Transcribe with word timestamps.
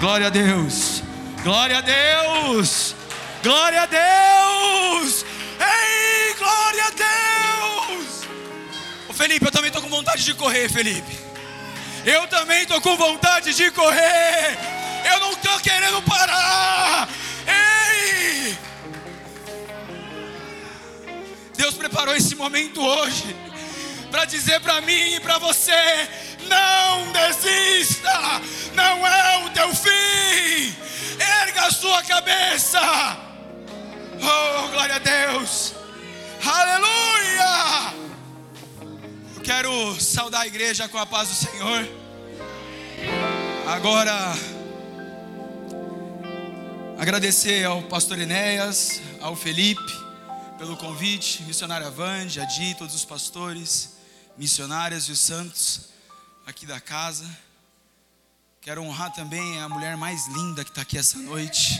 Glória 0.00 0.28
a 0.28 0.30
Deus. 0.30 1.02
Glória 1.42 1.78
a 1.78 1.80
Deus. 1.80 2.94
Glória 3.42 3.82
a 3.82 3.86
Deus. 3.86 5.24
Ei, 5.58 6.34
glória 6.34 6.84
a 6.84 6.90
Deus. 6.90 8.28
Ô 9.08 9.12
Felipe, 9.12 9.44
eu 9.44 9.50
também 9.50 9.72
tô 9.72 9.82
com 9.82 9.88
vontade 9.88 10.24
de 10.24 10.34
correr, 10.34 10.68
Felipe. 10.68 11.18
Eu 12.04 12.28
também 12.28 12.64
tô 12.64 12.80
com 12.80 12.96
vontade 12.96 13.52
de 13.54 13.70
correr. 13.72 14.56
Eu 15.12 15.18
não 15.18 15.34
tô 15.34 15.58
querendo 15.58 16.00
parar. 16.02 17.08
Ei! 17.48 18.56
Deus 21.56 21.74
preparou 21.74 22.14
esse 22.14 22.36
momento 22.36 22.80
hoje 22.80 23.34
para 24.12 24.24
dizer 24.24 24.60
para 24.60 24.80
mim 24.80 25.14
e 25.14 25.20
para 25.20 25.38
você: 25.38 26.08
não 26.48 27.12
desista, 27.12 28.40
não 28.78 29.04
é 29.04 29.44
o 29.44 29.50
teu 29.50 29.74
fim. 29.74 30.72
Erga 31.18 31.66
a 31.66 31.70
sua 31.72 32.00
cabeça. 32.04 32.80
Oh, 34.14 34.68
glória 34.68 34.94
a 34.94 34.98
Deus. 34.98 35.74
Aleluia. 36.44 37.94
Eu 39.34 39.42
quero 39.42 40.00
saudar 40.00 40.42
a 40.42 40.46
igreja 40.46 40.88
com 40.88 40.98
a 40.98 41.04
paz 41.04 41.28
do 41.28 41.34
Senhor. 41.34 41.88
Agora, 43.66 44.34
agradecer 46.98 47.64
ao 47.64 47.82
pastor 47.82 48.18
Enéas, 48.20 49.00
ao 49.20 49.34
Felipe, 49.34 49.92
pelo 50.56 50.76
convite, 50.76 51.42
missionária 51.42 51.88
Avande, 51.88 52.40
a 52.40 52.44
Di, 52.44 52.76
todos 52.76 52.94
os 52.94 53.04
pastores, 53.04 53.96
missionárias 54.36 55.04
e 55.04 55.12
os 55.12 55.18
santos 55.18 55.88
aqui 56.46 56.64
da 56.64 56.80
casa. 56.80 57.26
Quero 58.60 58.82
honrar 58.82 59.12
também 59.12 59.60
a 59.60 59.68
mulher 59.68 59.96
mais 59.96 60.26
linda 60.26 60.64
que 60.64 60.70
está 60.70 60.82
aqui 60.82 60.98
essa 60.98 61.16
noite. 61.18 61.78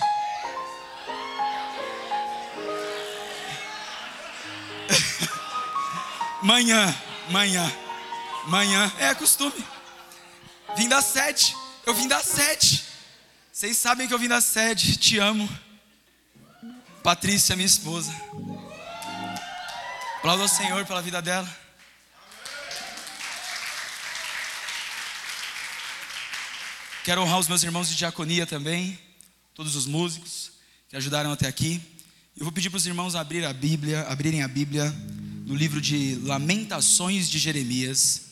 manhã, 6.43 6.95
manhã, 7.31 7.70
manhã, 8.47 8.93
é 8.98 9.15
costume. 9.15 9.65
Vim 10.77 10.89
das 10.89 11.05
sete, 11.07 11.55
eu 11.85 11.93
vim 11.93 12.07
das 12.07 12.25
sete. 12.25 12.85
Vocês 13.53 13.77
sabem 13.77 14.07
que 14.07 14.15
eu 14.15 14.19
vim 14.19 14.29
das 14.29 14.45
sete, 14.45 14.97
te 14.97 15.19
amo. 15.19 15.48
Patrícia, 17.03 17.57
minha 17.57 17.67
esposa. 17.67 18.15
Aplauda 20.19 20.42
ao 20.45 20.48
Senhor 20.48 20.87
pela 20.87 21.03
vida 21.03 21.20
dela. 21.20 21.67
Quero 27.09 27.23
honrar 27.23 27.39
os 27.39 27.48
meus 27.48 27.62
irmãos 27.62 27.89
de 27.89 27.97
diaconia 27.97 28.47
também, 28.47 28.98
todos 29.55 29.75
os 29.77 29.87
músicos 29.87 30.51
que 30.91 30.95
ajudaram 30.95 31.33
até 31.33 31.48
aqui. 31.48 31.81
Eu 32.37 32.45
vou 32.45 32.53
pedir 32.53 32.69
para 32.69 32.77
os 32.77 32.87
irmãos 32.87 33.14
abrir 33.14 33.47
a 33.47 33.53
Bíblia, 33.55 34.03
abrirem 34.03 34.42
a 34.42 34.47
Bíblia 34.47 34.95
no 35.47 35.55
livro 35.55 35.81
de 35.81 36.17
Lamentações 36.17 37.31
de 37.31 37.39
Jeremias, 37.39 38.27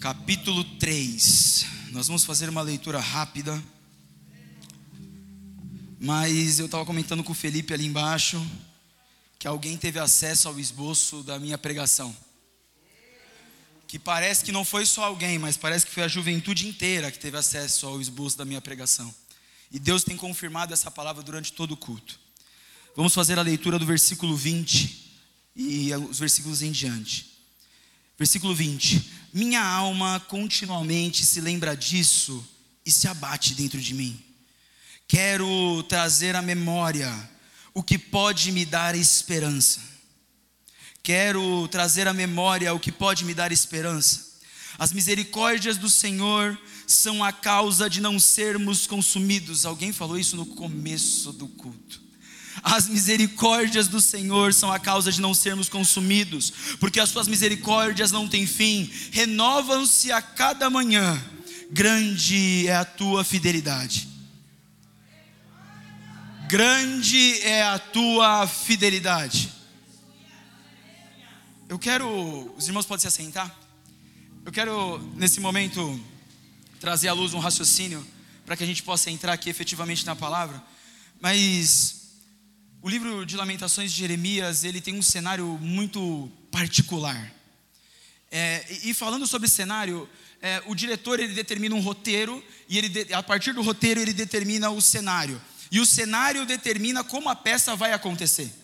capítulo 0.00 0.62
3. 0.78 1.64
Nós 1.92 2.08
vamos 2.08 2.26
fazer 2.26 2.50
uma 2.50 2.60
leitura 2.60 3.00
rápida. 3.00 3.58
Mas 5.98 6.58
eu 6.58 6.66
estava 6.66 6.84
comentando 6.84 7.24
com 7.24 7.32
o 7.32 7.34
Felipe 7.34 7.72
ali 7.72 7.86
embaixo 7.86 8.38
que 9.38 9.48
alguém 9.48 9.78
teve 9.78 9.98
acesso 9.98 10.46
ao 10.46 10.60
esboço 10.60 11.22
da 11.22 11.38
minha 11.38 11.56
pregação. 11.56 12.14
Que 13.90 13.98
parece 13.98 14.44
que 14.44 14.52
não 14.52 14.64
foi 14.64 14.86
só 14.86 15.02
alguém, 15.02 15.36
mas 15.36 15.56
parece 15.56 15.84
que 15.84 15.90
foi 15.90 16.04
a 16.04 16.08
juventude 16.08 16.64
inteira 16.64 17.10
que 17.10 17.18
teve 17.18 17.36
acesso 17.36 17.88
ao 17.88 18.00
esboço 18.00 18.38
da 18.38 18.44
minha 18.44 18.60
pregação. 18.60 19.12
E 19.68 19.80
Deus 19.80 20.04
tem 20.04 20.16
confirmado 20.16 20.72
essa 20.72 20.92
palavra 20.92 21.24
durante 21.24 21.52
todo 21.52 21.72
o 21.72 21.76
culto. 21.76 22.16
Vamos 22.94 23.12
fazer 23.12 23.36
a 23.36 23.42
leitura 23.42 23.80
do 23.80 23.84
versículo 23.84 24.36
20 24.36 25.12
e 25.56 25.92
os 26.08 26.20
versículos 26.20 26.62
em 26.62 26.70
diante. 26.70 27.32
Versículo 28.16 28.54
20: 28.54 29.10
Minha 29.34 29.60
alma 29.60 30.20
continuamente 30.28 31.26
se 31.26 31.40
lembra 31.40 31.76
disso 31.76 32.46
e 32.86 32.92
se 32.92 33.08
abate 33.08 33.54
dentro 33.54 33.80
de 33.80 33.92
mim. 33.92 34.22
Quero 35.08 35.82
trazer 35.88 36.36
à 36.36 36.42
memória 36.42 37.12
o 37.74 37.82
que 37.82 37.98
pode 37.98 38.52
me 38.52 38.64
dar 38.64 38.94
esperança. 38.94 39.89
Quero 41.02 41.66
trazer 41.68 42.06
à 42.06 42.12
memória 42.12 42.74
o 42.74 42.80
que 42.80 42.92
pode 42.92 43.24
me 43.24 43.34
dar 43.34 43.52
esperança. 43.52 44.30
As 44.78 44.92
misericórdias 44.92 45.76
do 45.76 45.90
Senhor 45.90 46.58
são 46.86 47.22
a 47.22 47.32
causa 47.32 47.88
de 47.88 48.00
não 48.00 48.18
sermos 48.18 48.86
consumidos. 48.86 49.64
Alguém 49.64 49.92
falou 49.92 50.18
isso 50.18 50.36
no 50.36 50.46
começo 50.46 51.32
do 51.32 51.46
culto. 51.48 52.00
As 52.62 52.88
misericórdias 52.88 53.88
do 53.88 54.00
Senhor 54.00 54.52
são 54.52 54.72
a 54.72 54.78
causa 54.78 55.10
de 55.10 55.20
não 55.20 55.32
sermos 55.32 55.68
consumidos, 55.68 56.52
porque 56.78 57.00
as 57.00 57.08
suas 57.08 57.28
misericórdias 57.28 58.10
não 58.10 58.28
têm 58.28 58.46
fim, 58.46 58.90
renovam-se 59.12 60.12
a 60.12 60.20
cada 60.20 60.68
manhã. 60.68 61.22
Grande 61.70 62.66
é 62.66 62.76
a 62.76 62.84
tua 62.84 63.22
fidelidade. 63.22 64.08
Grande 66.48 67.40
é 67.42 67.62
a 67.62 67.78
tua 67.78 68.46
fidelidade. 68.46 69.59
Eu 71.70 71.78
quero, 71.78 72.52
os 72.56 72.66
irmãos 72.66 72.84
podem 72.84 73.00
se 73.00 73.06
assentar? 73.06 73.56
Eu 74.44 74.50
quero, 74.50 74.98
nesse 75.14 75.38
momento, 75.38 76.00
trazer 76.80 77.06
à 77.06 77.12
luz 77.12 77.32
um 77.32 77.38
raciocínio 77.38 78.04
para 78.44 78.56
que 78.56 78.64
a 78.64 78.66
gente 78.66 78.82
possa 78.82 79.08
entrar 79.08 79.34
aqui 79.34 79.48
efetivamente 79.48 80.04
na 80.04 80.16
palavra. 80.16 80.60
Mas 81.20 82.08
o 82.82 82.88
livro 82.88 83.24
de 83.24 83.36
Lamentações 83.36 83.92
de 83.92 83.98
Jeremias, 84.00 84.64
ele 84.64 84.80
tem 84.80 84.98
um 84.98 85.02
cenário 85.02 85.46
muito 85.62 86.28
particular. 86.50 87.32
É, 88.32 88.66
e 88.82 88.92
falando 88.92 89.24
sobre 89.24 89.46
cenário, 89.46 90.08
é, 90.42 90.60
o 90.66 90.74
diretor 90.74 91.20
ele 91.20 91.34
determina 91.34 91.76
um 91.76 91.80
roteiro 91.80 92.42
e 92.68 92.78
ele, 92.78 93.14
a 93.14 93.22
partir 93.22 93.52
do 93.52 93.62
roteiro 93.62 94.00
ele 94.00 94.12
determina 94.12 94.70
o 94.70 94.80
cenário. 94.80 95.40
E 95.70 95.78
o 95.78 95.86
cenário 95.86 96.44
determina 96.44 97.04
como 97.04 97.28
a 97.28 97.36
peça 97.36 97.76
vai 97.76 97.92
acontecer. 97.92 98.59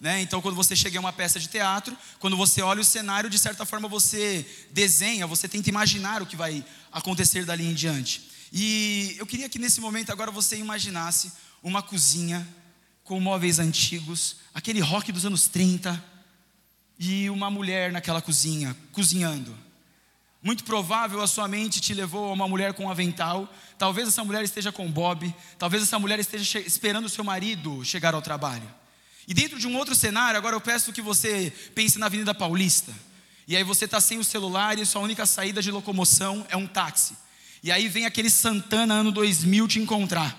Né? 0.00 0.22
Então, 0.22 0.40
quando 0.40 0.54
você 0.54 0.74
chega 0.74 0.96
em 0.96 0.98
uma 0.98 1.12
peça 1.12 1.38
de 1.38 1.46
teatro, 1.46 1.96
quando 2.18 2.36
você 2.36 2.62
olha 2.62 2.80
o 2.80 2.84
cenário, 2.84 3.28
de 3.28 3.38
certa 3.38 3.66
forma 3.66 3.86
você 3.86 4.46
desenha, 4.70 5.26
você 5.26 5.46
tenta 5.46 5.68
imaginar 5.68 6.22
o 6.22 6.26
que 6.26 6.36
vai 6.36 6.64
acontecer 6.90 7.44
dali 7.44 7.66
em 7.66 7.74
diante. 7.74 8.30
E 8.50 9.14
eu 9.18 9.26
queria 9.26 9.48
que 9.48 9.58
nesse 9.58 9.80
momento 9.80 10.10
agora 10.10 10.30
você 10.30 10.56
imaginasse 10.56 11.30
uma 11.62 11.82
cozinha 11.82 12.48
com 13.04 13.20
móveis 13.20 13.58
antigos, 13.58 14.36
aquele 14.54 14.80
rock 14.80 15.12
dos 15.12 15.26
anos 15.26 15.48
30, 15.48 16.02
e 16.98 17.28
uma 17.28 17.50
mulher 17.50 17.92
naquela 17.92 18.22
cozinha, 18.22 18.76
cozinhando. 18.92 19.56
Muito 20.42 20.64
provável 20.64 21.20
a 21.20 21.26
sua 21.26 21.46
mente 21.46 21.80
te 21.80 21.92
levou 21.92 22.30
a 22.30 22.32
uma 22.32 22.48
mulher 22.48 22.72
com 22.72 22.84
um 22.84 22.90
avental. 22.90 23.52
Talvez 23.78 24.08
essa 24.08 24.24
mulher 24.24 24.42
esteja 24.42 24.72
com 24.72 24.90
Bob. 24.90 25.34
Talvez 25.58 25.82
essa 25.82 25.98
mulher 25.98 26.18
esteja 26.18 26.58
esperando 26.60 27.04
o 27.04 27.10
seu 27.10 27.22
marido 27.22 27.84
chegar 27.84 28.14
ao 28.14 28.22
trabalho. 28.22 28.79
E 29.28 29.34
dentro 29.34 29.58
de 29.58 29.66
um 29.66 29.76
outro 29.76 29.94
cenário, 29.94 30.38
agora 30.38 30.56
eu 30.56 30.60
peço 30.60 30.92
que 30.92 31.02
você 31.02 31.52
pense 31.74 31.98
na 31.98 32.06
Avenida 32.06 32.34
Paulista. 32.34 32.92
E 33.46 33.56
aí 33.56 33.64
você 33.64 33.84
está 33.84 34.00
sem 34.00 34.18
o 34.18 34.24
celular 34.24 34.78
e 34.78 34.86
sua 34.86 35.02
única 35.02 35.26
saída 35.26 35.60
de 35.60 35.70
locomoção 35.70 36.46
é 36.48 36.56
um 36.56 36.66
táxi. 36.66 37.16
E 37.62 37.70
aí 37.70 37.88
vem 37.88 38.06
aquele 38.06 38.30
Santana 38.30 38.94
ano 38.94 39.12
2000 39.12 39.68
te 39.68 39.78
encontrar. 39.78 40.36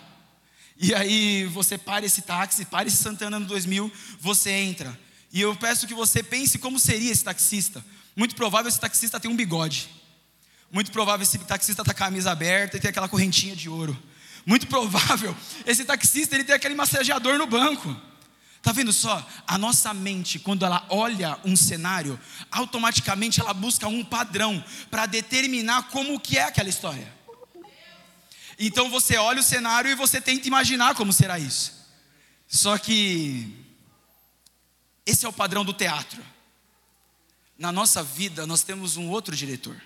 E 0.77 0.95
aí 0.95 1.45
você 1.45 1.77
para 1.77 2.05
esse 2.05 2.21
táxi, 2.21 2.65
para 2.65 2.87
esse 2.87 2.97
Santana 2.97 3.37
ano 3.37 3.45
2000, 3.45 3.91
você 4.19 4.49
entra. 4.51 4.97
E 5.31 5.39
eu 5.39 5.55
peço 5.55 5.85
que 5.85 5.93
você 5.93 6.23
pense 6.23 6.57
como 6.57 6.79
seria 6.79 7.11
esse 7.11 7.23
taxista. 7.23 7.83
Muito 8.15 8.35
provável 8.35 8.67
esse 8.67 8.79
taxista 8.79 9.19
tem 9.19 9.29
um 9.29 9.35
bigode. 9.35 9.89
Muito 10.71 10.91
provável 10.91 11.23
esse 11.23 11.37
taxista 11.39 11.81
está 11.81 11.93
com 11.93 12.03
a 12.03 12.05
camisa 12.05 12.31
aberta 12.31 12.77
e 12.77 12.79
tem 12.79 12.89
aquela 12.89 13.07
correntinha 13.07 13.55
de 13.55 13.69
ouro. 13.69 13.97
Muito 14.45 14.67
provável 14.67 15.35
esse 15.65 15.85
taxista 15.85 16.35
ele 16.35 16.43
tem 16.43 16.55
aquele 16.55 16.75
massageador 16.75 17.37
no 17.37 17.45
banco. 17.45 17.95
Tá 18.61 18.71
vendo 18.71 18.93
só? 18.93 19.27
A 19.47 19.57
nossa 19.57 19.93
mente, 19.93 20.37
quando 20.37 20.63
ela 20.63 20.85
olha 20.89 21.39
um 21.43 21.55
cenário, 21.55 22.19
automaticamente 22.51 23.39
ela 23.41 23.53
busca 23.53 23.87
um 23.87 24.03
padrão 24.03 24.63
para 24.89 25.07
determinar 25.07 25.89
como 25.89 26.19
que 26.19 26.37
é 26.37 26.43
aquela 26.43 26.69
história. 26.69 27.11
Então 28.59 28.89
você 28.89 29.17
olha 29.17 29.39
o 29.39 29.43
cenário 29.43 29.89
e 29.89 29.95
você 29.95 30.21
tenta 30.21 30.47
imaginar 30.47 30.93
como 30.93 31.11
será 31.11 31.39
isso. 31.39 31.73
Só 32.47 32.77
que 32.77 33.57
esse 35.05 35.25
é 35.25 35.29
o 35.29 35.33
padrão 35.33 35.65
do 35.65 35.73
teatro. 35.73 36.23
Na 37.57 37.71
nossa 37.71 38.03
vida 38.03 38.45
nós 38.45 38.61
temos 38.61 38.95
um 38.95 39.09
outro 39.09 39.35
diretor. 39.35 39.81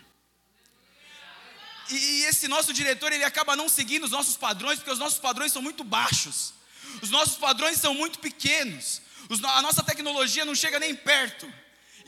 E 1.89 2.25
esse 2.25 2.47
nosso 2.47 2.73
diretor, 2.73 3.11
ele 3.13 3.23
acaba 3.23 3.55
não 3.55 3.69
seguindo 3.69 4.05
os 4.05 4.11
nossos 4.11 4.35
padrões, 4.35 4.79
porque 4.79 4.91
os 4.91 4.99
nossos 4.99 5.19
padrões 5.19 5.51
são 5.51 5.61
muito 5.61 5.83
baixos. 5.83 6.53
Os 7.01 7.09
nossos 7.09 7.37
padrões 7.37 7.79
são 7.79 7.93
muito 7.93 8.19
pequenos. 8.19 9.01
A 9.43 9.61
nossa 9.61 9.83
tecnologia 9.83 10.45
não 10.45 10.55
chega 10.55 10.79
nem 10.79 10.95
perto. 10.95 11.51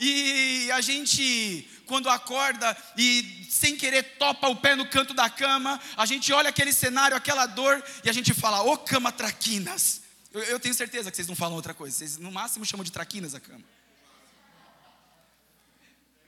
E 0.00 0.70
a 0.70 0.80
gente, 0.80 1.68
quando 1.86 2.08
acorda 2.08 2.76
e 2.96 3.46
sem 3.50 3.76
querer 3.76 4.16
topa 4.16 4.48
o 4.48 4.54
pé 4.54 4.76
no 4.76 4.88
canto 4.88 5.12
da 5.12 5.28
cama, 5.28 5.80
a 5.96 6.06
gente 6.06 6.32
olha 6.32 6.50
aquele 6.50 6.72
cenário, 6.72 7.16
aquela 7.16 7.46
dor, 7.46 7.82
e 8.04 8.08
a 8.08 8.12
gente 8.12 8.32
fala, 8.32 8.62
ô 8.62 8.78
cama 8.78 9.10
traquinas. 9.10 10.02
Eu, 10.32 10.42
eu 10.44 10.60
tenho 10.60 10.74
certeza 10.74 11.10
que 11.10 11.16
vocês 11.16 11.26
não 11.26 11.34
falam 11.34 11.56
outra 11.56 11.74
coisa, 11.74 11.96
vocês 11.96 12.16
no 12.16 12.30
máximo 12.30 12.64
chamam 12.64 12.84
de 12.84 12.92
traquinas 12.92 13.34
a 13.34 13.40
cama. 13.40 13.64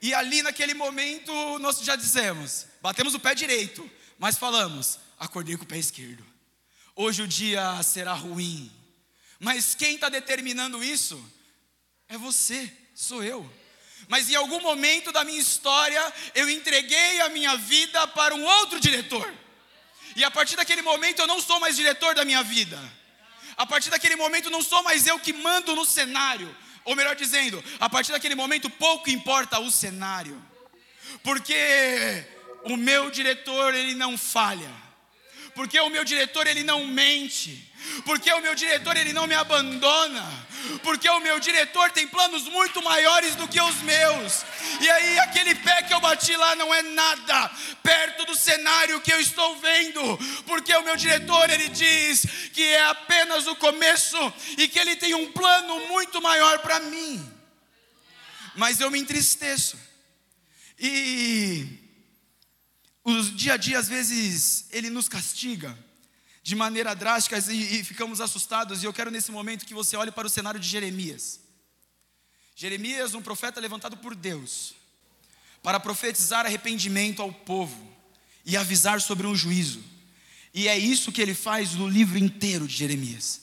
E 0.02 0.12
ali 0.14 0.42
naquele 0.42 0.74
momento 0.74 1.32
nós 1.60 1.80
já 1.80 1.94
dissemos, 1.94 2.66
batemos 2.82 3.14
o 3.14 3.20
pé 3.20 3.34
direito, 3.34 3.88
mas 4.18 4.36
falamos, 4.36 4.98
acordei 5.18 5.56
com 5.56 5.64
o 5.64 5.66
pé 5.66 5.78
esquerdo. 5.78 6.24
Hoje 7.02 7.22
o 7.22 7.26
dia 7.26 7.82
será 7.82 8.12
ruim. 8.12 8.70
Mas 9.38 9.74
quem 9.74 9.94
está 9.94 10.10
determinando 10.10 10.84
isso 10.84 11.18
é 12.06 12.18
você, 12.18 12.70
sou 12.94 13.24
eu. 13.24 13.50
Mas 14.06 14.28
em 14.28 14.34
algum 14.34 14.60
momento 14.60 15.10
da 15.10 15.24
minha 15.24 15.40
história 15.40 16.12
eu 16.34 16.50
entreguei 16.50 17.22
a 17.22 17.30
minha 17.30 17.56
vida 17.56 18.06
para 18.08 18.34
um 18.34 18.44
outro 18.44 18.78
diretor. 18.78 19.32
E 20.14 20.22
a 20.22 20.30
partir 20.30 20.56
daquele 20.56 20.82
momento 20.82 21.20
eu 21.20 21.26
não 21.26 21.40
sou 21.40 21.58
mais 21.58 21.74
diretor 21.74 22.14
da 22.14 22.22
minha 22.22 22.42
vida. 22.42 22.78
A 23.56 23.64
partir 23.64 23.88
daquele 23.88 24.16
momento 24.16 24.50
não 24.50 24.60
sou 24.60 24.82
mais 24.82 25.06
eu 25.06 25.18
que 25.18 25.32
mando 25.32 25.74
no 25.74 25.86
cenário. 25.86 26.54
Ou 26.84 26.94
melhor 26.94 27.16
dizendo, 27.16 27.64
a 27.80 27.88
partir 27.88 28.12
daquele 28.12 28.34
momento 28.34 28.68
pouco 28.68 29.08
importa 29.08 29.58
o 29.58 29.70
cenário. 29.70 30.38
Porque 31.22 32.26
o 32.64 32.76
meu 32.76 33.10
diretor 33.10 33.74
ele 33.74 33.94
não 33.94 34.18
falha. 34.18 34.89
Porque 35.60 35.78
o 35.78 35.90
meu 35.90 36.04
diretor 36.04 36.46
ele 36.46 36.64
não 36.64 36.86
mente 36.86 37.70
porque 38.04 38.32
o 38.32 38.40
meu 38.40 38.54
diretor 38.54 38.96
ele 38.96 39.12
não 39.12 39.26
me 39.26 39.34
abandona, 39.34 40.24
porque 40.82 41.08
o 41.08 41.20
meu 41.20 41.40
diretor 41.40 41.90
tem 41.90 42.06
planos 42.06 42.44
muito 42.44 42.82
maiores 42.82 43.34
do 43.34 43.48
que 43.48 43.60
os 43.60 43.76
meus. 43.82 44.44
E 44.80 44.90
aí 44.90 45.18
aquele 45.20 45.54
pé 45.54 45.82
que 45.82 45.94
eu 45.94 46.00
bati 46.00 46.34
lá 46.36 46.54
não 46.56 46.72
é 46.74 46.82
nada 46.82 47.50
perto 47.82 48.26
do 48.26 48.34
cenário 48.34 49.00
que 49.00 49.12
eu 49.12 49.20
estou 49.20 49.56
vendo, 49.56 50.18
porque 50.46 50.74
o 50.74 50.82
meu 50.82 50.96
diretor 50.96 51.48
ele 51.50 51.68
diz 51.68 52.26
que 52.52 52.62
é 52.62 52.82
apenas 52.86 53.46
o 53.46 53.56
começo 53.56 54.32
e 54.58 54.68
que 54.68 54.78
ele 54.78 54.96
tem 54.96 55.14
um 55.14 55.32
plano 55.32 55.88
muito 55.88 56.20
maior 56.20 56.58
para 56.60 56.80
mim. 56.80 57.32
Mas 58.56 58.80
eu 58.80 58.90
me 58.90 58.98
entristeço. 58.98 59.78
E 60.78 61.79
dia 63.40 63.54
a 63.54 63.56
dia 63.56 63.78
às 63.78 63.88
vezes 63.88 64.66
ele 64.70 64.90
nos 64.90 65.08
castiga 65.08 65.76
de 66.42 66.54
maneira 66.54 66.94
drástica 66.94 67.38
e, 67.50 67.80
e 67.80 67.84
ficamos 67.84 68.20
assustados. 68.20 68.82
E 68.82 68.86
eu 68.86 68.92
quero 68.92 69.10
nesse 69.10 69.32
momento 69.32 69.64
que 69.64 69.72
você 69.72 69.96
olhe 69.96 70.10
para 70.10 70.26
o 70.26 70.30
cenário 70.30 70.60
de 70.60 70.68
Jeremias. 70.68 71.40
Jeremias, 72.54 73.14
um 73.14 73.22
profeta 73.22 73.58
levantado 73.58 73.96
por 73.96 74.14
Deus, 74.14 74.74
para 75.62 75.80
profetizar 75.80 76.44
arrependimento 76.44 77.22
ao 77.22 77.32
povo 77.32 77.90
e 78.44 78.58
avisar 78.58 79.00
sobre 79.00 79.26
um 79.26 79.34
juízo. 79.34 79.82
E 80.52 80.68
é 80.68 80.76
isso 80.76 81.10
que 81.10 81.22
ele 81.22 81.34
faz 81.34 81.74
no 81.74 81.88
livro 81.88 82.18
inteiro 82.18 82.68
de 82.68 82.76
Jeremias. 82.76 83.40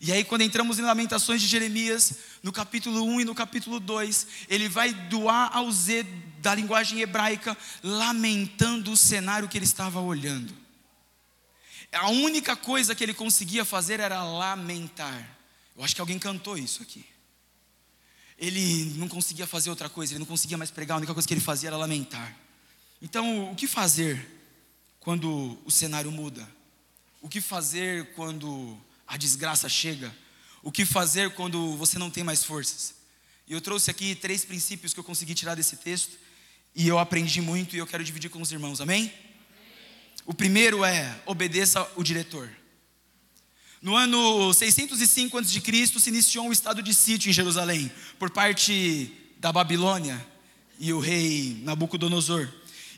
E 0.00 0.10
aí, 0.10 0.24
quando 0.24 0.40
entramos 0.40 0.78
em 0.78 0.82
Lamentações 0.82 1.42
de 1.42 1.46
Jeremias, 1.46 2.14
no 2.42 2.50
capítulo 2.50 3.04
1 3.04 3.20
e 3.20 3.24
no 3.26 3.34
capítulo 3.34 3.78
2, 3.78 4.26
ele 4.48 4.66
vai 4.66 4.94
doar 4.94 5.54
ao 5.54 5.70
Z 5.70 6.04
da 6.38 6.54
linguagem 6.54 7.00
hebraica, 7.00 7.56
lamentando 7.82 8.92
o 8.92 8.96
cenário 8.96 9.46
que 9.46 9.58
ele 9.58 9.66
estava 9.66 10.00
olhando. 10.00 10.54
A 11.92 12.08
única 12.08 12.56
coisa 12.56 12.94
que 12.94 13.04
ele 13.04 13.12
conseguia 13.12 13.62
fazer 13.62 14.00
era 14.00 14.22
lamentar. 14.22 15.36
Eu 15.76 15.84
acho 15.84 15.94
que 15.94 16.00
alguém 16.00 16.18
cantou 16.18 16.56
isso 16.56 16.82
aqui. 16.82 17.04
Ele 18.38 18.94
não 18.96 19.06
conseguia 19.06 19.46
fazer 19.46 19.68
outra 19.68 19.90
coisa, 19.90 20.14
ele 20.14 20.20
não 20.20 20.26
conseguia 20.26 20.56
mais 20.56 20.70
pregar, 20.70 20.94
a 20.94 20.98
única 20.98 21.12
coisa 21.12 21.28
que 21.28 21.34
ele 21.34 21.42
fazia 21.42 21.68
era 21.68 21.76
lamentar. 21.76 22.34
Então, 23.02 23.52
o 23.52 23.54
que 23.54 23.66
fazer 23.66 24.26
quando 24.98 25.58
o 25.62 25.70
cenário 25.70 26.10
muda? 26.10 26.48
O 27.20 27.28
que 27.28 27.42
fazer 27.42 28.14
quando 28.14 28.80
a 29.10 29.16
desgraça 29.16 29.68
chega? 29.68 30.14
O 30.62 30.70
que 30.70 30.86
fazer 30.86 31.30
quando 31.30 31.76
você 31.76 31.98
não 31.98 32.08
tem 32.08 32.22
mais 32.22 32.44
forças? 32.44 32.94
E 33.48 33.52
eu 33.52 33.60
trouxe 33.60 33.90
aqui 33.90 34.14
três 34.14 34.44
princípios 34.44 34.94
que 34.94 35.00
eu 35.00 35.04
consegui 35.04 35.34
tirar 35.34 35.56
desse 35.56 35.76
texto, 35.76 36.16
e 36.76 36.86
eu 36.86 36.96
aprendi 36.96 37.40
muito 37.40 37.74
e 37.74 37.80
eu 37.80 37.86
quero 37.88 38.04
dividir 38.04 38.30
com 38.30 38.40
os 38.40 38.52
irmãos, 38.52 38.80
amém? 38.80 39.12
O 40.24 40.32
primeiro 40.32 40.84
é 40.84 41.20
obedeça 41.26 41.90
o 41.96 42.04
diretor. 42.04 42.48
No 43.82 43.96
ano 43.96 44.54
605 44.54 45.38
a.C. 45.38 45.86
se 45.98 46.08
iniciou 46.08 46.46
um 46.46 46.52
estado 46.52 46.80
de 46.80 46.94
sítio 46.94 47.30
em 47.30 47.32
Jerusalém 47.32 47.90
por 48.16 48.30
parte 48.30 49.12
da 49.38 49.52
Babilônia 49.52 50.24
e 50.78 50.92
o 50.92 51.00
rei 51.00 51.60
Nabucodonosor. 51.64 52.48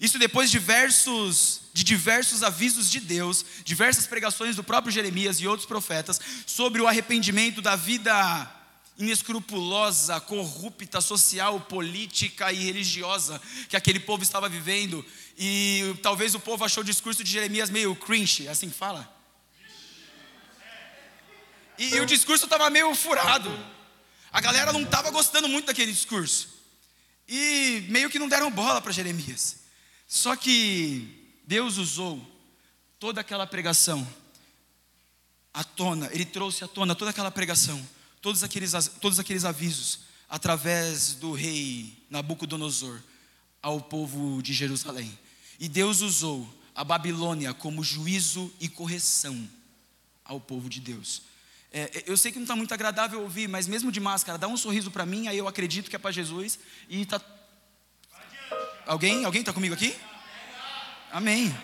Isso 0.02 0.18
depois 0.18 0.50
de 0.50 0.58
diversos, 0.58 1.60
de 1.72 1.84
diversos 1.84 2.42
avisos 2.42 2.90
de 2.90 2.98
Deus, 2.98 3.46
diversas 3.64 4.04
pregações 4.04 4.56
do 4.56 4.64
próprio 4.64 4.92
Jeremias 4.92 5.36
e 5.36 5.46
outros 5.46 5.64
profetas 5.64 6.20
sobre 6.44 6.82
o 6.82 6.88
arrependimento 6.88 7.62
da 7.62 7.76
vida 7.76 8.52
inescrupulosa, 8.98 10.20
corrupta, 10.20 11.00
social, 11.00 11.60
política 11.60 12.52
e 12.52 12.64
religiosa 12.64 13.40
que 13.68 13.76
aquele 13.76 14.00
povo 14.00 14.24
estava 14.24 14.48
vivendo 14.48 15.06
e 15.38 15.94
talvez 16.02 16.34
o 16.34 16.40
povo 16.40 16.64
achou 16.64 16.82
o 16.82 16.86
discurso 16.86 17.22
de 17.22 17.30
Jeremias 17.30 17.70
meio 17.70 17.94
cringe, 17.94 18.48
assim 18.48 18.70
que 18.70 18.76
fala. 18.76 19.08
E, 21.78 21.94
e 21.94 22.00
o 22.00 22.06
discurso 22.06 22.46
estava 22.46 22.68
meio 22.70 22.92
furado. 22.96 23.56
A 24.32 24.40
galera 24.40 24.72
não 24.72 24.82
estava 24.82 25.12
gostando 25.12 25.48
muito 25.48 25.66
daquele 25.66 25.92
discurso. 25.92 26.48
E 27.28 27.86
meio 27.88 28.10
que 28.10 28.18
não 28.18 28.28
deram 28.28 28.50
bola 28.50 28.80
para 28.80 28.90
Jeremias. 28.90 29.61
Só 30.14 30.36
que 30.36 31.08
Deus 31.46 31.78
usou 31.78 32.20
toda 33.00 33.22
aquela 33.22 33.46
pregação 33.46 34.06
à 35.54 35.64
tona, 35.64 36.10
Ele 36.12 36.26
trouxe 36.26 36.62
à 36.62 36.68
tona 36.68 36.94
toda 36.94 37.10
aquela 37.10 37.30
pregação, 37.30 37.82
todos 38.20 38.42
aqueles, 38.42 38.72
todos 39.00 39.18
aqueles 39.18 39.46
avisos, 39.46 40.00
através 40.28 41.14
do 41.14 41.32
rei 41.32 41.96
Nabucodonosor 42.10 43.00
ao 43.62 43.80
povo 43.80 44.42
de 44.42 44.52
Jerusalém. 44.52 45.18
E 45.58 45.66
Deus 45.66 46.02
usou 46.02 46.46
a 46.74 46.84
Babilônia 46.84 47.54
como 47.54 47.82
juízo 47.82 48.52
e 48.60 48.68
correção 48.68 49.48
ao 50.26 50.38
povo 50.38 50.68
de 50.68 50.78
Deus. 50.78 51.22
É, 51.72 51.84
é 51.84 52.04
eu 52.06 52.18
sei 52.18 52.30
que 52.30 52.38
não 52.38 52.44
está 52.44 52.54
muito 52.54 52.74
agradável 52.74 53.22
ouvir, 53.22 53.48
mas 53.48 53.66
mesmo 53.66 53.90
de 53.90 53.98
máscara, 53.98 54.36
dá 54.36 54.46
um 54.46 54.58
sorriso 54.58 54.90
para 54.90 55.06
mim, 55.06 55.26
aí 55.26 55.38
eu 55.38 55.48
acredito 55.48 55.88
que 55.88 55.96
é 55.96 55.98
para 55.98 56.12
Jesus. 56.12 56.58
E 56.86 57.06
tá. 57.06 57.18
Alguém? 58.84 59.24
Alguém 59.24 59.40
está 59.40 59.52
comigo 59.52 59.74
aqui? 59.74 59.96
Amém. 61.12 61.54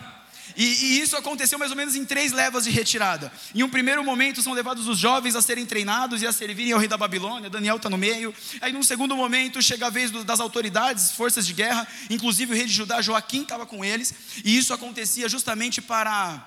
E, 0.55 0.65
e, 0.65 1.01
isso 1.01 1.17
aconteceu 1.17 1.59
mais 1.59 1.71
ou 1.71 1.77
menos 1.77 1.95
em 1.95 2.05
três 2.05 2.33
levas 2.33 2.65
de 2.65 2.71
retirada. 2.71 3.33
Em 3.55 3.63
um 3.63 3.69
primeiro 3.69 4.05
momento, 4.05 4.43
são 4.43 4.53
levados 4.53 4.87
os 4.89 4.99
jovens 4.99 5.35
a 5.37 5.41
serem 5.41 5.65
treinados 5.65 6.21
e 6.21 6.27
a 6.27 6.33
servirem 6.33 6.73
ao 6.73 6.79
rei 6.79 6.89
da 6.89 6.97
Babilônia. 6.97 7.49
Daniel 7.49 7.77
está 7.77 7.89
no 7.89 7.97
meio. 7.97 8.35
Aí, 8.61 8.73
num 8.73 8.83
segundo 8.83 9.17
momento, 9.17 9.63
chega 9.63 9.87
a 9.87 9.91
vez 9.91 10.11
das 10.25 10.41
autoridades, 10.41 11.13
forças 11.13 11.47
de 11.47 11.53
guerra, 11.53 11.87
inclusive 12.11 12.53
o 12.53 12.57
rei 12.57 12.67
de 12.67 12.73
Judá, 12.73 13.01
Joaquim, 13.01 13.43
estava 13.43 13.65
com 13.65 13.85
eles. 13.85 14.13
E 14.45 14.59
isso 14.59 14.75
acontecia 14.75 15.29
justamente 15.29 15.81
para 15.81 16.47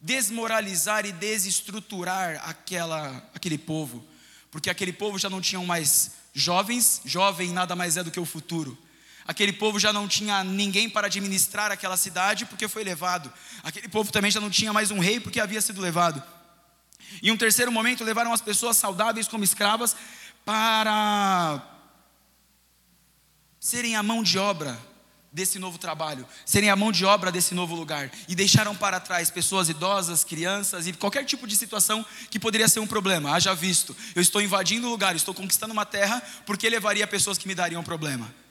desmoralizar 0.00 1.04
e 1.04 1.12
desestruturar 1.12 2.40
aquela, 2.48 3.28
aquele 3.34 3.58
povo. 3.58 4.06
Porque 4.50 4.70
aquele 4.70 4.92
povo 4.92 5.18
já 5.18 5.28
não 5.28 5.40
tinham 5.40 5.66
mais 5.66 6.12
jovens, 6.32 7.02
jovem 7.04 7.52
nada 7.52 7.74
mais 7.74 7.96
é 7.96 8.04
do 8.04 8.10
que 8.10 8.20
o 8.20 8.24
futuro. 8.24 8.78
Aquele 9.28 9.52
povo 9.52 9.78
já 9.78 9.92
não 9.92 10.08
tinha 10.08 10.42
ninguém 10.42 10.88
para 10.88 11.06
administrar 11.06 11.70
aquela 11.70 11.98
cidade 11.98 12.46
porque 12.46 12.66
foi 12.66 12.82
levado. 12.82 13.30
Aquele 13.62 13.86
povo 13.86 14.10
também 14.10 14.30
já 14.30 14.40
não 14.40 14.48
tinha 14.48 14.72
mais 14.72 14.90
um 14.90 14.98
rei 14.98 15.20
porque 15.20 15.38
havia 15.38 15.60
sido 15.60 15.82
levado. 15.82 16.22
Em 17.22 17.30
um 17.30 17.36
terceiro 17.36 17.70
momento, 17.70 18.02
levaram 18.02 18.32
as 18.32 18.40
pessoas 18.40 18.78
saudáveis 18.78 19.28
como 19.28 19.44
escravas 19.44 19.94
para 20.46 21.62
serem 23.60 23.96
a 23.96 24.02
mão 24.02 24.22
de 24.22 24.38
obra 24.38 24.80
desse 25.30 25.58
novo 25.58 25.76
trabalho, 25.76 26.26
serem 26.46 26.70
a 26.70 26.76
mão 26.76 26.90
de 26.90 27.04
obra 27.04 27.30
desse 27.30 27.54
novo 27.54 27.74
lugar. 27.74 28.10
E 28.28 28.34
deixaram 28.34 28.74
para 28.74 28.98
trás 28.98 29.30
pessoas 29.30 29.68
idosas, 29.68 30.24
crianças 30.24 30.86
e 30.86 30.92
qualquer 30.94 31.26
tipo 31.26 31.46
de 31.46 31.54
situação 31.54 32.02
que 32.30 32.38
poderia 32.38 32.66
ser 32.66 32.80
um 32.80 32.86
problema. 32.86 33.34
Haja 33.34 33.54
visto, 33.54 33.94
eu 34.14 34.22
estou 34.22 34.40
invadindo 34.40 34.86
o 34.86 34.90
lugar, 34.90 35.14
estou 35.14 35.34
conquistando 35.34 35.74
uma 35.74 35.84
terra, 35.84 36.22
porque 36.46 36.66
levaria 36.70 37.06
pessoas 37.06 37.36
que 37.36 37.46
me 37.46 37.54
dariam 37.54 37.84
problema. 37.84 38.47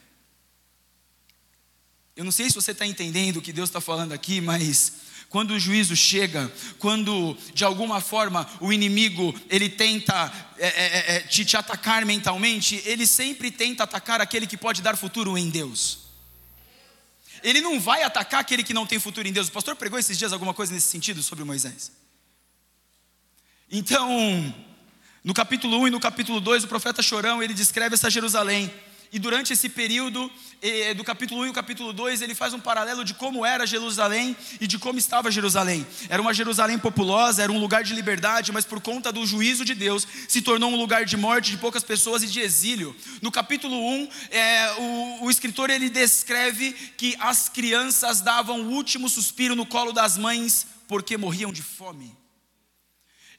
Eu 2.17 2.23
não 2.23 2.31
sei 2.31 2.49
se 2.49 2.55
você 2.55 2.71
está 2.71 2.83
entendendo 2.83 3.37
o 3.37 3.41
que 3.43 3.53
Deus 3.53 3.69
está 3.69 3.79
falando 3.79 4.11
aqui, 4.11 4.41
mas 4.41 4.93
quando 5.29 5.51
o 5.51 5.59
juízo 5.59 5.95
chega, 5.95 6.51
quando 6.79 7.37
de 7.53 7.63
alguma 7.63 8.01
forma 8.01 8.49
o 8.59 8.73
inimigo 8.73 9.39
ele 9.47 9.69
tenta 9.69 10.33
é, 10.57 10.67
é, 10.67 10.71
é, 10.71 11.15
é, 11.17 11.19
te, 11.19 11.45
te 11.45 11.55
atacar 11.55 12.03
mentalmente, 12.07 12.81
ele 12.85 13.05
sempre 13.05 13.51
tenta 13.51 13.83
atacar 13.83 14.19
aquele 14.19 14.47
que 14.47 14.57
pode 14.57 14.81
dar 14.81 14.97
futuro 14.97 15.37
em 15.37 15.47
Deus. 15.51 15.99
Ele 17.43 17.61
não 17.61 17.79
vai 17.79 18.01
atacar 18.01 18.39
aquele 18.39 18.63
que 18.63 18.73
não 18.73 18.87
tem 18.87 18.97
futuro 18.97 19.27
em 19.27 19.31
Deus. 19.31 19.47
O 19.47 19.51
pastor 19.51 19.75
pregou 19.75 19.99
esses 19.99 20.17
dias 20.17 20.33
alguma 20.33 20.55
coisa 20.55 20.73
nesse 20.73 20.87
sentido 20.87 21.21
sobre 21.21 21.43
Moisés. 21.43 21.91
Então, 23.69 24.55
No 25.23 25.33
capítulo 25.33 25.81
1 25.81 25.87
e 25.87 25.91
no 25.91 25.99
capítulo 25.99 26.39
2, 26.39 26.63
o 26.63 26.67
profeta 26.67 27.03
Chorão, 27.03 27.43
ele 27.43 27.53
descreve 27.53 27.95
essa 27.95 28.09
Jerusalém. 28.09 28.73
E 29.11 29.19
durante 29.19 29.53
esse 29.53 29.69
período, 29.69 30.29
eh, 30.61 30.93
do 30.93 31.03
capítulo 31.03 31.41
1 31.41 31.45
e 31.47 31.49
o 31.49 31.53
capítulo 31.53 31.93
2, 31.93 32.21
ele 32.21 32.35
faz 32.35 32.53
um 32.53 32.59
paralelo 32.59 33.05
de 33.05 33.13
como 33.13 33.45
era 33.45 33.65
Jerusalém 33.65 34.35
e 34.59 34.67
de 34.67 34.77
como 34.77 34.99
estava 34.99 35.31
Jerusalém. 35.31 35.85
Era 36.09 36.21
uma 36.21 36.33
Jerusalém 36.33 36.77
populosa, 36.77 37.43
era 37.43 37.51
um 37.51 37.59
lugar 37.59 37.83
de 37.83 37.93
liberdade, 37.93 38.51
mas 38.51 38.65
por 38.65 38.81
conta 38.81 39.11
do 39.11 39.25
juízo 39.25 39.63
de 39.63 39.73
Deus, 39.73 40.07
se 40.27 40.41
tornou 40.41 40.71
um 40.71 40.75
lugar 40.75 41.05
de 41.05 41.15
morte 41.15 41.51
de 41.51 41.57
poucas 41.57 41.83
pessoas 41.83 42.21
e 42.23 42.27
de 42.27 42.39
exílio. 42.39 42.95
No 43.21 43.31
capítulo 43.31 43.77
1, 43.77 44.09
é, 44.31 44.73
o, 44.77 45.25
o 45.25 45.31
escritor 45.31 45.69
ele 45.69 45.89
descreve 45.89 46.73
que 46.97 47.15
as 47.19 47.47
crianças 47.47 48.21
davam 48.21 48.61
o 48.61 48.71
último 48.71 49.07
suspiro 49.07 49.55
no 49.55 49.65
colo 49.65 49.91
das 49.91 50.17
mães 50.17 50.67
porque 50.87 51.17
morriam 51.17 51.51
de 51.51 51.61
fome. 51.61 52.15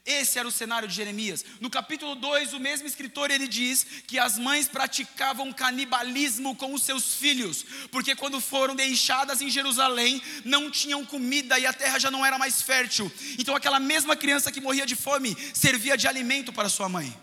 Esse 0.09 0.39
era 0.39 0.47
o 0.47 0.51
cenário 0.51 0.87
de 0.87 0.95
Jeremias. 0.95 1.45
No 1.61 1.69
capítulo 1.69 2.15
2, 2.15 2.53
o 2.53 2.59
mesmo 2.59 2.87
escritor 2.87 3.29
ele 3.29 3.47
diz 3.47 3.85
que 4.07 4.17
as 4.17 4.39
mães 4.39 4.67
praticavam 4.67 5.53
canibalismo 5.53 6.55
com 6.55 6.73
os 6.73 6.81
seus 6.81 7.13
filhos, 7.13 7.63
porque 7.91 8.15
quando 8.15 8.41
foram 8.41 8.75
deixadas 8.75 9.39
em 9.39 9.51
Jerusalém, 9.51 10.19
não 10.43 10.71
tinham 10.71 11.05
comida 11.05 11.59
e 11.59 11.65
a 11.67 11.71
terra 11.71 11.99
já 11.99 12.09
não 12.09 12.25
era 12.25 12.39
mais 12.39 12.59
fértil. 12.59 13.11
Então 13.37 13.55
aquela 13.55 13.79
mesma 13.79 14.15
criança 14.15 14.51
que 14.51 14.59
morria 14.59 14.83
de 14.83 14.95
fome 14.95 15.37
servia 15.53 15.95
de 15.95 16.07
alimento 16.07 16.51
para 16.51 16.69
sua 16.69 16.89
mãe. 16.89 17.15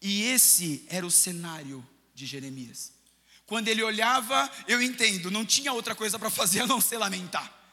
E 0.00 0.22
esse 0.22 0.86
era 0.88 1.04
o 1.04 1.10
cenário 1.10 1.84
de 2.14 2.26
Jeremias. 2.26 2.92
Quando 3.44 3.66
ele 3.66 3.82
olhava, 3.82 4.48
eu 4.68 4.80
entendo, 4.80 5.32
não 5.32 5.44
tinha 5.44 5.72
outra 5.72 5.96
coisa 5.96 6.16
para 6.16 6.30
fazer 6.30 6.60
a 6.60 6.66
não 6.68 6.80
se 6.80 6.96
lamentar. 6.96 7.63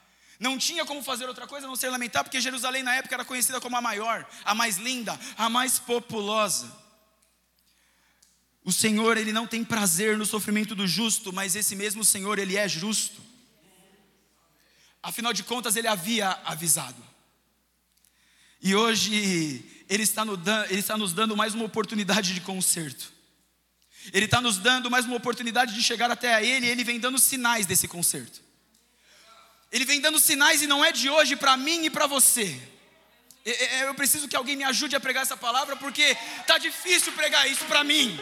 Não 0.42 0.58
tinha 0.58 0.84
como 0.84 1.04
fazer 1.04 1.28
outra 1.28 1.46
coisa 1.46 1.68
a 1.68 1.70
não 1.70 1.76
ser 1.76 1.90
lamentar, 1.90 2.24
porque 2.24 2.42
Jerusalém 2.42 2.82
na 2.82 2.96
época 2.96 3.14
era 3.14 3.24
conhecida 3.24 3.62
como 3.62 3.78
a 3.78 3.82
maior, 3.82 4.28
a 4.44 4.56
mais 4.56 4.78
linda, 4.78 5.18
a 5.38 5.48
mais 5.48 5.78
populosa. 5.78 6.76
O 8.64 8.72
Senhor, 8.72 9.18
ele 9.18 9.32
não 9.32 9.46
tem 9.46 9.64
prazer 9.64 10.18
no 10.18 10.26
sofrimento 10.26 10.74
do 10.74 10.88
justo, 10.88 11.32
mas 11.32 11.56
esse 11.56 11.76
mesmo 11.76 12.04
Senhor, 12.04 12.40
ele 12.40 12.58
é 12.58 12.68
justo. 12.68 13.22
Afinal 15.04 15.32
de 15.32 15.44
contas, 15.44 15.76
ele 15.76 15.88
havia 15.88 16.32
avisado. 16.44 17.04
E 18.60 18.74
hoje 18.74 19.64
ele 19.88 20.02
está, 20.02 20.26
no, 20.26 20.34
ele 20.72 20.80
está 20.80 20.98
nos 20.98 21.14
dando 21.14 21.38
mais 21.38 21.54
uma 21.54 21.66
oportunidade 21.66 22.34
de 22.34 22.42
conserto. 22.42 23.14
Ele 24.12 24.26
está 24.26 24.42
nos 24.42 24.58
dando 24.58 24.90
mais 24.90 25.06
uma 25.06 25.18
oportunidade 25.18 25.76
de 25.76 25.84
chegar 25.84 26.10
até 26.10 26.34
a 26.34 26.42
Ele, 26.42 26.66
e 26.66 26.70
Ele 26.70 26.84
vem 26.84 27.00
dando 27.00 27.20
sinais 27.20 27.68
desse 27.68 27.88
conserto. 27.88 28.42
Ele 29.72 29.86
vem 29.86 30.02
dando 30.02 30.20
sinais 30.20 30.62
e 30.62 30.68
não 30.68 30.84
é 30.84 30.92
de 30.92 31.10
hoje 31.10 31.36
para 31.36 31.56
mim 31.56 31.86
e 31.86 31.90
para 31.90 32.06
você. 32.06 32.60
Eu 33.82 33.96
preciso 33.96 34.28
que 34.28 34.36
alguém 34.36 34.56
me 34.56 34.64
ajude 34.64 34.96
a 34.96 35.00
pregar 35.00 35.24
essa 35.24 35.38
palavra 35.38 35.76
porque 35.76 36.16
tá 36.46 36.58
difícil 36.58 37.14
pregar 37.14 37.50
isso 37.50 37.66
para 37.66 37.84
mim. 37.84 38.20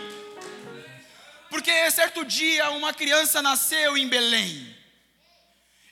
Porque 1.50 1.72
certo 1.92 2.24
dia 2.24 2.70
uma 2.72 2.94
criança 2.94 3.42
nasceu 3.42 3.98
em 3.98 4.08
Belém. 4.08 4.78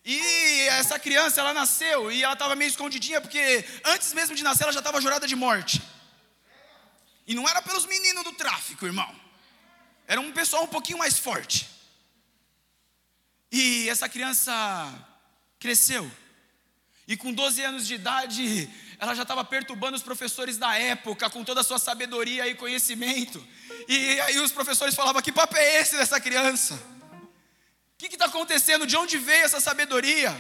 E 0.06 0.62
essa 0.70 0.98
criança 0.98 1.42
ela 1.42 1.54
nasceu 1.54 2.12
e 2.12 2.24
ela 2.24 2.34
estava 2.34 2.56
meio 2.56 2.70
escondidinha 2.70 3.20
porque 3.20 3.66
antes 3.84 4.14
mesmo 4.14 4.36
de 4.36 4.44
nascer 4.44 4.64
ela 4.64 4.72
já 4.72 4.80
estava 4.80 5.02
jurada 5.02 5.28
de 5.28 5.36
morte. 5.36 5.82
E 7.26 7.34
não 7.34 7.50
era 7.50 7.62
pelos 7.62 7.86
meninos 7.86 8.24
do 8.24 8.32
tráfico, 8.32 8.86
irmão. 8.86 9.14
Era 10.08 10.22
um 10.22 10.32
pessoal 10.32 10.64
um 10.64 10.68
pouquinho 10.68 11.00
mais 11.00 11.18
forte. 11.18 11.68
E 13.52 13.90
essa 13.90 14.08
criança 14.08 14.54
cresceu. 15.60 16.10
E 17.08 17.16
com 17.16 17.32
12 17.32 17.64
anos 17.64 17.88
de 17.88 17.96
idade, 17.96 18.70
ela 19.00 19.16
já 19.16 19.22
estava 19.22 19.44
perturbando 19.44 19.96
os 19.96 20.04
professores 20.04 20.58
da 20.58 20.78
época 20.78 21.30
com 21.30 21.44
toda 21.44 21.62
a 21.62 21.64
sua 21.64 21.80
sabedoria 21.80 22.48
e 22.48 22.56
conhecimento. 22.56 23.46
E 23.88 24.20
aí 24.22 24.40
os 24.40 24.52
professores 24.52 24.94
falavam: 24.94 25.22
Que 25.22 25.32
papo 25.32 25.56
é 25.56 25.80
esse 25.80 25.96
dessa 25.96 26.20
criança? 26.20 26.74
O 26.74 27.98
que 27.98 28.08
está 28.08 28.26
acontecendo? 28.26 28.86
De 28.86 28.98
onde 28.98 29.18
veio 29.18 29.46
essa 29.46 29.62
sabedoria? 29.62 30.36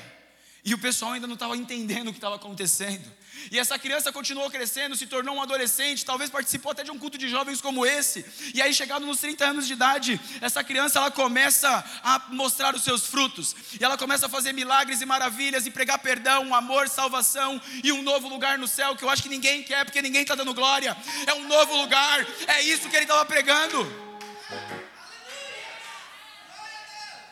E 0.67 0.73
o 0.73 0.77
pessoal 0.77 1.13
ainda 1.13 1.25
não 1.25 1.35
estava 1.35 1.55
entendendo 1.55 2.09
o 2.09 2.11
que 2.11 2.17
estava 2.17 2.35
acontecendo. 2.35 3.09
E 3.49 3.57
essa 3.57 3.79
criança 3.79 4.11
continuou 4.11 4.51
crescendo, 4.51 4.97
se 4.97 5.07
tornou 5.07 5.37
um 5.37 5.41
adolescente, 5.41 6.03
talvez 6.03 6.29
participou 6.29 6.73
até 6.73 6.83
de 6.83 6.91
um 6.91 6.99
culto 6.99 7.17
de 7.17 7.29
jovens 7.29 7.61
como 7.61 7.85
esse. 7.85 8.25
E 8.53 8.61
aí, 8.61 8.73
chegado 8.73 9.05
nos 9.05 9.21
30 9.21 9.45
anos 9.45 9.65
de 9.65 9.71
idade, 9.71 10.19
essa 10.41 10.61
criança 10.65 10.99
ela 10.99 11.09
começa 11.09 11.69
a 12.03 12.19
mostrar 12.31 12.75
os 12.75 12.83
seus 12.83 13.05
frutos. 13.05 13.55
E 13.79 13.81
ela 13.81 13.97
começa 13.97 14.25
a 14.25 14.29
fazer 14.29 14.51
milagres 14.51 14.99
e 14.99 15.05
maravilhas 15.05 15.65
e 15.65 15.71
pregar 15.71 15.99
perdão, 15.99 16.53
amor, 16.53 16.89
salvação 16.89 17.61
e 17.81 17.93
um 17.93 18.01
novo 18.01 18.27
lugar 18.27 18.57
no 18.57 18.67
céu 18.67 18.93
que 18.93 19.05
eu 19.05 19.09
acho 19.09 19.23
que 19.23 19.29
ninguém 19.29 19.63
quer 19.63 19.85
porque 19.85 20.01
ninguém 20.01 20.23
está 20.23 20.35
dando 20.35 20.53
glória. 20.53 20.97
É 21.25 21.33
um 21.33 21.47
novo 21.47 21.77
lugar. 21.77 22.27
É 22.45 22.61
isso 22.63 22.89
que 22.89 22.95
ele 22.97 23.05
estava 23.05 23.23
pregando. 23.23 23.87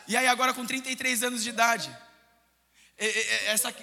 E 0.08 0.16
aí, 0.16 0.26
agora 0.26 0.54
com 0.54 0.64
33 0.64 1.22
anos 1.22 1.42
de 1.44 1.50
idade, 1.50 2.05
essa, 2.98 3.74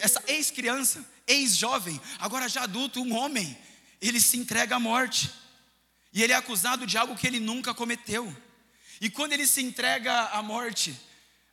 essa 0.00 0.22
ex-criança, 0.26 1.04
ex-jovem, 1.26 2.00
agora 2.18 2.48
já 2.48 2.62
adulto, 2.62 3.02
um 3.02 3.14
homem, 3.14 3.56
ele 4.00 4.20
se 4.20 4.36
entrega 4.36 4.76
à 4.76 4.80
morte. 4.80 5.30
E 6.12 6.22
ele 6.22 6.32
é 6.32 6.36
acusado 6.36 6.86
de 6.86 6.96
algo 6.96 7.16
que 7.16 7.26
ele 7.26 7.40
nunca 7.40 7.74
cometeu. 7.74 8.34
E 9.00 9.10
quando 9.10 9.32
ele 9.32 9.46
se 9.46 9.60
entrega 9.60 10.12
à 10.28 10.40
morte, 10.40 10.94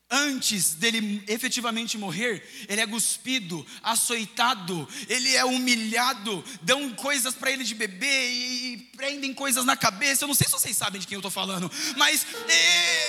antes 0.09 0.75
dele 0.75 1.23
efetivamente 1.27 1.97
morrer, 1.97 2.47
ele 2.69 2.79
é 2.79 2.85
cuspido, 2.85 3.65
açoitado, 3.81 4.87
ele 5.09 5.35
é 5.35 5.43
humilhado, 5.43 6.43
dão 6.61 6.93
coisas 6.93 7.33
para 7.33 7.49
ele 7.49 7.63
de 7.63 7.73
beber 7.73 8.29
e 8.29 8.77
prendem 8.95 9.33
coisas 9.33 9.65
na 9.65 9.75
cabeça. 9.75 10.23
Eu 10.23 10.27
não 10.27 10.35
sei 10.35 10.45
se 10.45 10.53
vocês 10.53 10.77
sabem 10.77 11.01
de 11.01 11.07
quem 11.07 11.15
eu 11.15 11.19
estou 11.19 11.31
falando, 11.31 11.71
mas 11.97 12.27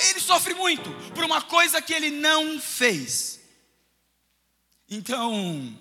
ele 0.09 0.21
sofre 0.21 0.54
muito 0.54 0.90
por 1.14 1.25
uma 1.25 1.42
coisa 1.42 1.82
que 1.82 1.92
ele 1.92 2.11
não 2.11 2.59
fez. 2.59 3.42
Então, 4.95 5.75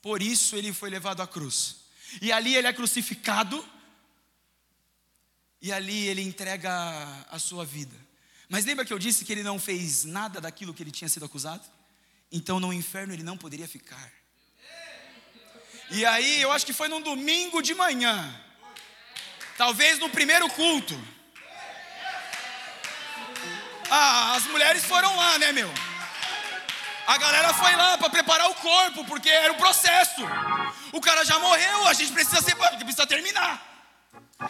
por 0.00 0.22
isso 0.22 0.54
ele 0.54 0.72
foi 0.72 0.88
levado 0.88 1.20
à 1.20 1.26
cruz. 1.26 1.78
E 2.22 2.30
ali 2.30 2.54
ele 2.54 2.68
é 2.68 2.72
crucificado, 2.72 3.68
e 5.60 5.72
ali 5.72 6.06
ele 6.06 6.22
entrega 6.22 6.70
a 7.28 7.36
sua 7.40 7.64
vida. 7.64 7.96
Mas 8.48 8.64
lembra 8.64 8.84
que 8.84 8.92
eu 8.92 9.00
disse 9.00 9.24
que 9.24 9.32
ele 9.32 9.42
não 9.42 9.58
fez 9.58 10.04
nada 10.04 10.40
daquilo 10.40 10.72
que 10.72 10.80
ele 10.80 10.92
tinha 10.92 11.08
sido 11.08 11.24
acusado? 11.24 11.64
Então 12.30 12.60
no 12.60 12.72
inferno 12.72 13.12
ele 13.12 13.24
não 13.24 13.36
poderia 13.36 13.66
ficar. 13.66 14.12
E 15.90 16.06
aí 16.06 16.40
eu 16.40 16.52
acho 16.52 16.64
que 16.64 16.72
foi 16.72 16.86
num 16.86 17.02
domingo 17.02 17.60
de 17.60 17.74
manhã, 17.74 18.32
talvez 19.56 19.98
no 19.98 20.08
primeiro 20.08 20.48
culto. 20.50 20.94
Ah, 23.90 24.36
as 24.36 24.44
mulheres 24.44 24.84
foram 24.84 25.16
lá, 25.16 25.36
né, 25.40 25.50
meu? 25.50 25.87
A 27.08 27.16
galera 27.16 27.54
foi 27.54 27.74
lá 27.74 27.96
para 27.96 28.10
preparar 28.10 28.50
o 28.50 28.54
corpo, 28.56 29.02
porque 29.06 29.30
era 29.30 29.50
o 29.50 29.56
processo. 29.56 30.20
O 30.92 31.00
cara 31.00 31.24
já 31.24 31.38
morreu, 31.38 31.86
a 31.86 31.94
gente 31.94 32.12
precisa 32.12 32.42
porque 32.42 32.84
precisa 32.84 33.06
terminar. 33.06 33.66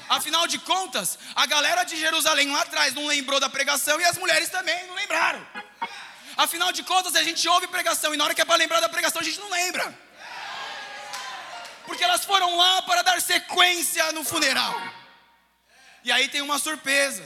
Afinal 0.09 0.45
de 0.49 0.59
contas, 0.59 1.17
a 1.37 1.47
galera 1.47 1.85
de 1.85 1.97
Jerusalém 1.97 2.51
lá 2.51 2.63
atrás 2.63 2.95
não 2.95 3.07
lembrou 3.07 3.39
da 3.39 3.49
pregação 3.49 4.01
e 4.01 4.05
as 4.05 4.19
mulheres 4.19 4.49
também 4.49 4.89
não 4.89 4.97
lembraram. 4.97 5.41
Afinal 6.37 6.73
de 6.73 6.83
contas, 6.83 7.15
a 7.15 7.23
gente 7.23 7.49
ouve 7.49 7.69
pregação 7.69 8.13
e 8.13 8.17
na 8.17 8.25
hora 8.25 8.35
que 8.35 8.41
é 8.41 8.45
para 8.45 8.57
lembrar 8.57 8.81
da 8.81 8.89
pregação 8.89 9.21
a 9.21 9.25
gente 9.25 9.39
não 9.39 9.51
lembra. 9.51 9.97
Porque 11.87 12.03
elas 12.03 12.25
foram 12.25 12.57
lá 12.57 12.83
para 12.83 13.03
dar 13.03 13.23
sequência 13.23 14.11
no 14.11 14.25
funeral. 14.25 14.75
E 16.03 16.11
aí 16.11 16.27
tem 16.27 16.43
uma 16.43 16.59
surpresa. 16.59 17.25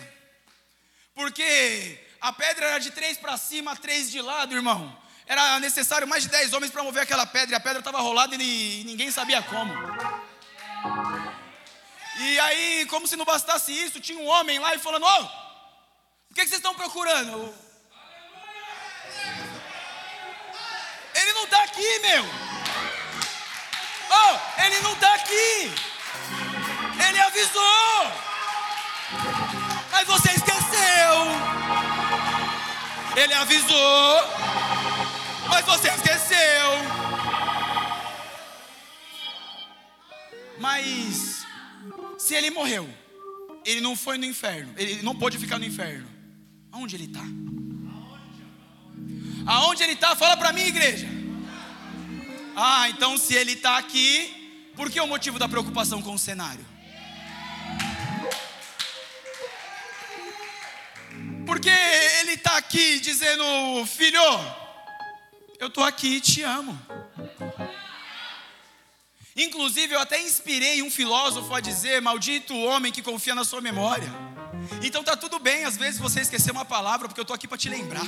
Porque 1.15 1.99
a 2.21 2.35
pedra 2.35 2.67
era 2.67 2.79
de 2.79 2.91
três 2.91 3.17
para 3.17 3.39
cima, 3.39 3.75
três 3.75 4.11
de 4.11 4.21
lado, 4.21 4.55
irmão. 4.55 5.02
Era 5.27 5.61
necessário 5.61 6.07
mais 6.07 6.25
de 6.25 6.29
dez 6.29 6.53
homens 6.53 6.71
para 6.71 6.83
mover 6.83 7.03
aquela 7.03 7.27
pedra, 7.27 7.55
e 7.55 7.57
a 7.57 7.61
pedra 7.61 7.79
estava 7.79 8.01
rolada 8.01 8.35
e 8.35 8.83
ninguém 8.85 9.11
sabia 9.11 9.41
como. 9.43 9.73
E 12.19 12.41
aí, 12.41 12.87
como 12.87 13.07
se 13.07 13.17
não 13.17 13.25
bastasse 13.25 13.73
isso, 13.73 14.01
tinha 14.01 14.19
um 14.19 14.27
homem 14.27 14.59
lá 14.59 14.75
e 14.75 14.79
falando: 14.79 15.05
Ô, 15.05 15.09
oh, 15.09 15.25
o 16.31 16.35
que, 16.35 16.43
que 16.43 16.49
vocês 16.49 16.59
estão 16.59 16.75
procurando? 16.75 17.55
Ele 21.15 21.33
não 21.35 21.45
está 21.45 21.63
aqui, 21.63 21.99
meu. 22.01 22.25
Oh, 24.11 24.63
ele 24.63 24.81
não 24.81 24.93
está 24.93 25.15
aqui. 25.15 25.73
Ele 27.09 27.21
avisou. 27.21 28.13
Mas 29.91 30.07
você 30.07 30.33
esqueceu. 30.33 31.13
Ele 33.17 33.35
avisou 33.35 34.43
mas 35.65 35.81
você 35.81 35.89
esqueceu. 35.89 36.69
Mas 40.59 41.45
se 42.19 42.35
ele 42.35 42.51
morreu, 42.51 42.89
ele 43.65 43.81
não 43.81 43.97
foi 43.97 44.19
no 44.19 44.25
inferno, 44.25 44.73
ele 44.77 45.03
não 45.03 45.15
pôde 45.15 45.39
ficar 45.39 45.59
no 45.59 45.65
inferno. 45.65 46.09
Aonde 46.71 46.97
ele 46.97 47.05
está? 47.05 47.25
Aonde 49.47 49.83
ele 49.83 49.93
está? 49.93 50.15
Fala 50.17 50.37
para 50.37 50.53
mim, 50.53 50.63
igreja. 50.63 51.09
Ah, 52.57 52.89
então 52.89 53.17
se 53.17 53.35
ele 53.35 53.53
está 53.53 53.79
aqui, 53.79 54.39
Por 54.75 54.91
que 54.91 54.99
o 54.99 55.07
motivo 55.07 55.39
da 55.39 55.47
preocupação 55.47 56.01
com 56.01 56.15
o 56.15 56.19
cenário? 56.19 56.65
Porque 61.45 61.69
ele 61.69 62.33
está 62.33 62.57
aqui 62.57 62.99
dizendo, 62.99 63.45
filho, 63.85 64.23
eu 65.63 65.69
estou 65.69 65.85
aqui 65.85 66.17
e 66.17 66.21
te 66.21 66.43
amo. 66.43 66.77
Inclusive, 69.37 69.95
eu 69.95 70.01
até 70.01 70.21
inspirei 70.21 70.83
um 70.83 70.91
filósofo 70.91 71.55
a 71.55 71.61
dizer: 71.61 72.03
Maldito 72.03 72.53
o 72.53 72.65
homem 72.65 72.91
que 72.91 73.01
confia 73.01 73.33
na 73.33 73.45
sua 73.45 73.61
memória. 73.61 74.13
Então 74.83 75.05
tá 75.05 75.17
tudo 75.17 75.39
bem, 75.39 75.65
às 75.65 75.77
vezes 75.77 76.01
você 76.01 76.21
esquecer 76.21 76.51
uma 76.51 76.65
palavra, 76.65 77.07
porque 77.07 77.21
eu 77.21 77.23
estou 77.23 77.35
aqui 77.35 77.47
para 77.47 77.57
te 77.57 77.69
lembrar. 77.69 78.05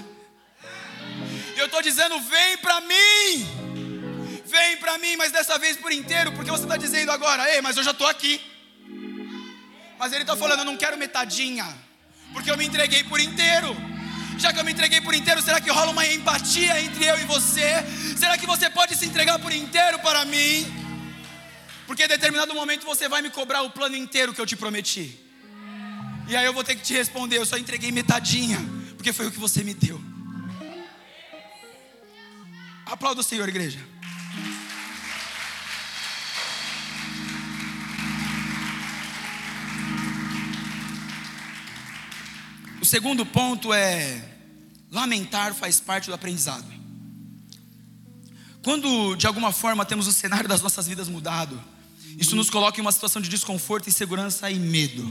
Eu 1.57 1.67
estou 1.67 1.81
dizendo: 1.81 2.19
Vem 2.23 2.59
para 2.59 2.81
mim, 2.81 4.43
vem 4.45 4.77
para 4.79 4.99
mim, 4.99 5.15
mas 5.17 5.31
dessa 5.31 5.57
vez 5.57 5.77
por 5.77 5.93
inteiro, 5.93 6.33
porque 6.33 6.51
você 6.51 6.65
está 6.65 6.77
dizendo 6.77 7.13
agora: 7.13 7.49
Ei, 7.55 7.61
mas 7.61 7.77
eu 7.77 7.85
já 7.85 7.93
estou 7.93 8.09
aqui. 8.09 8.41
Mas 9.97 10.13
ele 10.13 10.23
está 10.23 10.35
falando: 10.35 10.59
Eu 10.59 10.65
não 10.65 10.77
quero 10.77 10.99
metadinha, 10.99 11.67
porque 12.33 12.51
eu 12.51 12.57
me 12.57 12.67
entreguei 12.67 13.05
por 13.05 13.21
inteiro. 13.21 13.94
Já 14.39 14.53
que 14.53 14.59
eu 14.59 14.65
me 14.65 14.73
entreguei 14.73 15.01
por 15.01 15.15
inteiro, 15.15 15.41
será 15.43 15.61
que 15.61 15.71
rola 15.71 15.91
uma 15.91 16.07
empatia 16.07 16.81
entre 16.81 17.05
eu 17.07 17.19
e 17.19 17.25
você? 17.25 17.85
Será 18.17 18.37
que 18.37 18.47
você 18.47 18.69
pode 18.69 18.95
se 18.97 19.07
entregar 19.07 19.39
por 19.39 19.53
inteiro 19.53 19.99
para 20.01 20.25
mim? 20.25 20.67
Porque 21.87 22.05
em 22.05 22.09
determinado 22.09 22.55
momento 22.55 22.85
você 22.85 23.09
vai 23.09 23.23
me 23.23 23.31
cobrar 23.31 23.63
o 23.63 23.71
plano 23.71 23.97
inteiro 23.97 24.33
que 24.35 24.41
eu 24.41 24.47
te 24.47 24.57
prometi. 24.57 25.19
E 26.27 26.37
aí 26.37 26.45
eu 26.45 26.53
vou 26.53 26.65
ter 26.65 26.75
que 26.75 26.83
te 26.83 26.95
responder, 26.95 27.39
eu 27.39 27.47
só 27.47 27.59
entreguei 27.59 27.93
metadinha, 27.93 28.59
porque 28.97 29.13
foi 29.13 29.27
o 29.27 29.31
que 29.31 29.39
você 29.39 29.63
me 29.63 29.75
deu. 29.75 30.01
Aplauda 32.87 33.21
o 33.21 33.25
Senhor, 33.25 33.49
igreja. 33.49 33.79
O 42.85 42.87
segundo 42.87 43.25
ponto 43.25 43.73
é 43.73 44.23
lamentar 44.91 45.55
faz 45.55 45.81
parte 45.81 46.09
do 46.09 46.15
aprendizado. 46.15 46.71
Quando 48.63 49.17
de 49.17 49.27
alguma 49.27 49.53
forma 49.53 49.87
temos 49.87 50.07
o 50.07 50.13
cenário 50.13 50.47
das 50.47 50.61
nossas 50.61 50.87
vidas 50.87 51.09
mudado, 51.09 51.59
isso 52.19 52.37
nos 52.37 52.51
coloca 52.51 52.79
em 52.79 52.83
uma 52.83 52.93
situação 52.93 53.23
de 53.23 53.31
desconforto, 53.31 53.89
insegurança 53.89 54.51
e 54.51 54.59
medo. 54.59 55.03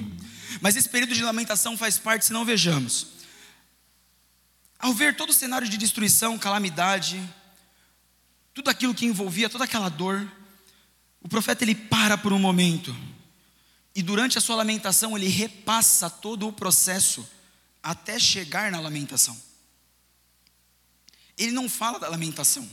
Mas 0.62 0.76
esse 0.76 0.88
período 0.88 1.16
de 1.16 1.24
lamentação 1.24 1.76
faz 1.76 1.98
parte 1.98 2.26
se 2.26 2.32
não 2.32 2.46
vejamos. 2.46 3.08
Ao 4.78 4.94
ver 4.94 5.16
todo 5.16 5.32
o 5.32 5.34
cenário 5.34 5.68
de 5.68 5.76
destruição, 5.76 6.38
calamidade, 6.38 7.20
tudo 8.54 8.70
aquilo 8.70 8.94
que 8.94 9.08
envolvia, 9.08 9.50
toda 9.50 9.64
aquela 9.64 9.90
dor, 9.90 10.32
o 11.24 11.28
profeta 11.28 11.64
ele 11.64 11.74
para 11.74 12.20
por 12.20 12.32
um 12.34 12.38
momento. 12.38 12.96
E 13.96 14.04
durante 14.04 14.38
a 14.38 14.42
sua 14.42 14.58
lamentação, 14.58 15.18
ele 15.18 15.28
repassa 15.28 16.08
todo 16.08 16.48
o 16.48 16.54
processo 16.54 17.28
até 17.84 18.18
chegar 18.18 18.72
na 18.72 18.80
lamentação. 18.80 19.38
Ele 21.38 21.52
não 21.52 21.68
fala 21.68 22.00
da 22.00 22.08
lamentação. 22.08 22.68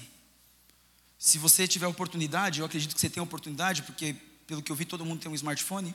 Se 1.19 1.37
você 1.37 1.67
tiver 1.67 1.87
oportunidade, 1.87 2.61
eu 2.61 2.67
acredito 2.67 2.95
que 2.95 3.01
você 3.01 3.11
tem 3.11 3.23
oportunidade, 3.23 3.83
porque 3.83 4.15
pelo 4.47 4.63
que 4.63 4.71
eu 4.71 4.77
vi, 4.77 4.85
todo 4.85 5.05
mundo 5.05 5.21
tem 5.21 5.31
um 5.31 5.35
smartphone. 5.35 5.95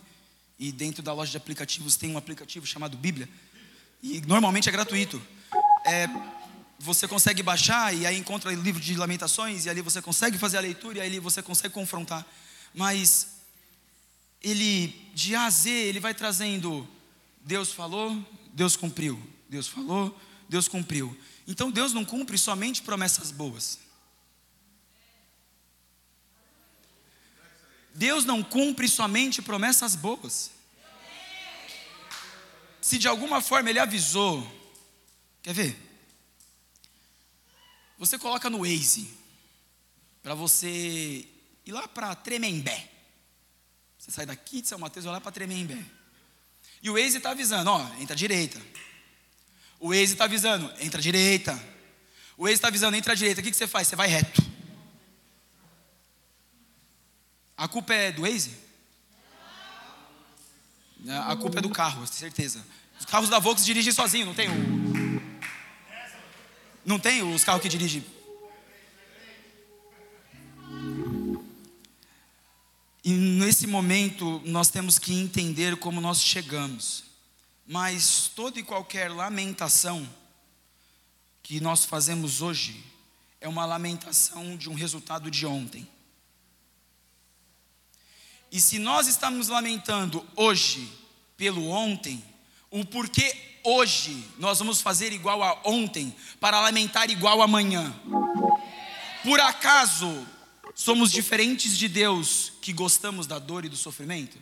E 0.60 0.72
dentro 0.72 1.02
da 1.02 1.14
loja 1.14 1.32
de 1.32 1.38
aplicativos 1.38 1.96
tem 1.96 2.12
um 2.12 2.18
aplicativo 2.18 2.66
chamado 2.66 2.98
Bíblia. 2.98 3.30
E 4.04 4.22
normalmente 4.22 4.70
é 4.70 4.72
gratuito. 4.72 5.22
É, 5.86 6.08
você 6.80 7.08
consegue 7.08 7.42
baixar 7.42 7.94
e 7.94 8.06
aí 8.06 8.18
encontra 8.18 8.52
o 8.52 8.54
livro 8.54 8.82
de 8.82 8.96
lamentações, 8.96 9.66
e 9.66 9.70
ali 9.70 9.82
você 9.82 10.02
consegue 10.02 10.38
fazer 10.38 10.58
a 10.58 10.62
leitura, 10.62 11.00
e 11.00 11.02
aí 11.02 11.20
você 11.20 11.42
consegue 11.42 11.74
confrontar. 11.74 12.26
Mas 12.74 13.36
ele, 14.42 15.10
de 15.14 15.36
A 15.36 15.46
a 15.46 15.50
Z, 15.50 15.70
ele 15.70 16.00
vai 16.00 16.14
trazendo: 16.14 16.88
Deus 17.42 17.72
falou, 17.72 18.24
Deus 18.56 18.78
cumpriu. 18.78 19.22
Deus 19.50 19.68
falou, 19.68 20.18
Deus 20.48 20.70
cumpriu. 20.70 21.16
Então 21.46 21.70
Deus 21.70 21.92
não 21.92 22.06
cumpre 22.06 22.38
somente 22.38 22.82
promessas 22.82 23.30
boas. 23.30 23.80
Deus 27.94 28.24
não 28.24 28.42
cumpre 28.42 28.88
somente 28.88 29.42
promessas 29.42 29.96
boas. 29.96 30.52
Se 32.82 32.98
de 32.98 33.10
alguma 33.10 33.42
forma 33.42 33.70
Ele 33.70 33.80
avisou, 33.80 34.50
quer 35.44 35.54
ver? 35.54 35.78
Você 37.98 38.18
coloca 38.18 38.50
no 38.50 38.60
Waze, 38.60 39.10
para 40.24 40.34
você 40.34 41.28
ir 41.66 41.72
lá 41.72 41.88
para 41.88 42.16
Tremembé. 42.16 42.90
Você 43.98 44.12
sai 44.12 44.26
daqui 44.26 44.62
de 44.62 44.68
São 44.68 44.80
Mateus 44.80 45.04
e 45.04 45.08
vai 45.08 45.16
lá 45.16 45.22
para 45.22 45.32
Tremembé. 45.32 45.84
E 46.86 46.90
o 46.92 46.94
Waze 46.94 47.18
está 47.18 47.32
avisando, 47.32 47.72
ó, 47.72 47.84
entra 48.00 48.14
à 48.14 48.16
direita. 48.16 48.62
O 49.80 49.88
Waze 49.88 50.14
está 50.14 50.26
avisando, 50.26 50.72
entra 50.80 51.00
à 51.00 51.02
direita. 51.02 51.60
O 52.38 52.44
Waze 52.44 52.54
está 52.54 52.68
avisando, 52.68 52.96
entra 52.96 53.14
à 53.14 53.16
direita. 53.16 53.42
O 53.42 53.44
que, 53.44 53.50
que 53.50 53.58
você 53.58 53.66
faz? 53.66 53.88
Você 53.88 53.96
vai 53.96 54.08
reto. 54.08 54.40
A 57.58 57.68
culpa 57.68 57.92
é 57.92 58.12
do 58.12 58.22
Waze? 58.22 58.52
A 61.28 61.36
culpa 61.36 61.58
é 61.58 61.62
do 61.64 61.72
carro, 61.72 62.06
certeza. 62.06 62.64
Os 63.00 63.06
carros 63.08 63.30
da 63.30 63.40
Volkswagen 63.40 63.74
dirigem 63.74 63.92
sozinho, 63.92 64.28
não 64.28 64.36
tem 64.36 64.48
o. 64.48 65.22
Não 66.86 67.00
tem 67.00 67.24
os 67.24 67.44
carros 67.44 67.64
que 67.64 67.68
dirigem. 67.68 68.06
E 73.06 73.12
nesse 73.12 73.68
momento 73.68 74.42
nós 74.44 74.72
temos 74.72 74.98
que 74.98 75.14
entender 75.14 75.78
como 75.78 76.02
nós 76.02 76.24
chegamos. 76.24 77.04
Mas 77.68 78.32
toda 78.36 78.60
e 78.60 78.64
qualquer 78.64 79.12
lamentação 79.12 80.10
que 81.44 81.60
nós 81.60 81.86
fazemos 81.86 82.42
hoje 82.42 82.84
é 83.40 83.48
uma 83.48 83.64
lamentação 83.64 84.58
de 84.58 84.72
um 84.72 84.74
resultado 84.74 85.30
de 85.30 85.46
ontem. 85.46 85.88
E 88.52 88.60
se 88.60 88.80
nós 88.80 89.06
estamos 89.06 89.50
lamentando 89.50 90.26
hoje 90.36 90.92
pelo 91.38 91.68
ontem, 91.68 92.24
o 92.72 92.84
porquê 92.84 93.60
hoje 93.64 94.28
nós 94.40 94.58
vamos 94.58 94.82
fazer 94.82 95.14
igual 95.14 95.44
a 95.44 95.62
ontem 95.64 96.16
para 96.40 96.60
lamentar 96.60 97.12
igual 97.12 97.44
amanhã? 97.44 97.94
Por 99.24 99.40
acaso 99.40 100.26
somos 100.74 101.12
diferentes 101.12 101.78
de 101.78 101.88
Deus 101.88 102.55
que 102.66 102.74
gostamos 102.74 103.28
da 103.28 103.38
dor 103.38 103.64
e 103.64 103.70
do 103.70 103.78
sofrimento? 103.78 104.42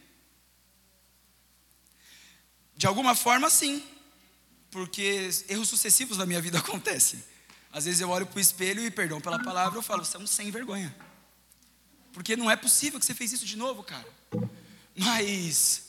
De 2.74 2.88
alguma 2.88 3.16
forma, 3.16 3.50
sim, 3.50 3.84
porque 4.72 5.30
erros 5.50 5.68
sucessivos 5.68 6.18
na 6.18 6.26
minha 6.26 6.42
vida 6.42 6.58
acontecem. 6.64 7.22
Às 7.70 7.84
vezes 7.84 8.00
eu 8.00 8.10
olho 8.10 8.26
para 8.26 8.38
o 8.38 8.40
espelho 8.40 8.82
e, 8.82 8.90
perdão 8.90 9.20
pela 9.20 9.44
palavra, 9.44 9.78
eu 9.78 9.84
falo, 9.84 10.06
você 10.06 10.16
é 10.16 10.20
um 10.22 10.26
sem 10.26 10.50
vergonha. 10.52 10.96
Porque 12.14 12.38
não 12.38 12.50
é 12.50 12.56
possível 12.56 12.98
que 12.98 13.06
você 13.06 13.14
fez 13.14 13.34
isso 13.34 13.46
de 13.46 13.58
novo, 13.58 13.84
cara. 13.84 14.08
Mas 14.96 15.88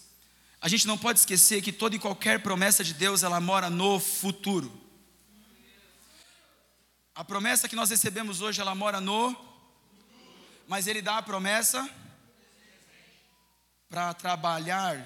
a 0.61 0.66
gente 0.66 0.88
não 0.88 0.99
pode 0.99 1.20
esquecer 1.20 1.62
que 1.62 1.70
toda 1.70 1.94
e 1.94 2.01
qualquer 2.01 2.42
promessa 2.42 2.83
de 2.83 2.94
Deus, 2.94 3.23
ela 3.23 3.40
mora 3.40 3.70
no 3.70 4.01
futuro. 4.01 4.73
A 7.14 7.23
promessa 7.23 7.68
que 7.68 7.77
nós 7.77 7.90
recebemos 7.90 8.40
hoje, 8.40 8.61
ela 8.61 8.75
mora 8.75 9.01
no 9.01 9.37
mas 10.66 10.87
ele 10.87 11.03
dá 11.03 11.18
a 11.18 11.23
promessa 11.23 11.88
para 13.95 14.13
trabalhar, 14.13 14.99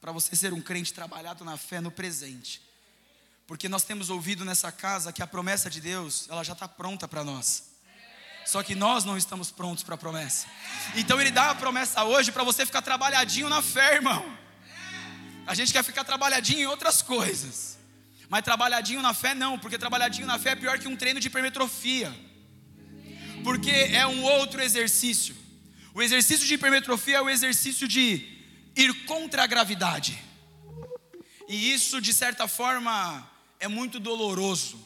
para 0.00 0.10
você 0.10 0.34
ser 0.34 0.54
um 0.54 0.60
crente 0.62 0.94
trabalhado 0.94 1.44
na 1.44 1.58
fé 1.58 1.82
no 1.82 1.90
presente. 1.90 2.62
Porque 3.46 3.68
nós 3.68 3.82
temos 3.82 4.08
ouvido 4.08 4.42
nessa 4.42 4.72
casa 4.72 5.12
que 5.12 5.22
a 5.22 5.26
promessa 5.26 5.68
de 5.68 5.82
Deus, 5.82 6.26
ela 6.30 6.42
já 6.42 6.54
está 6.54 6.66
pronta 6.66 7.06
para 7.06 7.22
nós. 7.22 7.64
Só 8.46 8.62
que 8.62 8.74
nós 8.74 9.04
não 9.04 9.18
estamos 9.18 9.50
prontos 9.50 9.84
para 9.84 9.96
a 9.96 9.98
promessa. 9.98 10.46
Então 10.94 11.20
ele 11.20 11.30
dá 11.30 11.50
a 11.50 11.54
promessa 11.54 12.04
hoje 12.04 12.32
para 12.32 12.42
você 12.42 12.64
ficar 12.64 12.80
trabalhadinho 12.80 13.50
na 13.50 13.60
fé, 13.60 13.96
irmão. 13.96 14.24
A 15.46 15.54
gente 15.54 15.70
quer 15.70 15.84
ficar 15.84 16.02
trabalhadinho 16.02 16.60
em 16.60 16.66
outras 16.66 17.02
coisas. 17.02 17.76
Mas 18.30 18.42
trabalhadinho 18.42 19.02
na 19.02 19.12
fé 19.12 19.34
não, 19.34 19.58
porque 19.58 19.76
trabalhadinho 19.76 20.26
na 20.26 20.38
fé 20.38 20.52
é 20.52 20.56
pior 20.56 20.78
que 20.78 20.88
um 20.88 20.96
treino 20.96 21.20
de 21.20 21.26
hipermetrofia. 21.26 22.10
Porque 23.44 23.70
é 23.70 24.06
um 24.06 24.22
outro 24.22 24.62
exercício. 24.62 25.41
O 25.94 26.00
exercício 26.00 26.46
de 26.46 26.54
hipermetrofia 26.54 27.18
é 27.18 27.20
o 27.20 27.28
exercício 27.28 27.86
de 27.86 28.26
ir 28.74 29.04
contra 29.04 29.44
a 29.44 29.46
gravidade. 29.46 30.18
E 31.48 31.72
isso, 31.72 32.00
de 32.00 32.14
certa 32.14 32.48
forma, 32.48 33.30
é 33.60 33.68
muito 33.68 34.00
doloroso. 34.00 34.82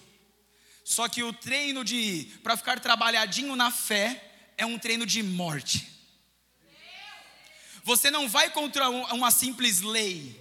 Só 0.85 1.09
que 1.09 1.23
o 1.23 1.33
treino 1.33 1.85
de 1.85 2.29
para 2.43 2.57
ficar 2.57 2.81
trabalhadinho 2.81 3.55
na 3.55 3.71
fé 3.71 4.53
é 4.57 4.67
um 4.67 4.79
treino 4.79 5.07
de 5.07 5.23
morte. 5.23 5.97
Você 7.85 8.11
não 8.11 8.29
vai 8.29 8.51
contra 8.51 8.91
uma 8.91 9.31
simples 9.31 9.81
lei. 9.81 10.41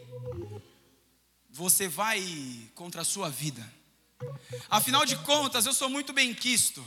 Você 1.52 1.88
vai 1.88 2.24
contra 2.74 3.02
a 3.02 3.06
sua 3.06 3.30
vida. 3.30 3.64
Afinal 4.68 5.06
de 5.06 5.16
contas, 5.18 5.68
eu 5.68 5.74
sou 5.74 5.90
muito 5.90 6.12
bem 6.12 6.34
quisto. 6.34 6.84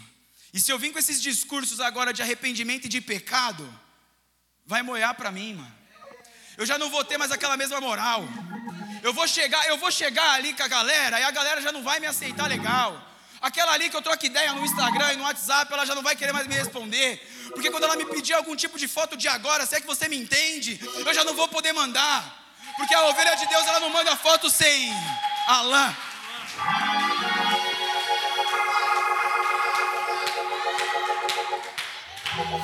E 0.52 0.60
se 0.60 0.72
eu 0.72 0.78
vim 0.78 0.92
com 0.92 0.98
esses 0.98 1.20
discursos 1.20 1.80
agora 1.80 2.12
de 2.12 2.22
arrependimento 2.22 2.86
e 2.86 2.88
de 2.88 3.00
pecado, 3.00 3.68
vai 4.64 4.82
moiar 4.82 5.14
para 5.14 5.30
mim, 5.30 5.54
mano. 5.54 5.78
Eu 6.56 6.66
já 6.66 6.76
não 6.76 6.90
vou 6.90 7.04
ter 7.04 7.18
mais 7.18 7.30
aquela 7.30 7.56
mesma 7.56 7.80
moral. 7.80 8.26
Eu 9.02 9.12
vou 9.12 9.28
chegar, 9.28 9.66
eu 9.68 9.78
vou 9.78 9.90
chegar 9.90 10.32
ali 10.32 10.52
com 10.54 10.62
a 10.62 10.68
galera 10.68 11.20
e 11.20 11.22
a 11.22 11.30
galera 11.30 11.60
já 11.60 11.70
não 11.70 11.82
vai 11.82 12.00
me 12.00 12.06
aceitar 12.06 12.48
legal. 12.48 13.00
Aquela 13.40 13.72
ali 13.72 13.88
que 13.88 13.96
eu 13.96 14.02
troco 14.02 14.26
ideia 14.26 14.52
no 14.52 14.64
Instagram 14.64 15.12
e 15.12 15.16
no 15.16 15.22
WhatsApp, 15.22 15.72
ela 15.72 15.86
já 15.86 15.94
não 15.94 16.02
vai 16.02 16.16
querer 16.16 16.32
mais 16.32 16.48
me 16.48 16.54
responder. 16.54 17.20
Porque 17.54 17.70
quando 17.70 17.84
ela 17.84 17.94
me 17.94 18.04
pedir 18.06 18.32
algum 18.32 18.56
tipo 18.56 18.76
de 18.76 18.88
foto 18.88 19.16
de 19.16 19.28
agora, 19.28 19.64
se 19.64 19.76
é 19.76 19.80
que 19.80 19.86
você 19.86 20.08
me 20.08 20.16
entende, 20.16 20.80
eu 21.06 21.14
já 21.14 21.22
não 21.22 21.34
vou 21.34 21.46
poder 21.46 21.72
mandar. 21.72 22.36
Porque 22.76 22.94
a 22.94 23.04
ovelha 23.06 23.36
de 23.36 23.46
Deus, 23.46 23.66
ela 23.66 23.80
não 23.80 23.90
manda 23.90 24.16
foto 24.16 24.50
sem 24.50 24.92
a 25.46 25.62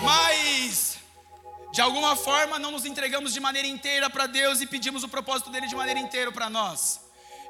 Mas, 0.03 0.97
de 1.73 1.81
alguma 1.81 2.16
forma, 2.16 2.59
não 2.59 2.70
nos 2.70 2.85
entregamos 2.85 3.35
de 3.35 3.40
maneira 3.40 3.68
inteira 3.68 4.09
para 4.09 4.27
Deus 4.27 4.61
e 4.61 4.66
pedimos 4.66 5.03
o 5.03 5.09
propósito 5.09 5.51
dele 5.51 5.66
de 5.66 5.75
maneira 5.75 6.01
inteira 6.01 6.33
para 6.33 6.49
nós. 6.49 7.01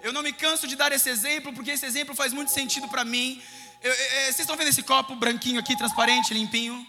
Eu 0.03 0.13
não 0.13 0.23
me 0.23 0.33
canso 0.33 0.67
de 0.67 0.75
dar 0.75 0.91
esse 0.93 1.09
exemplo, 1.09 1.53
porque 1.53 1.71
esse 1.71 1.87
exemplo 1.87 2.15
faz 2.15 2.33
muito 2.33 2.51
sentido 2.51 2.89
para 2.89 3.05
mim. 3.05 3.41
Eu, 3.83 3.93
eu, 3.93 4.25
vocês 4.25 4.41
estão 4.41 4.57
vendo 4.57 4.69
esse 4.69 4.83
copo 4.83 5.15
branquinho 5.15 5.61
aqui, 5.61 5.77
transparente, 5.77 6.35
limpinho? 6.35 6.85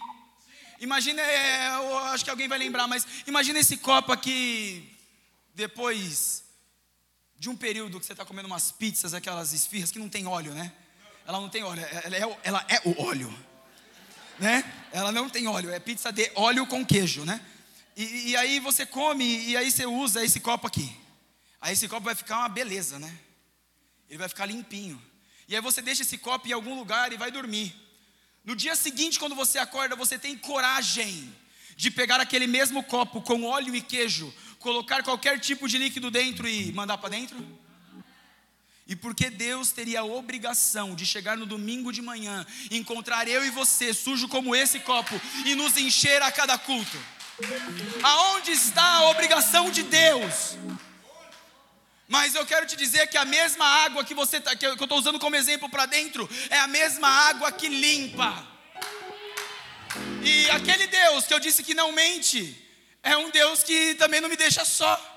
Imagina, 0.80 1.22
é, 1.22 1.68
acho 2.12 2.24
que 2.24 2.30
alguém 2.30 2.48
vai 2.48 2.58
lembrar, 2.58 2.86
mas 2.86 3.06
imagina 3.26 3.58
esse 3.58 3.78
copo 3.78 4.12
aqui, 4.12 4.92
depois 5.54 6.44
de 7.38 7.48
um 7.48 7.56
período 7.56 8.00
que 8.00 8.04
você 8.04 8.12
está 8.12 8.24
comendo 8.24 8.48
umas 8.48 8.72
pizzas, 8.72 9.14
aquelas 9.14 9.52
esfirras 9.52 9.90
que 9.90 9.98
não 9.98 10.08
tem 10.08 10.26
óleo, 10.26 10.52
né? 10.52 10.72
Ela 11.26 11.40
não 11.40 11.48
tem 11.48 11.62
óleo, 11.62 11.82
ela 12.04 12.16
é, 12.16 12.38
ela 12.42 12.64
é 12.68 12.80
o 12.84 13.02
óleo 13.02 13.32
né? 14.38 14.64
Ela 14.92 15.12
não 15.12 15.28
tem 15.28 15.46
óleo, 15.46 15.70
é 15.70 15.78
pizza 15.78 16.12
de 16.12 16.30
óleo 16.34 16.66
com 16.66 16.84
queijo, 16.84 17.24
né? 17.24 17.40
E, 17.96 18.30
e, 18.30 18.36
aí 18.36 18.60
você 18.60 18.84
come 18.84 19.24
e 19.24 19.56
aí 19.56 19.70
você 19.70 19.86
usa 19.86 20.24
esse 20.24 20.40
copo 20.40 20.66
aqui. 20.66 20.94
Aí 21.60 21.72
esse 21.72 21.88
copo 21.88 22.04
vai 22.04 22.14
ficar 22.14 22.38
uma 22.40 22.48
beleza, 22.48 22.98
né? 22.98 23.18
Ele 24.08 24.18
vai 24.18 24.28
ficar 24.28 24.46
limpinho. 24.46 25.00
E 25.48 25.54
aí 25.54 25.62
você 25.62 25.80
deixa 25.80 26.02
esse 26.02 26.18
copo 26.18 26.46
em 26.46 26.52
algum 26.52 26.74
lugar 26.74 27.12
e 27.12 27.16
vai 27.16 27.30
dormir. 27.30 27.74
No 28.44 28.54
dia 28.54 28.76
seguinte, 28.76 29.18
quando 29.18 29.34
você 29.34 29.58
acorda, 29.58 29.96
você 29.96 30.18
tem 30.18 30.36
coragem 30.36 31.34
de 31.74 31.90
pegar 31.90 32.20
aquele 32.20 32.46
mesmo 32.46 32.82
copo 32.82 33.20
com 33.22 33.44
óleo 33.44 33.74
e 33.74 33.80
queijo, 33.80 34.32
colocar 34.58 35.02
qualquer 35.02 35.40
tipo 35.40 35.66
de 35.68 35.78
líquido 35.78 36.10
dentro 36.10 36.48
e 36.48 36.72
mandar 36.72 36.98
para 36.98 37.10
dentro? 37.10 37.36
E 38.88 38.94
porque 38.94 39.28
Deus 39.28 39.72
teria 39.72 40.00
a 40.00 40.04
obrigação 40.04 40.94
de 40.94 41.04
chegar 41.04 41.36
no 41.36 41.44
domingo 41.44 41.92
de 41.92 42.00
manhã, 42.00 42.46
encontrar 42.70 43.26
eu 43.26 43.44
e 43.44 43.50
você 43.50 43.92
sujo 43.92 44.28
como 44.28 44.54
esse 44.54 44.78
copo 44.78 45.20
e 45.44 45.56
nos 45.56 45.76
encher 45.76 46.22
a 46.22 46.30
cada 46.30 46.56
culto? 46.56 46.96
Aonde 48.02 48.52
está 48.52 48.84
a 48.84 49.10
obrigação 49.10 49.70
de 49.70 49.82
Deus? 49.82 50.56
Mas 52.08 52.36
eu 52.36 52.46
quero 52.46 52.64
te 52.64 52.76
dizer 52.76 53.08
que 53.08 53.18
a 53.18 53.24
mesma 53.24 53.66
água 53.66 54.04
que 54.04 54.14
você 54.14 54.40
tá, 54.40 54.54
que 54.54 54.64
eu 54.64 54.74
estou 54.74 54.98
usando 54.98 55.18
como 55.18 55.34
exemplo 55.34 55.68
para 55.68 55.86
dentro 55.86 56.28
é 56.48 56.58
a 56.58 56.68
mesma 56.68 57.08
água 57.08 57.50
que 57.50 57.68
limpa. 57.68 58.46
E 60.22 60.48
aquele 60.50 60.86
Deus 60.86 61.26
que 61.26 61.34
eu 61.34 61.40
disse 61.40 61.64
que 61.64 61.74
não 61.74 61.90
mente 61.90 62.64
é 63.02 63.16
um 63.16 63.30
Deus 63.30 63.64
que 63.64 63.94
também 63.94 64.20
não 64.20 64.28
me 64.28 64.36
deixa 64.36 64.64
só. 64.64 65.15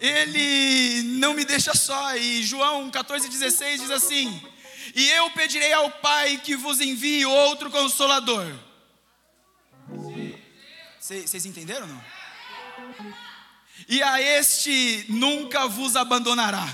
Ele 0.00 1.02
não 1.18 1.34
me 1.34 1.44
deixa 1.44 1.74
só. 1.74 2.16
E 2.16 2.42
João 2.42 2.90
14,16 2.90 3.78
diz 3.78 3.90
assim: 3.90 4.42
E 4.94 5.08
eu 5.10 5.30
pedirei 5.30 5.72
ao 5.72 5.90
Pai 5.90 6.38
que 6.38 6.56
vos 6.56 6.80
envie 6.80 7.24
outro 7.24 7.70
consolador. 7.70 8.46
Vocês 11.00 11.46
entenderam 11.46 11.86
não? 11.86 12.04
E 13.88 14.02
a 14.02 14.20
este 14.20 15.06
nunca 15.08 15.68
vos 15.68 15.94
abandonará. 15.94 16.66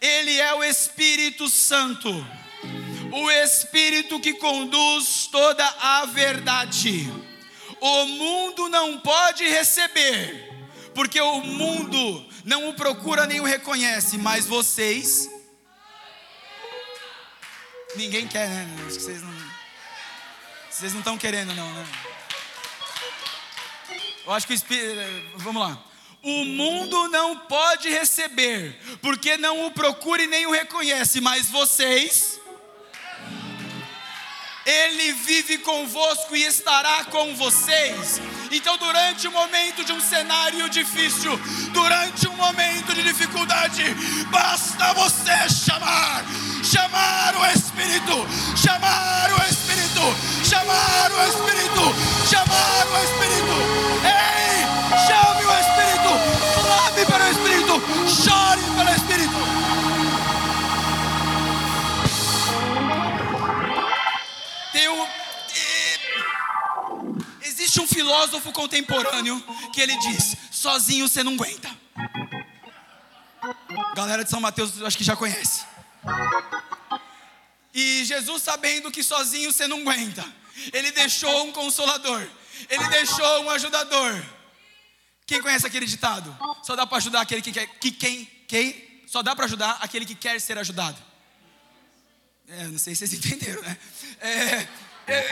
Ele 0.00 0.38
é 0.38 0.54
o 0.54 0.64
Espírito 0.64 1.48
Santo, 1.48 2.08
o 3.12 3.30
Espírito 3.30 4.20
que 4.20 4.34
conduz 4.34 5.28
toda 5.30 5.66
a 5.80 6.06
verdade. 6.06 7.06
O 7.80 8.06
mundo 8.06 8.68
não 8.68 8.98
pode 8.98 9.44
receber 9.44 10.57
porque 10.98 11.20
o 11.20 11.40
mundo 11.42 12.26
não 12.44 12.70
o 12.70 12.74
procura 12.74 13.24
nem 13.24 13.40
o 13.40 13.44
reconhece, 13.44 14.18
mas 14.18 14.46
vocês. 14.46 15.30
Ninguém 17.94 18.26
quer, 18.26 18.48
né? 18.48 18.84
Acho 18.84 18.96
que 18.96 19.04
vocês 19.04 19.22
não. 19.22 19.32
Vocês 20.68 20.92
não 20.92 20.98
estão 20.98 21.16
querendo, 21.16 21.54
não, 21.54 21.72
né? 21.72 21.86
Eu 24.26 24.32
acho 24.32 24.44
que 24.44 24.52
o 24.52 24.56
Espírito. 24.56 24.98
Vamos 25.36 25.62
lá. 25.62 25.80
O 26.20 26.44
mundo 26.44 27.08
não 27.10 27.46
pode 27.46 27.88
receber, 27.88 28.76
porque 29.00 29.36
não 29.36 29.66
o 29.66 29.70
procura 29.70 30.24
e 30.24 30.26
nem 30.26 30.46
o 30.46 30.50
reconhece, 30.50 31.20
mas 31.20 31.48
vocês. 31.48 32.40
Ele 34.68 35.12
vive 35.14 35.56
convosco 35.56 36.36
e 36.36 36.44
estará 36.44 37.04
com 37.04 37.34
vocês. 37.36 38.20
Então, 38.52 38.76
durante 38.76 39.26
um 39.26 39.30
momento 39.30 39.82
de 39.82 39.92
um 39.92 40.00
cenário 40.00 40.68
difícil, 40.68 41.40
durante 41.72 42.28
um 42.28 42.36
momento 42.36 42.92
de 42.92 43.02
dificuldade, 43.02 43.82
basta 44.30 44.92
você 44.92 45.48
chamar, 45.48 46.22
chamar 46.62 47.34
o 47.34 47.46
Espírito, 47.46 48.26
chamar 48.62 49.30
o 49.32 49.42
Espírito, 49.50 50.02
chamar 50.44 51.12
o 51.12 51.28
Espírito, 51.28 52.28
chamar 52.28 52.86
o 52.92 53.04
Espírito. 53.04 53.98
Ei, 54.04 54.17
chame 54.17 54.17
filósofo 67.98 68.52
contemporâneo 68.52 69.42
que 69.72 69.80
ele 69.80 69.96
diz: 69.98 70.36
sozinho 70.52 71.08
você 71.08 71.24
não 71.24 71.32
aguenta. 71.34 71.68
Galera 73.96 74.22
de 74.22 74.30
São 74.30 74.40
Mateus, 74.40 74.80
acho 74.82 74.96
que 74.96 75.02
já 75.02 75.16
conhece. 75.16 75.64
E 77.74 78.04
Jesus, 78.04 78.42
sabendo 78.42 78.90
que 78.90 79.02
sozinho 79.02 79.52
você 79.52 79.66
não 79.66 79.80
aguenta, 79.80 80.24
ele 80.72 80.92
deixou 80.92 81.46
um 81.46 81.52
consolador, 81.52 82.24
ele 82.70 82.88
deixou 82.88 83.44
um 83.44 83.50
ajudador. 83.50 84.24
Quem 85.26 85.42
conhece 85.42 85.66
aquele 85.66 85.86
ditado? 85.86 86.36
Só 86.62 86.76
dá 86.76 86.86
para 86.86 86.98
ajudar 86.98 87.20
aquele 87.20 87.42
que 87.42 87.52
quer. 87.52 87.66
Que 87.80 87.90
quem? 87.90 88.24
Quem? 88.46 89.02
Só 89.06 89.22
dá 89.22 89.34
para 89.34 89.44
ajudar 89.44 89.78
aquele 89.80 90.06
que 90.06 90.14
quer 90.14 90.40
ser 90.40 90.56
ajudado. 90.56 90.98
É, 92.48 92.64
não 92.64 92.78
sei 92.78 92.94
se 92.94 93.06
vocês 93.06 93.12
entenderam, 93.18 93.60
né? 93.62 93.76
É, 94.20 94.68
é, 95.12 95.28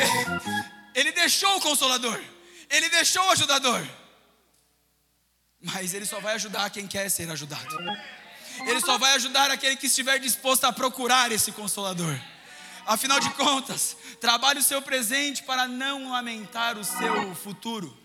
ele 0.95 1.13
deixou 1.13 1.57
o 1.57 1.61
consolador, 1.61 2.21
ele 2.71 2.89
deixou 2.89 3.25
o 3.25 3.31
ajudador. 3.31 3.87
Mas 5.61 5.95
ele 5.95 6.07
só 6.07 6.21
vai 6.21 6.35
ajudar 6.35 6.71
quem 6.71 6.87
quer 6.87 7.11
ser 7.11 7.31
ajudado. 7.31 7.77
Ele 8.67 8.81
só 8.81 8.97
vai 8.99 9.15
ajudar 9.15 9.51
aquele 9.51 9.77
que 9.77 9.87
estiver 9.87 10.19
disposto 10.19 10.65
a 10.65 10.73
procurar 10.73 11.31
esse 11.33 11.53
consolador. 11.53 12.19
Afinal 12.87 13.19
de 13.19 13.31
contas, 13.31 13.97
trabalhe 14.21 14.61
o 14.61 14.63
seu 14.63 14.81
presente 14.81 15.43
para 15.43 15.67
não 15.67 16.13
lamentar 16.13 16.79
o 16.79 16.85
seu 16.85 17.35
futuro. 17.35 17.97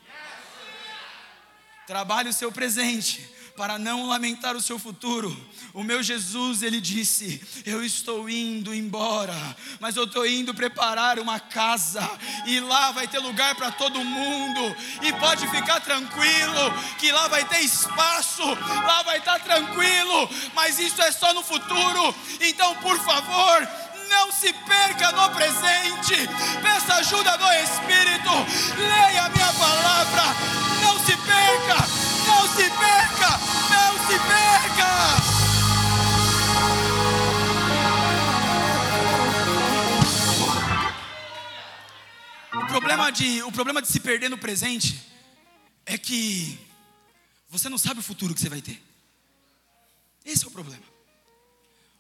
Trabalhe 1.86 2.30
o 2.30 2.34
seu 2.34 2.52
presente 2.52 3.30
para 3.62 3.78
não 3.78 4.08
lamentar 4.08 4.56
o 4.56 4.62
seu 4.62 4.80
futuro. 4.80 5.30
O 5.72 5.84
meu 5.84 6.02
Jesus, 6.02 6.64
ele 6.64 6.82
disse: 6.82 7.40
Eu 7.64 7.86
estou 7.86 8.28
indo 8.28 8.74
embora, 8.74 9.36
mas 9.80 9.96
eu 9.96 10.06
estou 10.06 10.26
indo 10.26 10.52
preparar 10.52 11.20
uma 11.20 11.40
casa, 11.40 12.02
e 12.48 12.60
lá 12.60 12.90
vai 12.90 13.08
ter 13.08 13.20
lugar 13.20 13.54
para 13.54 13.70
todo 13.70 14.04
mundo, 14.04 14.76
e 15.04 15.14
pode 15.14 15.48
ficar 15.50 15.80
tranquilo, 15.80 16.74
que 16.98 17.12
lá 17.12 17.28
vai 17.28 17.46
ter 17.46 17.60
espaço, 17.60 18.44
lá 18.44 19.04
vai 19.04 19.20
estar 19.20 19.40
tranquilo, 19.42 20.28
mas 20.56 20.80
isso 20.80 21.00
é 21.00 21.12
só 21.12 21.32
no 21.32 21.44
futuro. 21.44 22.16
Então, 22.40 22.76
por 22.78 22.98
favor, 23.02 23.70
não 24.10 24.32
se 24.32 24.52
perca 24.54 25.12
no 25.12 25.30
presente, 25.36 26.16
peça 26.64 26.96
ajuda 26.96 27.38
do 27.38 27.52
Espírito, 27.52 28.32
leia 28.76 29.26
a 29.26 29.30
minha 29.30 29.54
palavra, 29.54 30.24
não 30.82 31.00
se 31.06 31.16
perca, 31.16 32.11
se 32.52 32.70
perca! 32.70 33.30
Não 33.70 33.94
se 34.08 34.18
perca! 34.20 34.92
O 42.54 42.68
problema, 42.68 43.12
de, 43.12 43.44
o 43.44 43.52
problema 43.52 43.82
de 43.82 43.88
se 43.88 44.00
perder 44.00 44.30
no 44.30 44.38
presente 44.38 45.02
é 45.86 45.98
que 45.98 46.60
você 47.50 47.68
não 47.70 47.78
sabe 47.78 48.00
o 48.00 48.04
futuro 48.04 48.34
que 48.34 48.40
você 48.40 48.50
vai 48.50 48.62
ter. 48.62 48.82
Esse 50.26 50.46
é 50.46 50.48
o 50.48 50.52
problema. 50.52 50.84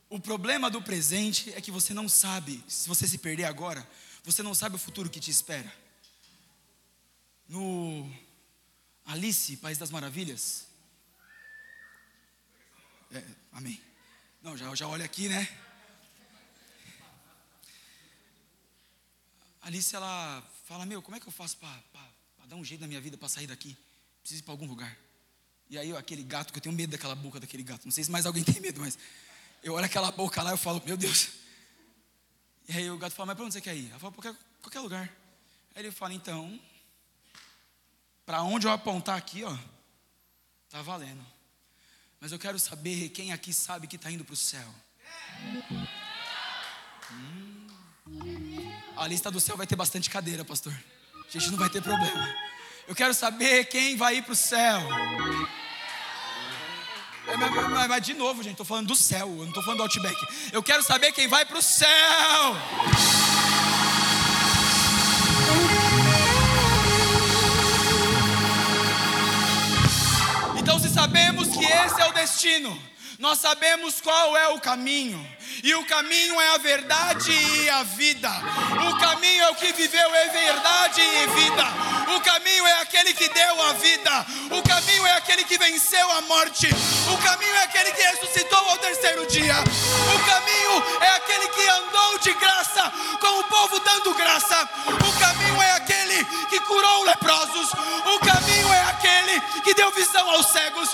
O 0.09 0.19
problema 0.19 0.69
do 0.69 0.81
presente 0.81 1.53
é 1.53 1.61
que 1.61 1.71
você 1.71 1.93
não 1.93 2.07
sabe, 2.09 2.63
se 2.67 2.87
você 2.87 3.07
se 3.07 3.17
perder 3.17 3.45
agora, 3.45 3.87
você 4.23 4.43
não 4.43 4.53
sabe 4.53 4.75
o 4.75 4.79
futuro 4.79 5.09
que 5.09 5.19
te 5.19 5.31
espera. 5.31 5.71
no 7.47 8.09
Alice, 9.11 9.57
País 9.57 9.77
das 9.77 9.91
Maravilhas. 9.91 10.67
É, 13.11 13.21
amém. 13.51 13.81
Não, 14.41 14.55
já, 14.55 14.73
já 14.73 14.87
olha 14.87 15.03
aqui, 15.03 15.27
né? 15.27 15.49
Alice, 19.61 19.93
ela 19.93 20.41
fala: 20.63 20.85
Meu, 20.85 21.01
como 21.01 21.17
é 21.17 21.19
que 21.19 21.27
eu 21.27 21.31
faço 21.31 21.57
para 21.57 22.47
dar 22.47 22.55
um 22.55 22.63
jeito 22.63 22.79
na 22.79 22.87
minha 22.87 23.01
vida 23.01 23.17
para 23.17 23.27
sair 23.27 23.47
daqui? 23.47 23.77
Preciso 24.21 24.43
ir 24.43 24.43
para 24.43 24.53
algum 24.53 24.65
lugar. 24.65 24.97
E 25.69 25.77
aí, 25.77 25.93
aquele 25.93 26.23
gato, 26.23 26.53
que 26.53 26.59
eu 26.59 26.63
tenho 26.63 26.73
medo 26.73 26.91
daquela 26.91 27.13
boca 27.13 27.37
daquele 27.37 27.63
gato. 27.63 27.83
Não 27.83 27.91
sei 27.91 28.05
se 28.05 28.11
mais 28.11 28.25
alguém 28.25 28.43
tem 28.45 28.61
medo, 28.61 28.79
mas 28.79 28.97
eu 29.61 29.73
olho 29.73 29.85
aquela 29.85 30.09
boca 30.09 30.41
lá 30.41 30.53
e 30.53 30.57
falo: 30.57 30.81
Meu 30.85 30.95
Deus. 30.95 31.31
E 32.69 32.77
aí 32.77 32.89
o 32.89 32.97
gato 32.97 33.13
fala: 33.13 33.27
Mas 33.27 33.35
para 33.35 33.43
onde 33.43 33.53
você 33.55 33.61
quer 33.61 33.75
ir? 33.75 33.89
Ela 33.89 33.99
fala: 33.99 34.13
Qualquer, 34.13 34.35
qualquer 34.61 34.79
lugar. 34.79 35.13
Aí 35.75 35.83
ele 35.83 35.91
fala: 35.91 36.13
Então, 36.13 36.57
para 38.25 38.41
onde 38.43 38.67
eu 38.67 38.71
apontar 38.71 39.17
aqui, 39.17 39.43
ó, 39.43 39.57
tá 40.69 40.81
valendo. 40.81 41.25
Mas 42.19 42.31
eu 42.31 42.39
quero 42.39 42.59
saber 42.59 43.09
quem 43.09 43.31
aqui 43.31 43.51
sabe 43.51 43.87
que 43.87 43.95
está 43.95 44.11
indo 44.11 44.23
para 44.23 44.33
o 44.33 44.37
céu. 44.37 44.67
Hum. 47.11 47.67
A 48.95 49.07
lista 49.07 49.31
do 49.31 49.39
céu 49.39 49.57
vai 49.57 49.65
ter 49.65 49.75
bastante 49.75 50.09
cadeira, 50.09 50.45
pastor. 50.45 50.73
A 51.27 51.31
gente 51.31 51.49
não 51.49 51.57
vai 51.57 51.69
ter 51.69 51.81
problema. 51.81 52.35
Eu 52.87 52.95
quero 52.95 53.13
saber 53.13 53.65
quem 53.65 53.95
vai 53.95 54.17
ir 54.17 54.21
para 54.21 54.33
o 54.33 54.35
céu. 54.35 54.79
Mas, 57.25 57.69
mas, 57.69 57.87
mas, 57.87 58.05
de 58.05 58.13
novo, 58.13 58.43
gente, 58.43 58.53
estou 58.53 58.65
falando 58.65 58.87
do 58.87 58.95
céu, 58.95 59.29
eu 59.29 59.37
não 59.37 59.47
estou 59.47 59.63
falando 59.63 59.77
do 59.77 59.83
Outback. 59.83 60.17
Eu 60.51 60.61
quero 60.61 60.83
saber 60.83 61.11
quem 61.13 61.27
vai 61.27 61.45
para 61.45 61.57
o 61.57 61.61
céu. 61.61 61.87
Sabemos 70.91 71.47
que 71.47 71.65
esse 71.65 72.01
é 72.01 72.05
o 72.07 72.13
destino, 72.13 72.77
nós 73.17 73.39
sabemos 73.39 74.01
qual 74.01 74.35
é 74.35 74.49
o 74.49 74.59
caminho, 74.59 75.25
e 75.63 75.73
o 75.75 75.85
caminho 75.85 76.39
é 76.39 76.55
a 76.55 76.57
verdade 76.57 77.31
e 77.31 77.69
a 77.69 77.83
vida. 77.83 78.29
O 78.89 78.97
caminho 78.97 79.43
é 79.43 79.49
o 79.51 79.55
que 79.55 79.71
viveu 79.73 80.15
é 80.15 80.27
verdade 80.29 81.01
e 81.01 81.27
vida. 81.41 81.65
O 82.15 82.21
caminho 82.21 82.65
é 82.67 82.81
aquele 82.81 83.13
que 83.13 83.29
deu 83.29 83.61
a 83.63 83.73
vida. 83.73 84.25
O 84.49 84.61
caminho 84.63 85.05
é 85.05 85.13
aquele 85.13 85.43
que 85.43 85.57
venceu 85.57 86.11
a 86.11 86.21
morte. 86.21 86.67
O 87.13 87.17
caminho 87.17 87.55
é 87.55 87.63
aquele 87.63 87.91
que 87.91 88.01
ressuscitou 88.01 88.69
ao 88.69 88.77
terceiro 88.77 89.25
dia. 89.27 89.55
O 89.55 90.25
caminho 90.25 90.83
é 91.01 91.09
aquele 91.15 91.47
que 91.49 91.67
andou 91.67 92.19
de 92.19 92.33
graça 92.33 92.91
com 93.19 93.39
o 93.39 93.43
povo 93.43 93.79
dando 93.79 94.13
graça. 94.15 94.69
O 94.87 95.19
caminho 95.19 95.61
é 95.61 95.71
aquele 95.73 96.25
que 96.49 96.59
curou 96.61 97.03
leprosos. 97.03 97.71
O 98.15 98.19
caminho 98.19 98.50
aquele 99.01 99.41
que 99.63 99.73
deu 99.73 99.91
visão 99.91 100.29
aos 100.29 100.45
cegos. 100.47 100.93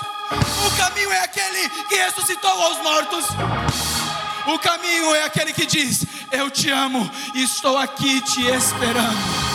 O 0.66 0.76
caminho 0.76 1.12
é 1.12 1.20
aquele 1.20 1.68
que 1.88 1.96
ressuscitou 1.96 2.50
aos 2.50 2.78
mortos. 2.78 3.26
O 4.46 4.58
caminho 4.58 5.14
é 5.14 5.24
aquele 5.24 5.52
que 5.52 5.66
diz: 5.66 6.06
Eu 6.32 6.50
te 6.50 6.70
amo 6.70 7.08
e 7.34 7.42
estou 7.42 7.76
aqui 7.76 8.20
te 8.22 8.46
esperando. 8.46 9.47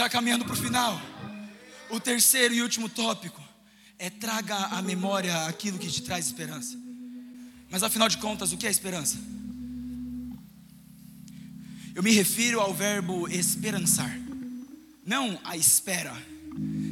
Já 0.00 0.08
caminhando 0.08 0.46
para 0.46 0.54
o 0.54 0.56
final. 0.56 0.98
O 1.90 2.00
terceiro 2.00 2.54
e 2.54 2.62
último 2.62 2.88
tópico 2.88 3.38
é 3.98 4.08
traga 4.08 4.56
à 4.56 4.80
memória 4.80 5.44
aquilo 5.44 5.78
que 5.78 5.90
te 5.90 6.00
traz 6.00 6.24
esperança. 6.24 6.74
Mas 7.68 7.82
afinal 7.82 8.08
de 8.08 8.16
contas, 8.16 8.50
o 8.50 8.56
que 8.56 8.66
é 8.66 8.70
esperança? 8.70 9.18
Eu 11.94 12.02
me 12.02 12.12
refiro 12.12 12.60
ao 12.60 12.72
verbo 12.72 13.28
esperançar, 13.28 14.18
não 15.04 15.38
a 15.44 15.54
espera. 15.54 16.16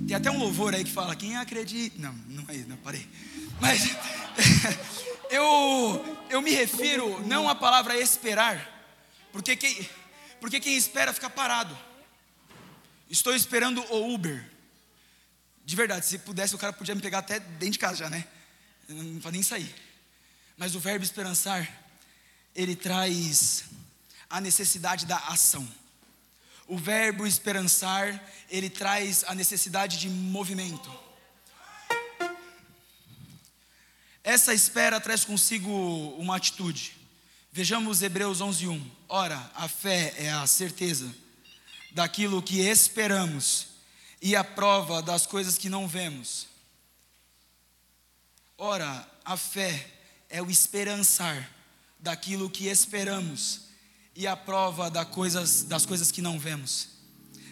Tem 0.07 0.14
até 0.14 0.31
um 0.31 0.38
louvor 0.38 0.75
aí 0.75 0.85
que 0.85 0.92
fala: 0.92 1.16
quem 1.16 1.35
acredita. 1.35 1.97
Não, 1.99 2.12
não 2.29 2.44
é 2.47 2.57
isso, 2.57 2.68
não, 2.68 2.77
parei. 2.77 3.09
Mas 3.59 3.88
eu, 5.33 6.18
eu 6.29 6.42
me 6.42 6.51
refiro 6.51 7.27
não 7.27 7.49
à 7.49 7.55
palavra 7.55 7.99
esperar, 7.99 8.68
porque 9.33 9.57
quem, 9.57 9.88
porque 10.42 10.61
quem 10.61 10.77
espera 10.77 11.14
fica 11.14 11.31
parado. 11.31 11.88
Estou 13.11 13.35
esperando 13.35 13.81
o 13.90 14.14
Uber. 14.14 14.44
De 15.64 15.77
verdade, 15.77 16.05
se 16.05 16.18
pudesse, 16.18 16.55
o 16.55 16.59
cara 16.59 16.73
podia 16.73 16.94
me 16.94 17.01
pegar 17.01 17.18
até 17.18 17.40
dentro 17.40 17.71
de 17.71 17.79
casa 17.79 17.97
já, 17.97 18.11
né? 18.11 18.27
Não 18.88 19.21
pode 19.21 19.35
nem 19.35 19.42
sair. 19.42 19.75
Mas 20.57 20.75
o 20.75 20.81
verbo 20.81 21.05
esperançar, 21.05 21.71
ele 22.55 22.77
traz 22.77 23.64
a 24.29 24.40
necessidade 24.40 25.07
da 25.07 25.16
ação. 25.16 25.66
O 26.66 26.77
verbo 26.77 27.27
esperançar, 27.27 28.23
ele 28.51 28.68
traz 28.68 29.25
a 29.25 29.35
necessidade 29.35 29.99
de 29.99 30.09
movimento. 30.11 30.90
Essa 34.23 34.53
espera 34.53 35.01
traz 35.01 35.25
consigo 35.25 35.71
uma 36.18 36.37
atitude. 36.37 36.94
Vejamos 37.51 38.03
Hebreus 38.03 38.40
11:1. 38.40 38.85
Ora, 39.09 39.51
a 39.55 39.66
fé 39.66 40.14
é 40.18 40.31
a 40.31 40.47
certeza 40.47 41.14
daquilo 41.92 42.42
que 42.42 42.61
esperamos 42.61 43.68
e 44.20 44.35
a 44.37 44.44
prova 44.44 45.03
das 45.03 45.27
coisas 45.27 45.57
que 45.57 45.68
não 45.68 45.87
vemos. 45.87 46.46
Ora, 48.57 49.09
a 49.24 49.37
fé 49.37 49.87
é 50.29 50.42
o 50.42 50.51
esperançar 50.51 51.48
daquilo 51.98 52.51
que 52.51 52.66
esperamos 52.66 53.68
e 54.14 54.27
a 54.27 54.37
prova 54.37 54.90
das 54.90 55.09
coisas, 55.09 55.62
das 55.62 55.87
coisas 55.87 56.11
que 56.11 56.20
não 56.20 56.38
vemos. 56.38 56.88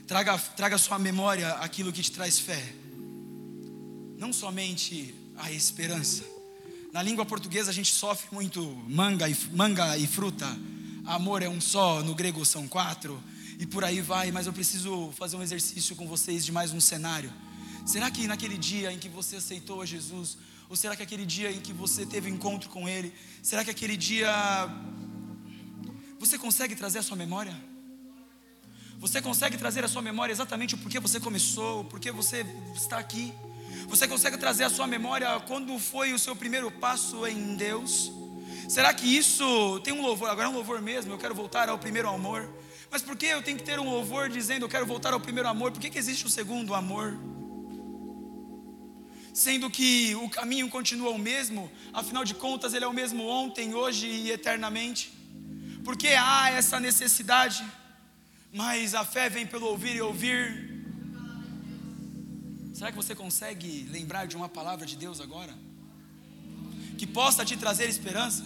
Traga, 0.07 0.39
traga 0.39 0.79
sua 0.79 0.99
memória 0.99 1.53
aquilo 1.55 1.93
que 1.93 2.03
te 2.03 2.13
traz 2.13 2.39
fé, 2.39 2.63
não 4.17 4.33
somente 4.33 5.15
a 5.37 5.51
esperança. 5.51 6.25
Na 6.93 7.03
língua 7.03 7.27
portuguesa 7.27 7.71
a 7.71 7.75
gente 7.75 7.93
sofre 7.93 8.29
muito 8.33 8.63
manga 8.89 9.29
e, 9.29 9.37
manga 9.53 9.97
e 9.99 10.07
fruta. 10.07 10.47
Amor 11.05 11.43
é 11.43 11.49
um 11.49 11.61
só, 11.61 12.03
no 12.03 12.15
grego 12.15 12.45
são 12.45 12.67
quatro 12.67 13.23
e 13.59 13.67
por 13.67 13.85
aí 13.85 14.01
vai, 14.01 14.31
mas 14.31 14.47
eu 14.47 14.53
preciso 14.53 15.11
fazer 15.13 15.37
um 15.37 15.43
exercício 15.43 15.97
com 15.97 16.07
vocês 16.07 16.45
de 16.45 16.53
mais 16.53 16.73
um 16.73 16.81
cenário. 16.81 17.33
Será 17.87 18.11
que 18.11 18.27
naquele 18.27 18.59
dia 18.59 18.93
em 18.93 18.99
que 18.99 19.09
você 19.09 19.37
aceitou 19.37 19.81
a 19.81 19.87
Jesus, 19.87 20.37
ou 20.69 20.77
será 20.77 20.95
que 20.97 21.03
aquele 21.03 21.25
dia 21.25 21.51
em 21.51 21.61
que 21.61 21.73
você 21.73 22.05
teve 22.05 22.29
encontro 22.29 22.69
com 22.69 22.89
Ele, 22.89 23.13
será 23.43 23.65
que 23.65 23.71
aquele 23.71 23.97
dia 23.97 24.29
você 26.19 26.39
consegue 26.39 26.75
trazer 26.75 26.99
a 26.99 27.03
sua 27.03 27.17
memória? 27.17 27.57
Você 28.99 29.23
consegue 29.23 29.57
trazer 29.57 29.85
a 29.85 29.89
sua 29.89 30.03
memória 30.03 30.33
exatamente 30.33 30.75
o 30.75 30.79
porquê 30.79 30.99
você 30.99 31.21
começou, 31.21 31.81
o 31.81 31.85
porquê 31.85 32.11
você 32.11 32.45
está 32.75 32.99
aqui? 32.99 33.33
Você 33.89 34.09
consegue 34.09 34.37
trazer 34.37 34.65
a 34.65 34.71
sua 34.71 34.87
memória 34.87 35.29
quando 35.41 35.79
foi 35.79 36.13
o 36.13 36.19
seu 36.19 36.35
primeiro 36.35 36.71
passo 36.71 37.27
em 37.27 37.57
Deus? 37.57 38.11
Será 38.69 38.93
que 38.93 39.07
isso 39.07 39.81
tem 39.85 39.93
um 39.93 40.03
louvor? 40.03 40.29
Agora 40.29 40.49
é 40.49 40.51
um 40.51 40.55
louvor 40.55 40.83
mesmo. 40.83 41.13
Eu 41.13 41.19
quero 41.19 41.35
voltar 41.35 41.69
ao 41.69 41.79
primeiro 41.79 42.09
amor. 42.09 42.51
Mas 42.91 43.03
por 43.03 43.17
que 43.17 43.27
eu 43.27 43.43
tenho 43.43 43.59
que 43.59 43.65
ter 43.65 43.79
um 43.79 43.91
louvor 43.91 44.29
dizendo 44.29 44.65
eu 44.65 44.69
quero 44.69 44.87
voltar 44.87 45.13
ao 45.13 45.21
primeiro 45.21 45.49
amor? 45.49 45.73
Por 45.73 45.81
que, 45.81 45.91
que 45.91 45.99
existe 45.99 46.27
o 46.27 46.31
segundo 46.31 46.75
amor? 46.75 47.19
Sendo 49.35 49.69
que 49.69 50.15
o 50.17 50.31
caminho 50.31 50.69
continua 50.69 51.11
o 51.11 51.19
mesmo, 51.19 51.71
afinal 51.93 52.25
de 52.25 52.35
contas 52.35 52.73
ele 52.73 52.85
é 52.85 52.89
o 52.89 52.93
mesmo 52.93 53.27
ontem, 53.27 53.75
hoje 53.75 54.07
e 54.07 54.31
eternamente. 54.31 55.13
Porque 55.85 56.09
há 56.09 56.51
essa 56.51 56.81
necessidade, 56.81 57.65
mas 58.53 58.95
a 58.95 59.05
fé 59.05 59.29
vem 59.29 59.47
pelo 59.47 59.67
ouvir 59.67 59.97
e 59.97 60.01
ouvir. 60.01 60.67
Será 62.73 62.91
que 62.91 62.97
você 62.97 63.15
consegue 63.15 63.87
lembrar 63.91 64.27
de 64.27 64.37
uma 64.37 64.49
palavra 64.49 64.87
de 64.87 64.97
Deus 64.97 65.21
agora? 65.21 65.55
Que 66.99 67.07
possa 67.07 67.45
te 67.45 67.57
trazer 67.57 67.89
esperança? 67.89 68.45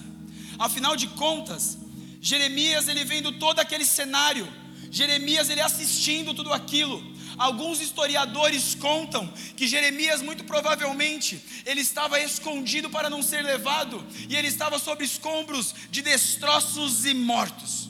Afinal 0.59 0.97
de 0.97 1.09
contas, 1.09 1.79
Jeremias 2.21 2.87
ele 2.87 3.05
vendo 3.05 3.33
todo 3.33 3.61
aquele 3.61 3.85
cenário, 3.85 4.47
Jeremias 4.91 5.49
ele 5.49 5.61
assistindo 5.61 6.35
tudo 6.35 6.53
aquilo. 6.53 7.03
Alguns 7.39 7.81
historiadores 7.81 8.75
contam 8.75 9.27
que 9.57 9.67
Jeremias 9.67 10.21
muito 10.21 10.45
provavelmente 10.45 11.43
ele 11.65 11.81
estava 11.81 12.21
escondido 12.21 12.91
para 12.91 13.09
não 13.09 13.23
ser 13.23 13.43
levado 13.43 14.07
e 14.29 14.37
ele 14.37 14.49
estava 14.49 14.79
sob 14.79 15.03
escombros 15.03 15.75
de 15.91 16.03
destroços 16.03 17.07
e 17.07 17.15
mortos. 17.15 17.89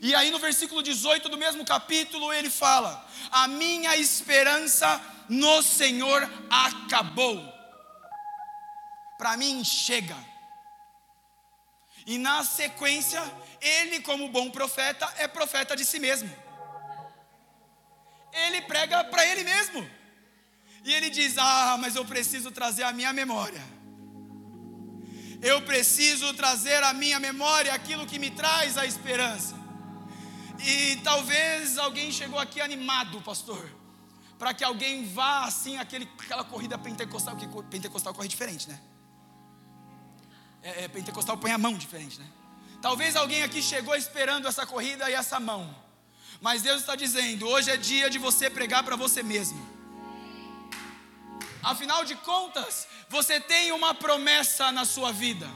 E 0.00 0.14
aí 0.14 0.30
no 0.30 0.38
versículo 0.38 0.82
18 0.82 1.28
do 1.28 1.36
mesmo 1.36 1.64
capítulo 1.64 2.32
ele 2.32 2.48
fala: 2.48 3.06
"A 3.30 3.46
minha 3.46 3.94
esperança 3.96 5.00
no 5.28 5.62
Senhor 5.62 6.30
acabou. 6.48 7.52
Para 9.18 9.36
mim 9.36 9.62
chega. 9.64 10.16
E 12.06 12.18
na 12.18 12.44
sequência, 12.44 13.22
ele, 13.60 14.00
como 14.00 14.28
bom 14.28 14.50
profeta, 14.50 15.10
é 15.16 15.26
profeta 15.26 15.74
de 15.74 15.84
si 15.84 15.98
mesmo. 15.98 16.30
Ele 18.32 18.60
prega 18.62 19.04
para 19.04 19.24
ele 19.26 19.44
mesmo. 19.44 19.88
E 20.84 20.92
ele 20.92 21.08
diz: 21.08 21.38
Ah, 21.38 21.76
mas 21.80 21.96
eu 21.96 22.04
preciso 22.04 22.50
trazer 22.50 22.82
a 22.82 22.92
minha 22.92 23.12
memória. 23.12 23.62
Eu 25.40 25.62
preciso 25.62 26.32
trazer 26.34 26.82
à 26.82 26.92
minha 26.92 27.20
memória 27.20 27.72
aquilo 27.72 28.06
que 28.06 28.18
me 28.18 28.30
traz 28.30 28.76
a 28.76 28.86
esperança. 28.86 29.54
E 30.64 30.96
talvez 31.02 31.76
alguém 31.78 32.10
chegou 32.10 32.38
aqui 32.38 32.60
animado, 32.60 33.20
pastor, 33.20 33.70
para 34.38 34.54
que 34.54 34.64
alguém 34.64 35.04
vá 35.04 35.44
assim, 35.44 35.76
aquele, 35.76 36.08
aquela 36.18 36.44
corrida 36.44 36.78
pentecostal, 36.78 37.36
que 37.36 37.46
pentecostal 37.64 38.14
corre 38.14 38.28
diferente, 38.28 38.68
né? 38.68 38.80
É, 40.64 40.84
é, 40.84 40.88
pentecostal 40.88 41.36
põe 41.36 41.52
a 41.52 41.58
mão 41.58 41.74
diferente, 41.74 42.18
né? 42.18 42.26
Talvez 42.80 43.16
alguém 43.16 43.42
aqui 43.42 43.60
chegou 43.60 43.94
esperando 43.94 44.48
essa 44.48 44.64
corrida 44.64 45.10
e 45.10 45.12
essa 45.12 45.38
mão, 45.38 45.62
mas 46.40 46.62
Deus 46.62 46.80
está 46.80 46.96
dizendo: 46.96 47.46
hoje 47.46 47.70
é 47.70 47.76
dia 47.76 48.08
de 48.08 48.18
você 48.18 48.48
pregar 48.48 48.82
para 48.82 48.96
você 48.96 49.22
mesmo. 49.22 49.62
Afinal 51.62 52.02
de 52.04 52.14
contas, 52.16 52.88
você 53.10 53.38
tem 53.38 53.72
uma 53.72 53.94
promessa 53.94 54.72
na 54.72 54.86
sua 54.86 55.12
vida. 55.12 55.46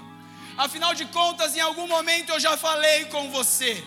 Afinal 0.58 0.94
de 0.94 1.06
contas, 1.06 1.56
em 1.56 1.60
algum 1.60 1.86
momento 1.86 2.30
eu 2.30 2.40
já 2.40 2.54
falei 2.56 3.06
com 3.06 3.30
você. 3.30 3.82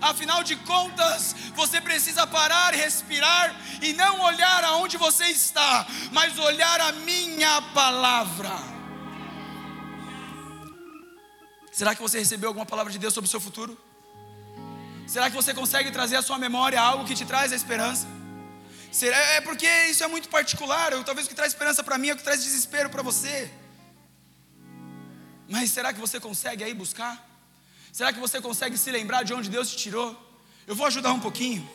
Afinal 0.00 0.44
de 0.44 0.54
contas, 0.54 1.34
você 1.54 1.80
precisa 1.80 2.26
parar, 2.28 2.74
respirar 2.74 3.54
e 3.82 3.92
não 3.92 4.20
olhar 4.20 4.64
aonde 4.64 4.96
você 4.96 5.24
está, 5.26 5.84
mas 6.12 6.38
olhar 6.38 6.80
a 6.80 6.92
minha 6.92 7.60
palavra. 7.74 8.79
Será 11.80 11.94
que 11.94 12.02
você 12.02 12.18
recebeu 12.18 12.50
alguma 12.50 12.66
palavra 12.66 12.92
de 12.92 12.98
Deus 12.98 13.14
sobre 13.14 13.26
o 13.26 13.30
seu 13.30 13.40
futuro? 13.40 13.74
Será 15.06 15.30
que 15.30 15.34
você 15.34 15.54
consegue 15.54 15.90
trazer 15.90 16.16
à 16.16 16.20
sua 16.20 16.36
memória 16.36 16.78
algo 16.78 17.06
que 17.06 17.14
te 17.14 17.24
traz 17.24 17.54
a 17.54 17.56
esperança? 17.56 18.06
É 19.36 19.40
porque 19.40 19.66
isso 19.88 20.04
é 20.04 20.06
muito 20.06 20.28
particular. 20.28 20.92
Talvez 21.04 21.26
o 21.26 21.30
que 21.30 21.34
traz 21.34 21.54
esperança 21.54 21.82
para 21.82 21.96
mim 21.96 22.10
é 22.10 22.12
o 22.12 22.18
que 22.18 22.22
traz 22.22 22.44
desespero 22.44 22.90
para 22.90 23.02
você. 23.02 23.50
Mas 25.48 25.70
será 25.70 25.90
que 25.94 25.98
você 25.98 26.20
consegue 26.20 26.62
aí 26.62 26.74
buscar? 26.74 27.14
Será 27.90 28.12
que 28.12 28.20
você 28.20 28.42
consegue 28.42 28.76
se 28.76 28.90
lembrar 28.90 29.22
de 29.22 29.32
onde 29.32 29.48
Deus 29.48 29.70
te 29.70 29.78
tirou? 29.78 30.14
Eu 30.66 30.76
vou 30.76 30.86
ajudar 30.86 31.14
um 31.14 31.20
pouquinho. 31.20 31.66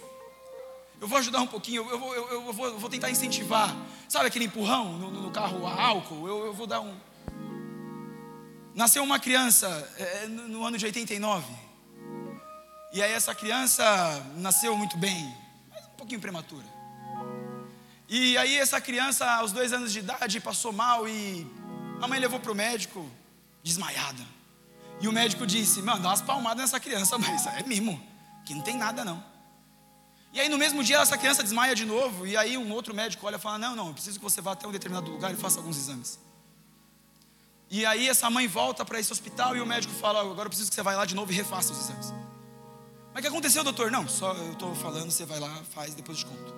Eu 1.01 1.07
vou 1.07 1.17
ajudar 1.17 1.41
um 1.41 1.47
pouquinho. 1.47 1.89
Eu 1.89 1.97
vou, 1.97 2.13
eu, 2.13 2.31
eu 2.31 2.53
vou, 2.53 2.65
eu 2.67 2.77
vou 2.77 2.91
tentar 2.91 3.09
incentivar. 3.09 3.75
Sabe 4.07 4.27
aquele 4.27 4.45
empurrão 4.45 4.99
no, 4.99 5.09
no 5.09 5.31
carro 5.31 5.65
a 5.65 5.81
álcool? 5.81 6.27
Eu, 6.27 6.53
vou 6.53 6.67
dar 6.67 6.81
um. 6.81 6.95
Nasceu 8.75 9.01
uma 9.01 9.17
criança 9.17 9.67
é, 9.97 10.27
no, 10.27 10.49
no 10.49 10.65
ano 10.65 10.77
de 10.77 10.85
89. 10.85 11.45
E 12.91 13.01
aí 13.01 13.13
essa 13.13 13.33
criança 13.33 13.83
nasceu 14.35 14.75
muito 14.75 14.97
bem, 14.97 15.33
mas 15.71 15.85
um 15.85 15.95
pouquinho 15.97 16.19
prematura. 16.19 16.65
E 18.09 18.37
aí 18.37 18.57
essa 18.57 18.81
criança, 18.81 19.25
aos 19.35 19.53
dois 19.53 19.71
anos 19.71 19.93
de 19.93 19.99
idade, 19.99 20.41
passou 20.41 20.73
mal 20.73 21.07
e 21.07 21.47
a 22.01 22.07
mãe 22.07 22.19
levou 22.19 22.37
para 22.37 22.51
o 22.51 22.55
médico 22.55 23.09
desmaiada. 23.63 24.23
E 24.99 25.07
o 25.07 25.11
médico 25.13 25.47
disse, 25.47 25.81
mano, 25.81 26.01
dá 26.01 26.09
umas 26.09 26.21
palmadas 26.21 26.65
nessa 26.65 26.79
criança, 26.79 27.15
mas 27.19 27.47
é 27.47 27.63
mimo, 27.63 28.05
que 28.45 28.53
não 28.53 28.61
tem 28.61 28.75
nada 28.75 29.05
não. 29.05 29.23
E 30.33 30.41
aí 30.41 30.49
no 30.49 30.57
mesmo 30.57 30.83
dia 30.83 30.97
essa 30.97 31.17
criança 31.17 31.41
desmaia 31.41 31.73
de 31.73 31.85
novo, 31.85 32.27
e 32.27 32.35
aí 32.35 32.57
um 32.57 32.73
outro 32.73 32.93
médico 32.93 33.25
olha 33.25 33.37
e 33.37 33.39
fala, 33.39 33.57
não, 33.57 33.73
não, 33.73 33.87
eu 33.87 33.93
preciso 33.93 34.19
que 34.19 34.23
você 34.23 34.41
vá 34.41 34.51
até 34.51 34.67
um 34.67 34.71
determinado 34.71 35.09
lugar 35.09 35.33
e 35.33 35.37
faça 35.37 35.59
alguns 35.59 35.77
exames. 35.77 36.19
E 37.69 37.85
aí 37.85 38.07
essa 38.07 38.29
mãe 38.29 38.47
volta 38.47 38.85
para 38.85 38.99
esse 38.99 39.11
hospital 39.11 39.55
e 39.55 39.61
o 39.61 39.65
médico 39.65 39.93
fala, 39.93 40.21
agora 40.21 40.45
eu 40.45 40.49
preciso 40.49 40.69
que 40.69 40.75
você 40.75 40.83
vá 40.83 40.93
lá 40.95 41.05
de 41.05 41.15
novo 41.15 41.31
e 41.31 41.35
refaça 41.35 41.73
os 41.73 41.79
exames. 41.79 42.13
Mas 43.13 43.19
o 43.19 43.21
que 43.21 43.27
aconteceu, 43.27 43.63
doutor? 43.63 43.89
Não, 43.89 44.07
só 44.07 44.33
eu 44.33 44.51
estou 44.51 44.75
falando, 44.75 45.09
você 45.09 45.25
vai 45.25 45.39
lá, 45.39 45.63
faz, 45.73 45.95
depois 45.95 46.19
eu 46.19 46.25
te 46.25 46.29
conto. 46.29 46.53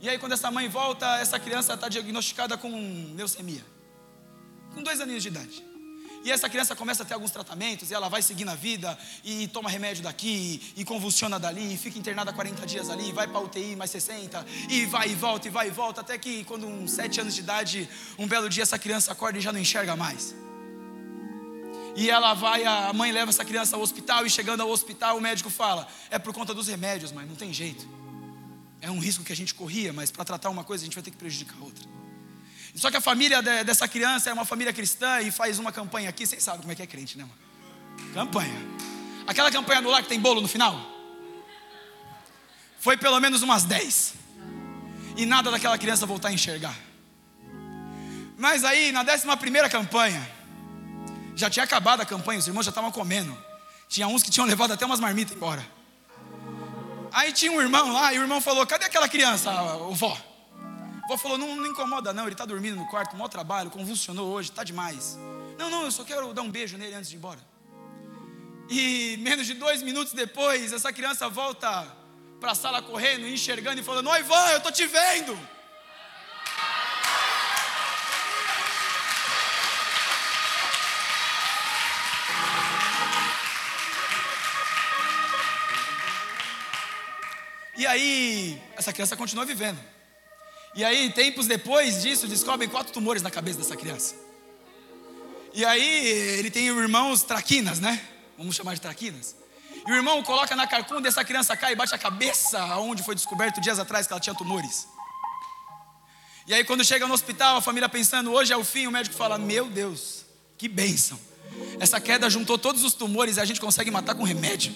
E 0.00 0.08
aí, 0.08 0.18
quando 0.18 0.32
essa 0.32 0.50
mãe 0.50 0.68
volta, 0.68 1.06
essa 1.18 1.38
criança 1.40 1.74
está 1.74 1.88
diagnosticada 1.88 2.58
com 2.58 3.14
leucemia, 3.16 3.64
com 4.74 4.82
dois 4.82 5.00
aninhos 5.00 5.22
de 5.22 5.30
idade. 5.30 5.65
E 6.26 6.32
essa 6.32 6.48
criança 6.48 6.74
começa 6.74 7.04
a 7.04 7.06
ter 7.06 7.14
alguns 7.14 7.30
tratamentos, 7.30 7.88
e 7.88 7.94
ela 7.94 8.08
vai 8.08 8.20
seguindo 8.20 8.48
a 8.48 8.54
vida, 8.56 8.98
e 9.22 9.46
toma 9.46 9.70
remédio 9.70 10.02
daqui, 10.02 10.60
e 10.76 10.84
convulsiona 10.84 11.38
dali, 11.38 11.74
e 11.74 11.78
fica 11.78 12.00
internada 12.00 12.32
40 12.32 12.66
dias 12.66 12.90
ali, 12.90 13.12
vai 13.12 13.28
para 13.28 13.38
UTI 13.38 13.76
mais 13.76 13.92
60, 13.92 14.44
e 14.68 14.86
vai 14.86 15.10
e 15.10 15.14
volta, 15.14 15.46
e 15.46 15.50
vai 15.52 15.68
e 15.68 15.70
volta, 15.70 16.00
até 16.00 16.18
que 16.18 16.42
quando 16.42 16.66
uns 16.66 16.90
7 16.90 17.20
anos 17.20 17.32
de 17.32 17.42
idade, 17.42 17.88
um 18.18 18.26
belo 18.26 18.48
dia 18.48 18.64
essa 18.64 18.76
criança 18.76 19.12
acorda 19.12 19.38
e 19.38 19.40
já 19.40 19.52
não 19.52 19.60
enxerga 19.60 19.94
mais. 19.94 20.34
E 21.94 22.10
ela 22.10 22.34
vai, 22.34 22.64
a 22.64 22.92
mãe 22.92 23.12
leva 23.12 23.30
essa 23.30 23.44
criança 23.44 23.76
ao 23.76 23.82
hospital, 23.82 24.26
e 24.26 24.30
chegando 24.30 24.62
ao 24.62 24.68
hospital, 24.68 25.18
o 25.18 25.20
médico 25.20 25.48
fala: 25.48 25.86
é 26.10 26.18
por 26.18 26.34
conta 26.34 26.52
dos 26.52 26.66
remédios, 26.66 27.12
mãe, 27.12 27.24
não 27.24 27.36
tem 27.36 27.52
jeito 27.52 27.88
é 28.80 28.90
um 28.90 28.98
risco 28.98 29.24
que 29.24 29.32
a 29.32 29.36
gente 29.36 29.54
corria, 29.54 29.92
mas 29.92 30.10
para 30.10 30.24
tratar 30.24 30.50
uma 30.50 30.62
coisa 30.62 30.84
a 30.84 30.86
gente 30.86 30.94
vai 30.94 31.02
ter 31.02 31.10
que 31.10 31.16
prejudicar 31.16 31.56
outra. 31.60 31.95
Só 32.76 32.90
que 32.90 32.96
a 32.98 33.00
família 33.00 33.42
dessa 33.42 33.88
criança 33.88 34.28
é 34.28 34.32
uma 34.32 34.44
família 34.44 34.70
cristã 34.70 35.20
e 35.22 35.30
faz 35.30 35.58
uma 35.58 35.72
campanha 35.72 36.10
aqui, 36.10 36.26
vocês 36.26 36.42
sabem 36.42 36.60
como 36.60 36.72
é 36.72 36.74
que 36.74 36.82
é 36.82 36.86
crente, 36.86 37.16
né, 37.16 37.24
mano? 37.24 38.12
Campanha. 38.12 38.54
Aquela 39.26 39.50
campanha 39.50 39.80
do 39.80 39.88
lar 39.88 40.02
que 40.02 40.08
tem 40.08 40.20
bolo 40.20 40.42
no 40.42 40.46
final? 40.46 40.78
Foi 42.78 42.98
pelo 42.98 43.18
menos 43.18 43.42
umas 43.42 43.64
10. 43.64 44.14
E 45.16 45.24
nada 45.24 45.50
daquela 45.50 45.78
criança 45.78 46.04
voltar 46.04 46.28
a 46.28 46.32
enxergar. 46.32 46.76
Mas 48.36 48.62
aí, 48.62 48.92
na 48.92 49.02
décima 49.02 49.38
primeira 49.38 49.70
campanha, 49.70 50.30
já 51.34 51.48
tinha 51.48 51.64
acabado 51.64 52.02
a 52.02 52.06
campanha, 52.06 52.38
os 52.38 52.46
irmãos 52.46 52.64
já 52.64 52.70
estavam 52.70 52.92
comendo. 52.92 53.36
Tinha 53.88 54.06
uns 54.06 54.22
que 54.22 54.30
tinham 54.30 54.46
levado 54.46 54.74
até 54.74 54.84
umas 54.84 55.00
marmitas 55.00 55.34
embora. 55.34 55.66
Aí 57.10 57.32
tinha 57.32 57.50
um 57.50 57.60
irmão 57.60 57.90
lá, 57.90 58.12
e 58.12 58.18
o 58.18 58.22
irmão 58.22 58.38
falou: 58.38 58.66
Cadê 58.66 58.84
aquela 58.84 59.08
criança, 59.08 59.50
o 59.76 59.94
vó? 59.94 60.35
Vó 61.08 61.16
falou: 61.16 61.38
Não, 61.38 61.56
não 61.56 61.66
incomoda, 61.66 62.12
não, 62.12 62.24
ele 62.24 62.32
está 62.32 62.44
dormindo 62.44 62.76
no 62.76 62.86
quarto, 62.88 63.16
mau 63.16 63.28
trabalho, 63.28 63.70
convulsionou 63.70 64.28
hoje, 64.32 64.50
está 64.50 64.64
demais. 64.64 65.16
Não, 65.58 65.70
não, 65.70 65.84
eu 65.84 65.90
só 65.90 66.04
quero 66.04 66.32
dar 66.34 66.42
um 66.42 66.50
beijo 66.50 66.76
nele 66.76 66.94
antes 66.94 67.08
de 67.08 67.16
ir 67.16 67.18
embora. 67.18 67.40
E 68.68 69.16
menos 69.22 69.46
de 69.46 69.54
dois 69.54 69.82
minutos 69.82 70.12
depois, 70.12 70.72
essa 70.72 70.92
criança 70.92 71.28
volta 71.28 71.86
para 72.40 72.52
a 72.52 72.54
sala 72.54 72.82
correndo, 72.82 73.26
enxergando 73.26 73.80
e 73.80 73.84
falando: 73.84 74.10
Oi, 74.10 74.22
vó, 74.22 74.48
eu 74.50 74.58
estou 74.58 74.72
te 74.72 74.86
vendo. 74.86 75.38
E 87.78 87.86
aí, 87.86 88.60
essa 88.74 88.90
criança 88.90 89.16
continua 89.16 89.44
vivendo. 89.44 89.78
E 90.76 90.84
aí, 90.84 91.10
tempos 91.10 91.46
depois 91.46 92.02
disso, 92.02 92.28
descobrem 92.28 92.68
quatro 92.68 92.92
tumores 92.92 93.22
na 93.22 93.30
cabeça 93.30 93.58
dessa 93.58 93.74
criança. 93.74 94.14
E 95.54 95.64
aí, 95.64 96.06
ele 96.38 96.50
tem 96.50 96.66
irmãos 96.66 97.22
traquinas, 97.22 97.80
né? 97.80 97.98
Vamos 98.36 98.54
chamar 98.54 98.74
de 98.74 98.82
traquinas. 98.82 99.34
E 99.86 99.90
o 99.90 99.94
irmão 99.94 100.22
coloca 100.22 100.54
na 100.54 100.66
carcunda 100.66 101.08
e 101.08 101.10
essa 101.10 101.24
criança 101.24 101.56
cai 101.56 101.72
e 101.72 101.74
bate 101.74 101.94
a 101.94 101.98
cabeça 101.98 102.62
onde 102.76 103.02
foi 103.02 103.14
descoberto 103.14 103.58
dias 103.58 103.78
atrás 103.78 104.06
que 104.06 104.12
ela 104.12 104.20
tinha 104.20 104.34
tumores. 104.34 104.86
E 106.46 106.52
aí, 106.52 106.62
quando 106.62 106.84
chega 106.84 107.06
no 107.06 107.14
hospital, 107.14 107.56
a 107.56 107.62
família 107.62 107.88
pensando, 107.88 108.30
hoje 108.30 108.52
é 108.52 108.56
o 108.56 108.62
fim, 108.62 108.86
o 108.86 108.92
médico 108.92 109.16
fala: 109.16 109.38
Meu 109.38 109.66
Deus, 109.70 110.26
que 110.58 110.68
bênção. 110.68 111.18
Essa 111.80 111.98
queda 111.98 112.28
juntou 112.28 112.58
todos 112.58 112.84
os 112.84 112.92
tumores 112.92 113.38
e 113.38 113.40
a 113.40 113.46
gente 113.46 113.60
consegue 113.60 113.90
matar 113.90 114.14
com 114.14 114.24
remédio. 114.24 114.74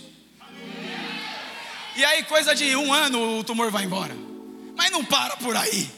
E 1.94 2.04
aí, 2.06 2.22
coisa 2.22 2.54
de 2.54 2.74
um 2.74 2.90
ano, 2.90 3.38
o 3.40 3.44
tumor 3.44 3.70
vai 3.70 3.84
embora. 3.84 4.29
Mas 4.80 4.90
não 4.90 5.04
para 5.04 5.36
por 5.36 5.54
aí. 5.54 5.90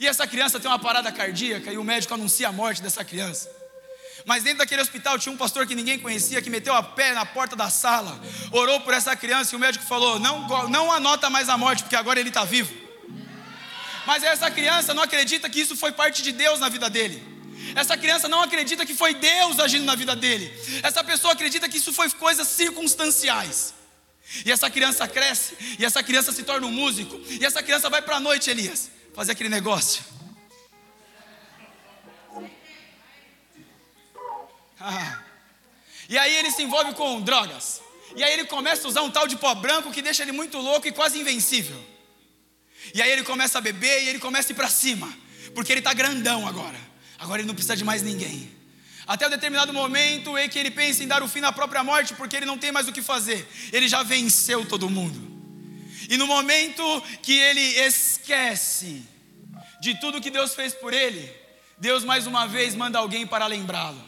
E 0.00 0.06
essa 0.08 0.26
criança 0.26 0.58
tem 0.58 0.68
uma 0.68 0.80
parada 0.80 1.12
cardíaca 1.12 1.72
e 1.72 1.78
o 1.78 1.84
médico 1.84 2.12
anuncia 2.12 2.48
a 2.48 2.50
morte 2.50 2.82
dessa 2.82 3.04
criança. 3.04 3.48
Mas 4.26 4.42
dentro 4.42 4.58
daquele 4.58 4.82
hospital 4.82 5.16
tinha 5.16 5.32
um 5.32 5.36
pastor 5.36 5.64
que 5.64 5.76
ninguém 5.76 5.96
conhecia, 5.96 6.42
que 6.42 6.50
meteu 6.50 6.74
a 6.74 6.82
pé 6.82 7.12
na 7.12 7.24
porta 7.24 7.54
da 7.54 7.70
sala, 7.70 8.20
orou 8.50 8.80
por 8.80 8.92
essa 8.94 9.14
criança 9.14 9.54
e 9.54 9.56
o 9.56 9.60
médico 9.60 9.84
falou: 9.84 10.18
Não, 10.18 10.68
não 10.68 10.90
anota 10.90 11.30
mais 11.30 11.48
a 11.48 11.56
morte, 11.56 11.84
porque 11.84 11.94
agora 11.94 12.18
ele 12.18 12.30
está 12.30 12.44
vivo. 12.44 12.74
Mas 14.04 14.24
essa 14.24 14.50
criança 14.50 14.92
não 14.92 15.04
acredita 15.04 15.48
que 15.48 15.60
isso 15.60 15.76
foi 15.76 15.92
parte 15.92 16.20
de 16.20 16.32
Deus 16.32 16.58
na 16.58 16.68
vida 16.68 16.90
dele. 16.90 17.22
Essa 17.76 17.96
criança 17.96 18.26
não 18.26 18.42
acredita 18.42 18.84
que 18.84 18.92
foi 18.92 19.14
Deus 19.14 19.60
agindo 19.60 19.84
na 19.84 19.94
vida 19.94 20.16
dele. 20.16 20.52
Essa 20.82 21.04
pessoa 21.04 21.32
acredita 21.32 21.68
que 21.68 21.78
isso 21.78 21.92
foi 21.92 22.10
coisas 22.10 22.48
circunstanciais. 22.48 23.77
E 24.44 24.52
essa 24.52 24.70
criança 24.70 25.08
cresce, 25.08 25.56
e 25.78 25.84
essa 25.84 26.02
criança 26.02 26.32
se 26.32 26.42
torna 26.42 26.66
um 26.66 26.70
músico, 26.70 27.18
e 27.28 27.44
essa 27.44 27.62
criança 27.62 27.88
vai 27.88 28.02
para 28.02 28.16
a 28.16 28.20
noite, 28.20 28.50
Elias, 28.50 28.90
fazer 29.14 29.32
aquele 29.32 29.48
negócio. 29.48 30.04
Ah. 34.80 35.22
E 36.08 36.16
aí 36.16 36.36
ele 36.36 36.50
se 36.50 36.62
envolve 36.62 36.94
com 36.94 37.20
drogas. 37.20 37.80
E 38.16 38.22
aí 38.22 38.32
ele 38.32 38.44
começa 38.44 38.86
a 38.86 38.88
usar 38.88 39.02
um 39.02 39.10
tal 39.10 39.26
de 39.26 39.36
pó 39.36 39.54
branco 39.54 39.90
que 39.90 40.00
deixa 40.00 40.22
ele 40.22 40.32
muito 40.32 40.58
louco 40.58 40.86
e 40.86 40.92
quase 40.92 41.18
invencível. 41.18 41.78
E 42.94 43.02
aí 43.02 43.10
ele 43.10 43.22
começa 43.22 43.58
a 43.58 43.60
beber 43.60 44.04
e 44.04 44.08
ele 44.08 44.18
começa 44.18 44.50
a 44.50 44.52
ir 44.52 44.56
para 44.56 44.68
cima, 44.68 45.12
porque 45.54 45.72
ele 45.72 45.80
está 45.80 45.92
grandão 45.92 46.46
agora. 46.46 46.78
Agora 47.18 47.40
ele 47.40 47.48
não 47.48 47.54
precisa 47.54 47.76
de 47.76 47.84
mais 47.84 48.02
ninguém. 48.02 48.57
Até 49.08 49.26
o 49.26 49.30
determinado 49.30 49.72
momento 49.72 50.36
em 50.36 50.50
que 50.50 50.58
ele 50.58 50.70
pensa 50.70 51.02
em 51.02 51.08
dar 51.08 51.22
o 51.22 51.28
fim 51.28 51.40
na 51.40 51.50
própria 51.50 51.82
morte, 51.82 52.12
porque 52.12 52.36
ele 52.36 52.44
não 52.44 52.58
tem 52.58 52.70
mais 52.70 52.86
o 52.86 52.92
que 52.92 53.00
fazer. 53.00 53.48
Ele 53.72 53.88
já 53.88 54.02
venceu 54.02 54.66
todo 54.66 54.90
mundo. 54.90 55.18
E 56.10 56.18
no 56.18 56.26
momento 56.26 56.82
que 57.22 57.32
ele 57.32 57.60
esquece 57.60 59.02
de 59.80 59.94
tudo 59.98 60.20
que 60.20 60.30
Deus 60.30 60.54
fez 60.54 60.74
por 60.74 60.92
ele, 60.92 61.34
Deus 61.78 62.04
mais 62.04 62.26
uma 62.26 62.46
vez 62.46 62.74
manda 62.74 62.98
alguém 62.98 63.26
para 63.26 63.46
lembrá-lo. 63.46 63.98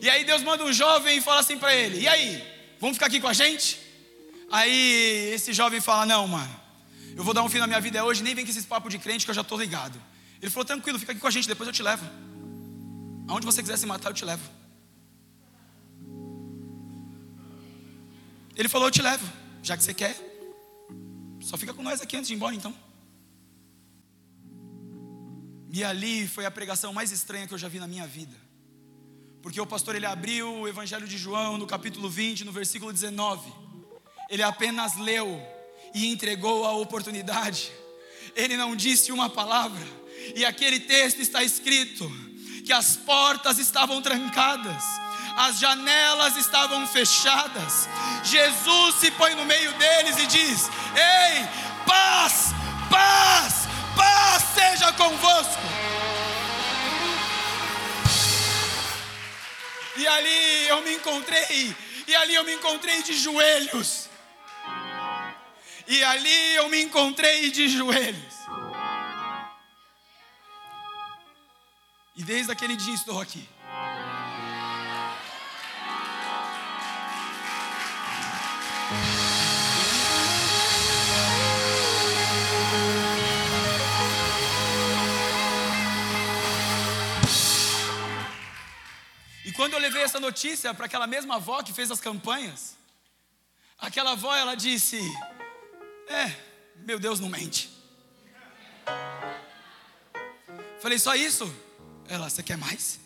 E 0.00 0.08
aí 0.08 0.24
Deus 0.24 0.42
manda 0.42 0.64
um 0.64 0.72
jovem 0.72 1.18
e 1.18 1.20
fala 1.20 1.40
assim 1.40 1.58
para 1.58 1.74
ele: 1.74 2.00
"E 2.00 2.08
aí, 2.08 2.42
vamos 2.80 2.96
ficar 2.96 3.06
aqui 3.06 3.20
com 3.20 3.28
a 3.28 3.34
gente?" 3.34 3.78
Aí 4.50 5.30
esse 5.34 5.52
jovem 5.52 5.78
fala: 5.78 6.06
"Não, 6.06 6.26
mano. 6.26 6.58
Eu 7.14 7.22
vou 7.22 7.34
dar 7.34 7.42
um 7.42 7.50
fim 7.50 7.58
na 7.58 7.66
minha 7.66 7.80
vida 7.80 8.02
hoje, 8.02 8.22
nem 8.22 8.34
vem 8.34 8.46
com 8.46 8.50
esses 8.50 8.64
papos 8.64 8.90
de 8.90 8.98
crente 8.98 9.26
que 9.26 9.30
eu 9.30 9.34
já 9.34 9.42
estou 9.42 9.60
ligado." 9.60 10.00
Ele 10.40 10.50
falou: 10.50 10.64
"Tranquilo, 10.64 10.98
fica 10.98 11.12
aqui 11.12 11.20
com 11.20 11.28
a 11.28 11.30
gente, 11.30 11.46
depois 11.46 11.66
eu 11.66 11.72
te 11.74 11.82
levo." 11.82 12.29
Aonde 13.30 13.46
você 13.46 13.62
quiser 13.62 13.78
se 13.78 13.86
matar, 13.86 14.10
eu 14.10 14.14
te 14.14 14.24
levo. 14.24 14.42
Ele 18.56 18.68
falou: 18.68 18.88
Eu 18.88 18.90
te 18.90 19.00
levo, 19.00 19.24
já 19.62 19.76
que 19.76 19.84
você 19.84 19.94
quer. 19.94 20.16
Só 21.40 21.56
fica 21.56 21.72
com 21.72 21.80
nós 21.80 22.00
aqui 22.00 22.16
antes 22.16 22.26
de 22.26 22.34
ir 22.34 22.36
embora, 22.36 22.56
então. 22.56 22.74
E 25.72 25.84
ali 25.84 26.26
foi 26.26 26.44
a 26.44 26.50
pregação 26.50 26.92
mais 26.92 27.12
estranha 27.12 27.46
que 27.46 27.54
eu 27.54 27.58
já 27.58 27.68
vi 27.68 27.78
na 27.78 27.86
minha 27.86 28.04
vida. 28.04 28.34
Porque 29.40 29.60
o 29.60 29.66
pastor 29.66 29.94
ele 29.94 30.06
abriu 30.06 30.52
o 30.52 30.66
Evangelho 30.66 31.06
de 31.06 31.16
João 31.16 31.56
no 31.56 31.68
capítulo 31.68 32.10
20, 32.10 32.44
no 32.44 32.50
versículo 32.50 32.92
19. 32.92 33.52
Ele 34.28 34.42
apenas 34.42 34.96
leu 34.96 35.40
e 35.94 36.08
entregou 36.08 36.64
a 36.64 36.72
oportunidade. 36.72 37.70
Ele 38.34 38.56
não 38.56 38.74
disse 38.74 39.12
uma 39.12 39.30
palavra. 39.30 39.86
E 40.34 40.44
aquele 40.44 40.80
texto 40.80 41.20
está 41.20 41.44
escrito: 41.44 42.10
que 42.70 42.74
as 42.74 42.94
portas 42.94 43.58
estavam 43.58 44.00
trancadas, 44.00 44.84
as 45.36 45.58
janelas 45.58 46.36
estavam 46.36 46.86
fechadas. 46.86 47.88
Jesus 48.22 48.94
se 48.94 49.10
põe 49.10 49.34
no 49.34 49.44
meio 49.44 49.72
deles 49.72 50.16
e 50.18 50.26
diz: 50.28 50.70
Ei, 50.94 51.48
paz, 51.84 52.54
paz, 52.88 53.66
paz 53.96 54.44
seja 54.54 54.92
convosco. 54.92 55.60
E 59.96 60.06
ali 60.06 60.68
eu 60.68 60.80
me 60.82 60.94
encontrei, 60.94 61.76
e 62.06 62.14
ali 62.14 62.36
eu 62.36 62.44
me 62.44 62.54
encontrei 62.54 63.02
de 63.02 63.14
joelhos. 63.14 64.08
E 65.88 66.04
ali 66.04 66.54
eu 66.54 66.68
me 66.68 66.80
encontrei 66.82 67.50
de 67.50 67.68
joelhos. 67.68 68.39
E 72.20 72.22
desde 72.22 72.52
aquele 72.52 72.76
dia 72.76 72.92
estou 72.92 73.18
aqui. 73.18 73.48
E 89.46 89.52
quando 89.52 89.72
eu 89.72 89.78
levei 89.78 90.02
essa 90.02 90.20
notícia 90.20 90.74
para 90.74 90.84
aquela 90.84 91.06
mesma 91.06 91.36
avó 91.36 91.62
que 91.62 91.72
fez 91.72 91.90
as 91.90 92.02
campanhas, 92.02 92.76
aquela 93.78 94.10
avó 94.10 94.36
ela 94.36 94.54
disse: 94.54 95.00
É, 96.06 96.36
meu 96.84 96.98
Deus 96.98 97.18
não 97.18 97.30
mente. 97.30 97.70
Falei, 100.82 100.98
só 100.98 101.14
isso? 101.14 101.69
Ela, 102.10 102.28
você 102.28 102.42
quer 102.42 102.58
mais? 102.58 102.98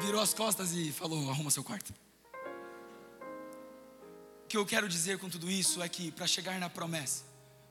Virou 0.00 0.20
as 0.20 0.32
costas 0.32 0.72
e 0.72 0.92
falou: 0.92 1.28
arruma 1.28 1.50
seu 1.50 1.64
quarto. 1.64 1.92
O 4.44 4.46
que 4.46 4.56
eu 4.56 4.64
quero 4.64 4.88
dizer 4.88 5.18
com 5.18 5.28
tudo 5.28 5.50
isso 5.50 5.82
é 5.82 5.88
que 5.88 6.12
para 6.12 6.28
chegar 6.28 6.60
na 6.60 6.70
promessa, 6.70 7.24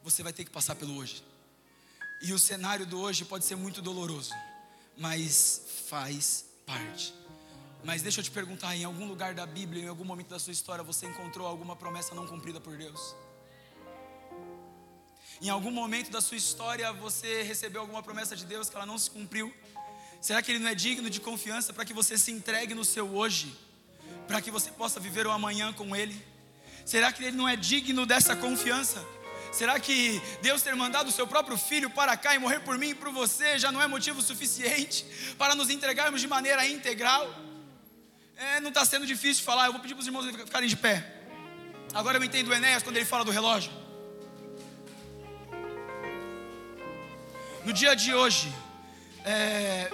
você 0.04 0.22
vai 0.22 0.34
ter 0.34 0.44
que 0.44 0.52
passar 0.52 0.76
pelo 0.76 0.98
hoje. 0.98 1.24
E 2.22 2.34
o 2.34 2.40
cenário 2.40 2.86
do 2.86 3.00
hoje 3.00 3.24
pode 3.24 3.46
ser 3.46 3.56
muito 3.56 3.82
doloroso, 3.82 4.34
mas 4.98 5.62
faz 5.88 6.44
parte. 6.66 7.14
Mas 7.86 8.02
deixa 8.02 8.20
eu 8.20 8.24
te 8.26 8.32
perguntar: 8.32 8.76
em 8.76 8.84
algum 8.84 9.08
lugar 9.08 9.34
da 9.34 9.46
Bíblia, 9.46 9.86
em 9.86 9.88
algum 9.88 10.04
momento 10.04 10.28
da 10.28 10.40
sua 10.40 10.52
história, 10.52 10.84
você 10.84 11.06
encontrou 11.06 11.48
alguma 11.48 11.74
promessa 11.74 12.14
não 12.14 12.28
cumprida 12.28 12.60
por 12.60 12.76
Deus? 12.76 13.16
Em 15.42 15.50
algum 15.50 15.72
momento 15.72 16.10
da 16.10 16.22
sua 16.22 16.38
história 16.38 16.92
você 16.94 17.44
recebeu 17.44 17.82
alguma 17.82 18.02
promessa 18.02 18.36
de 18.36 18.46
Deus 18.46 18.70
que 18.70 18.76
ela 18.76 18.86
não 18.86 18.98
se 18.98 19.10
cumpriu? 19.10 19.54
Será 20.22 20.42
que 20.42 20.52
Ele 20.52 20.60
não 20.60 20.70
é 20.70 20.76
digno 20.76 21.10
de 21.10 21.20
confiança 21.20 21.74
para 21.74 21.84
que 21.84 21.94
você 21.94 22.18
se 22.18 22.32
entregue 22.32 22.74
no 22.74 22.86
seu 22.86 23.14
hoje? 23.14 23.54
Para 24.26 24.42
que 24.42 24.50
você 24.50 24.72
possa 24.72 25.00
viver 25.00 25.28
o 25.28 25.32
amanhã 25.32 25.74
com 25.74 25.94
Ele? 25.94 26.16
Será 26.86 27.12
que 27.12 27.24
Ele 27.24 27.36
não 27.36 27.48
é 27.48 27.58
digno 27.58 28.06
dessa 28.06 28.36
confiança? 28.36 29.06
Será 29.52 29.80
que 29.80 30.22
Deus 30.42 30.62
ter 30.62 30.76
mandado 30.76 31.10
o 31.10 31.12
seu 31.12 31.28
próprio 31.28 31.58
filho 31.58 31.90
para 31.90 32.16
cá 32.18 32.34
e 32.34 32.40
morrer 32.40 32.62
por 32.62 32.78
mim 32.78 32.90
e 32.90 32.96
por 32.96 33.12
você 33.12 33.60
já 33.60 33.72
não 33.72 33.82
é 33.82 33.88
motivo 33.88 34.22
suficiente 34.22 35.06
para 35.38 35.54
nos 35.56 35.70
entregarmos 35.70 36.22
de 36.22 36.28
maneira 36.28 36.66
integral? 36.66 37.30
É, 38.36 38.60
não 38.62 38.70
está 38.70 38.84
sendo 38.86 39.06
difícil 39.06 39.44
falar, 39.44 39.68
eu 39.68 39.74
vou 39.74 39.82
pedir 39.82 39.94
para 39.94 40.02
os 40.02 40.08
irmãos 40.08 40.26
ficarem 40.26 40.68
de 40.68 40.76
pé. 40.76 41.22
Agora 41.94 42.18
eu 42.18 42.24
entendo 42.24 42.48
o 42.48 42.54
Enéas 42.54 42.82
quando 42.82 42.96
ele 42.96 43.06
fala 43.06 43.24
do 43.24 43.30
relógio. 43.30 43.83
No 47.66 47.72
dia 47.72 47.96
de 47.96 48.14
hoje, 48.14 48.54
é, 49.24 49.90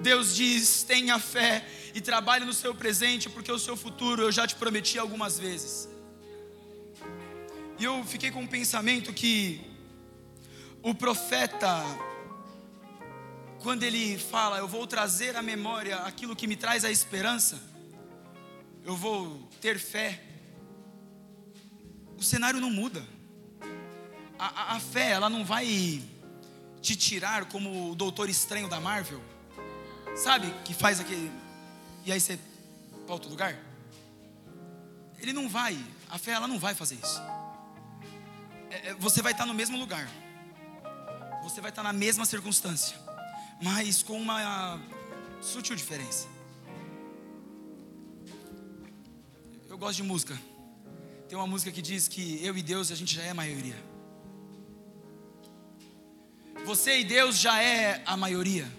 Deus 0.00 0.34
diz: 0.34 0.82
tenha 0.82 1.18
fé 1.18 1.62
e 1.94 2.00
trabalhe 2.00 2.46
no 2.46 2.54
seu 2.54 2.74
presente, 2.74 3.28
porque 3.28 3.52
o 3.52 3.58
seu 3.58 3.76
futuro 3.76 4.22
eu 4.22 4.32
já 4.32 4.46
te 4.46 4.54
prometi 4.54 4.98
algumas 4.98 5.38
vezes. 5.38 5.90
E 7.78 7.84
eu 7.84 8.02
fiquei 8.04 8.30
com 8.30 8.40
um 8.40 8.46
pensamento 8.46 9.12
que 9.12 9.60
o 10.82 10.94
profeta, 10.94 11.84
quando 13.60 13.82
ele 13.82 14.16
fala, 14.16 14.56
eu 14.56 14.66
vou 14.66 14.86
trazer 14.86 15.36
à 15.36 15.42
memória 15.42 15.98
aquilo 15.98 16.34
que 16.34 16.46
me 16.46 16.56
traz 16.56 16.82
a 16.82 16.90
esperança, 16.90 17.62
eu 18.86 18.96
vou 18.96 19.50
ter 19.60 19.78
fé, 19.78 20.18
o 22.16 22.22
cenário 22.22 22.58
não 22.58 22.70
muda. 22.70 23.06
A, 24.38 24.46
a, 24.46 24.76
a 24.76 24.80
fé, 24.80 25.10
ela 25.10 25.28
não 25.28 25.44
vai 25.44 25.66
te 26.82 26.96
tirar 26.96 27.44
como 27.46 27.92
o 27.92 27.94
doutor 27.94 28.28
estranho 28.28 28.68
da 28.68 28.80
Marvel? 28.80 29.22
Sabe? 30.16 30.52
Que 30.64 30.74
faz 30.74 31.00
aquele. 31.00 31.30
E 32.04 32.12
aí 32.12 32.20
você 32.20 32.38
para 33.06 33.14
outro 33.14 33.30
lugar? 33.30 33.56
Ele 35.18 35.32
não 35.32 35.48
vai, 35.48 35.78
a 36.10 36.18
fé 36.18 36.32
ela 36.32 36.48
não 36.48 36.58
vai 36.58 36.74
fazer 36.74 36.96
isso. 36.96 37.20
É, 38.70 38.88
é, 38.88 38.94
você 38.94 39.22
vai 39.22 39.32
estar 39.32 39.46
no 39.46 39.54
mesmo 39.54 39.78
lugar, 39.78 40.08
você 41.44 41.60
vai 41.60 41.70
estar 41.70 41.82
na 41.82 41.92
mesma 41.92 42.24
circunstância, 42.24 42.96
mas 43.62 44.02
com 44.02 44.20
uma 44.20 44.80
sutil 45.40 45.76
diferença. 45.76 46.26
Eu 49.68 49.78
gosto 49.78 49.96
de 49.96 50.02
música. 50.02 50.38
Tem 51.28 51.38
uma 51.38 51.46
música 51.46 51.70
que 51.70 51.80
diz 51.80 52.08
que 52.08 52.44
eu 52.44 52.56
e 52.56 52.62
Deus 52.62 52.90
a 52.90 52.94
gente 52.94 53.14
já 53.14 53.22
é 53.22 53.30
a 53.30 53.34
maioria. 53.34 53.91
Você 56.64 57.00
e 57.00 57.04
Deus 57.04 57.38
já 57.38 57.60
é 57.60 58.02
a 58.06 58.16
maioria. 58.16 58.70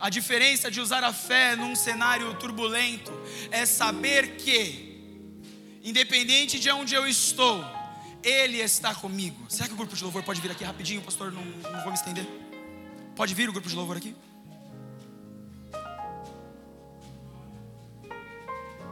A 0.00 0.10
diferença 0.10 0.70
de 0.70 0.80
usar 0.80 1.04
a 1.04 1.12
fé 1.12 1.54
num 1.54 1.76
cenário 1.76 2.34
turbulento 2.34 3.12
é 3.50 3.64
saber 3.64 4.36
que, 4.36 5.40
independente 5.82 6.58
de 6.58 6.70
onde 6.70 6.94
eu 6.94 7.06
estou, 7.06 7.64
Ele 8.22 8.58
está 8.58 8.94
comigo. 8.94 9.46
Será 9.48 9.68
que 9.68 9.74
o 9.74 9.76
grupo 9.76 9.94
de 9.94 10.02
louvor 10.02 10.22
pode 10.22 10.40
vir 10.40 10.50
aqui 10.50 10.64
rapidinho, 10.64 11.00
pastor? 11.02 11.32
Não, 11.32 11.44
não 11.44 11.80
vou 11.82 11.92
me 11.92 11.94
estender. 11.94 12.26
Pode 13.14 13.32
vir 13.32 13.48
o 13.48 13.52
grupo 13.52 13.68
de 13.68 13.76
louvor 13.76 13.96
aqui? 13.96 14.14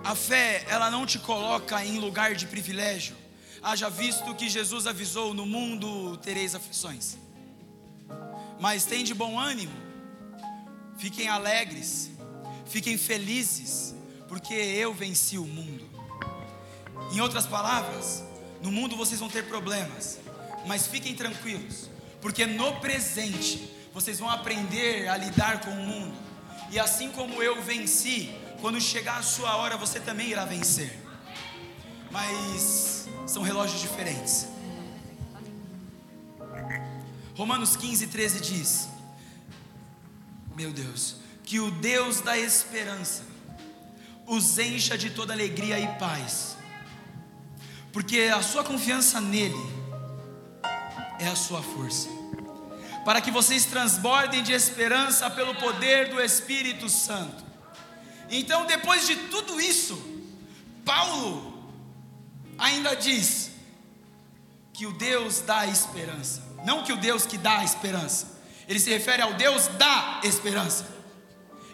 A 0.04 0.14
fé, 0.14 0.64
ela 0.68 0.90
não 0.90 1.04
te 1.04 1.18
coloca 1.18 1.84
em 1.84 1.98
lugar 1.98 2.34
de 2.34 2.46
privilégio. 2.46 3.16
Haja 3.60 3.88
visto 3.88 4.34
que 4.34 4.48
Jesus 4.48 4.86
avisou: 4.86 5.34
no 5.34 5.44
mundo 5.44 6.16
tereis 6.18 6.54
aflições 6.54 7.21
mas 8.62 8.84
tem 8.84 9.02
de 9.02 9.12
bom 9.12 9.40
ânimo. 9.40 9.72
Fiquem 10.96 11.26
alegres, 11.26 12.12
fiquem 12.64 12.96
felizes, 12.96 13.92
porque 14.28 14.54
eu 14.54 14.94
venci 14.94 15.36
o 15.36 15.44
mundo. 15.44 15.84
Em 17.10 17.20
outras 17.20 17.44
palavras, 17.44 18.22
no 18.62 18.70
mundo 18.70 18.96
vocês 18.96 19.18
vão 19.18 19.28
ter 19.28 19.48
problemas, 19.48 20.20
mas 20.64 20.86
fiquem 20.86 21.12
tranquilos, 21.12 21.90
porque 22.20 22.46
no 22.46 22.76
presente 22.76 23.68
vocês 23.92 24.20
vão 24.20 24.30
aprender 24.30 25.08
a 25.08 25.16
lidar 25.16 25.62
com 25.62 25.72
o 25.72 25.84
mundo. 25.84 26.16
E 26.70 26.78
assim 26.78 27.10
como 27.10 27.42
eu 27.42 27.60
venci, 27.62 28.32
quando 28.60 28.80
chegar 28.80 29.18
a 29.18 29.22
sua 29.24 29.56
hora 29.56 29.76
você 29.76 29.98
também 29.98 30.28
irá 30.28 30.44
vencer. 30.44 31.02
Mas 32.12 33.08
são 33.26 33.42
relógios 33.42 33.80
diferentes. 33.80 34.51
Romanos 37.42 37.74
15, 37.74 38.06
13 38.06 38.40
diz: 38.40 38.88
Meu 40.54 40.70
Deus, 40.70 41.16
que 41.42 41.58
o 41.58 41.72
Deus 41.72 42.20
da 42.20 42.38
esperança 42.38 43.24
os 44.24 44.58
encha 44.58 44.96
de 44.96 45.10
toda 45.10 45.32
alegria 45.32 45.76
e 45.80 45.88
paz, 45.98 46.56
porque 47.92 48.30
a 48.32 48.40
sua 48.42 48.62
confiança 48.62 49.20
nele 49.20 49.58
é 51.18 51.26
a 51.26 51.34
sua 51.34 51.60
força, 51.60 52.08
para 53.04 53.20
que 53.20 53.32
vocês 53.32 53.64
transbordem 53.64 54.44
de 54.44 54.52
esperança 54.52 55.28
pelo 55.28 55.56
poder 55.56 56.10
do 56.10 56.20
Espírito 56.20 56.88
Santo. 56.88 57.44
Então, 58.30 58.66
depois 58.66 59.04
de 59.04 59.16
tudo 59.16 59.60
isso, 59.60 60.00
Paulo 60.84 61.72
ainda 62.56 62.94
diz 62.94 63.50
que 64.72 64.86
o 64.86 64.92
Deus 64.92 65.40
dá 65.40 65.66
esperança, 65.66 66.51
não 66.64 66.82
que 66.82 66.92
o 66.92 66.96
Deus 66.96 67.26
que 67.26 67.38
dá 67.38 67.64
esperança, 67.64 68.26
ele 68.68 68.78
se 68.78 68.90
refere 68.90 69.22
ao 69.22 69.34
Deus 69.34 69.66
da 69.68 70.20
esperança. 70.22 70.86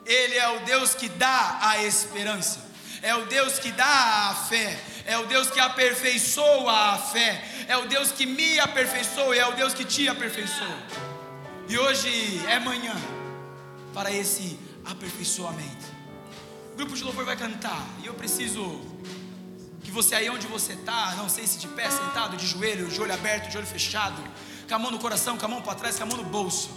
Ele 0.04 0.36
é 0.36 0.48
o 0.48 0.60
Deus 0.60 0.94
que 0.94 1.08
dá 1.08 1.58
a 1.60 1.82
esperança, 1.84 2.60
é 3.02 3.14
o 3.14 3.26
Deus 3.26 3.58
que 3.58 3.70
dá 3.70 4.30
a 4.30 4.34
fé, 4.34 4.78
é 5.04 5.18
o 5.18 5.26
Deus 5.26 5.50
que 5.50 5.60
aperfeiçoa 5.60 6.94
a 6.94 6.98
fé, 6.98 7.44
é 7.68 7.76
o 7.76 7.86
Deus 7.86 8.10
que 8.10 8.24
me 8.24 8.58
aperfeiçoa 8.58 9.36
é 9.36 9.46
o 9.46 9.52
Deus 9.52 9.74
que 9.74 9.84
te 9.84 10.08
aperfeiçoa. 10.08 10.78
E 11.68 11.78
hoje 11.78 12.42
é 12.48 12.58
manhã 12.58 12.94
para 13.92 14.10
esse 14.10 14.58
aperfeiçoamento. 14.84 15.86
O 16.72 16.76
grupo 16.76 16.96
de 16.96 17.04
louvor 17.04 17.26
vai 17.26 17.36
cantar 17.36 17.84
e 18.02 18.06
eu 18.06 18.14
preciso 18.14 18.80
que 19.82 19.90
você 19.90 20.14
aí 20.14 20.30
onde 20.30 20.46
você 20.46 20.72
está, 20.72 21.14
não 21.16 21.28
sei 21.28 21.46
se 21.46 21.58
de 21.58 21.68
pé, 21.68 21.90
sentado, 21.90 22.36
de 22.36 22.46
joelho, 22.46 22.88
de 22.88 23.00
olho 23.00 23.12
aberto, 23.12 23.50
de 23.50 23.58
olho 23.58 23.66
fechado, 23.66 24.22
com 24.68 24.74
a 24.74 24.78
mão 24.78 24.90
no 24.90 24.98
coração, 24.98 25.38
com 25.38 25.44
a 25.46 25.48
mão 25.48 25.62
para 25.62 25.74
trás, 25.74 25.96
com 25.96 26.04
a 26.04 26.06
mão 26.06 26.16
no 26.18 26.24
bolso 26.24 26.70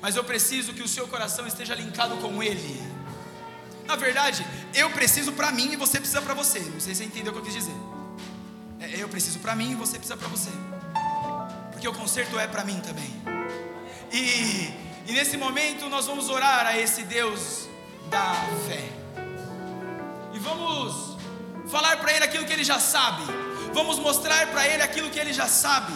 mas 0.00 0.16
eu 0.16 0.24
preciso 0.24 0.72
que 0.72 0.82
o 0.82 0.88
seu 0.88 1.08
coração 1.08 1.46
esteja 1.46 1.74
linkado 1.74 2.16
com 2.18 2.42
Ele. 2.42 2.80
Na 3.86 3.96
verdade, 3.96 4.46
eu 4.74 4.90
preciso 4.90 5.32
para 5.32 5.50
mim 5.50 5.72
e 5.72 5.76
você 5.76 5.98
precisa 5.98 6.22
para 6.22 6.34
você. 6.34 6.60
Não 6.60 6.78
sei 6.78 6.94
se 6.94 7.02
você 7.02 7.04
entendeu 7.04 7.32
o 7.32 7.34
que 7.34 7.40
eu 7.40 7.44
quis 7.44 7.54
dizer. 7.54 7.74
É, 8.80 9.02
eu 9.02 9.08
preciso 9.08 9.38
para 9.40 9.56
mim 9.56 9.72
e 9.72 9.74
você 9.74 9.94
precisa 9.96 10.16
para 10.16 10.28
você. 10.28 10.50
Porque 11.72 11.88
o 11.88 11.94
conserto 11.94 12.38
é 12.38 12.46
para 12.46 12.64
mim 12.64 12.80
também. 12.80 13.10
E, 14.12 14.72
e 15.06 15.12
nesse 15.12 15.36
momento 15.36 15.88
nós 15.88 16.06
vamos 16.06 16.28
orar 16.28 16.66
a 16.66 16.78
esse 16.78 17.02
Deus 17.02 17.68
da 18.08 18.34
fé. 18.66 18.84
E 20.34 20.38
vamos 20.38 21.16
falar 21.68 21.96
para 21.96 22.12
Ele 22.12 22.24
aquilo 22.24 22.44
que 22.44 22.52
Ele 22.52 22.64
já 22.64 22.78
sabe. 22.78 23.22
Vamos 23.72 23.98
mostrar 23.98 24.46
para 24.48 24.68
Ele 24.68 24.82
aquilo 24.82 25.10
que 25.10 25.18
Ele 25.18 25.32
já 25.32 25.48
sabe. 25.48 25.92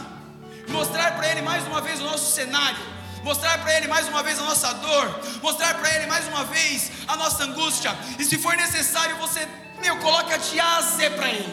Mostrar 0.69 1.13
para 1.17 1.29
Ele 1.29 1.43
mais 1.43 1.67
uma 1.67 1.81
vez 1.81 2.01
o 2.01 2.05
nosso 2.05 2.33
cenário. 2.33 2.93
Mostrar 3.23 3.59
para 3.59 3.77
Ele 3.77 3.87
mais 3.87 4.09
uma 4.09 4.23
vez 4.23 4.39
a 4.39 4.43
nossa 4.43 4.73
dor, 4.75 5.21
mostrar 5.41 5.75
para 5.75 5.95
Ele 5.95 6.07
mais 6.07 6.27
uma 6.27 6.45
vez 6.45 6.91
a 7.07 7.17
nossa 7.17 7.45
angústia, 7.45 7.97
e 8.19 8.25
se 8.25 8.37
for 8.37 8.57
necessário, 8.57 9.15
você, 9.17 9.47
meu, 9.81 9.97
coloca 9.99 10.37
de 10.37 10.59
A 10.59 10.79
a 10.79 10.83
Z 10.83 11.11
para 11.11 11.29
Ele, 11.29 11.49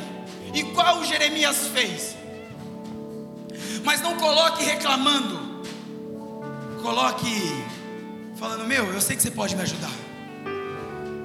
igual 0.56 1.04
Jeremias 1.04 1.68
fez, 1.68 2.16
mas 3.84 4.02
não 4.02 4.18
coloque 4.18 4.64
reclamando, 4.64 5.62
coloque 6.82 7.64
falando, 8.36 8.66
meu, 8.66 8.92
eu 8.92 9.00
sei 9.00 9.16
que 9.16 9.22
você 9.22 9.30
pode 9.30 9.56
me 9.56 9.62
ajudar, 9.62 9.92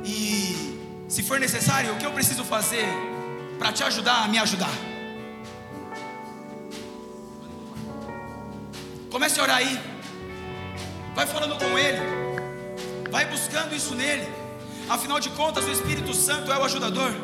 e 0.04 1.06
se 1.08 1.22
for 1.22 1.40
necessário, 1.40 1.94
o 1.94 1.96
que 1.96 2.04
eu 2.04 2.12
preciso 2.12 2.44
fazer 2.44 2.86
para 3.58 3.72
te 3.72 3.82
ajudar 3.82 4.24
a 4.24 4.28
me 4.28 4.36
ajudar? 4.36 4.93
Comece 9.14 9.38
a 9.38 9.44
orar 9.44 9.58
aí. 9.58 9.78
Vai 11.14 11.24
falando 11.24 11.56
com 11.56 11.78
Ele. 11.78 12.00
Vai 13.12 13.24
buscando 13.26 13.72
isso 13.72 13.94
nele. 13.94 14.26
Afinal 14.88 15.20
de 15.20 15.30
contas, 15.30 15.64
o 15.66 15.70
Espírito 15.70 16.12
Santo 16.12 16.52
é 16.52 16.58
o 16.58 16.64
ajudador. 16.64 17.14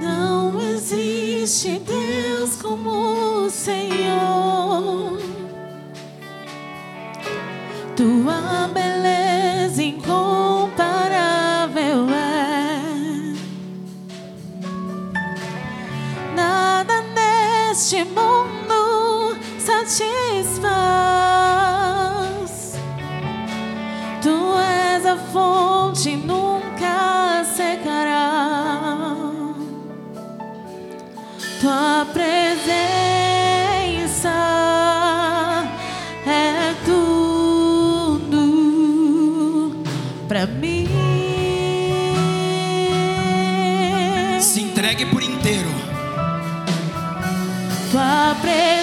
Não 0.00 0.58
existe 0.58 1.78
Deus 1.80 2.56
como 2.56 3.44
o 3.44 3.50
Senhor. 3.50 5.18
Tua 7.94 8.70
beleza 8.72 9.82
incomparável 9.82 12.08
é. 12.08 12.80
Nada 16.34 17.02
neste 17.02 18.04
mundo 18.04 18.57
satisfaz. 19.88 21.08
fonte 25.32 26.14
nunca 26.16 27.42
secará. 27.44 29.16
Tua 31.60 32.06
presença 32.12 32.68
é 36.26 36.74
tudo 36.84 38.42
para 40.28 40.46
mim. 40.46 40.88
Se 44.40 44.60
entregue 44.60 45.06
por 45.06 45.22
inteiro. 45.22 45.68
Tua 47.90 48.36
presença 48.40 48.77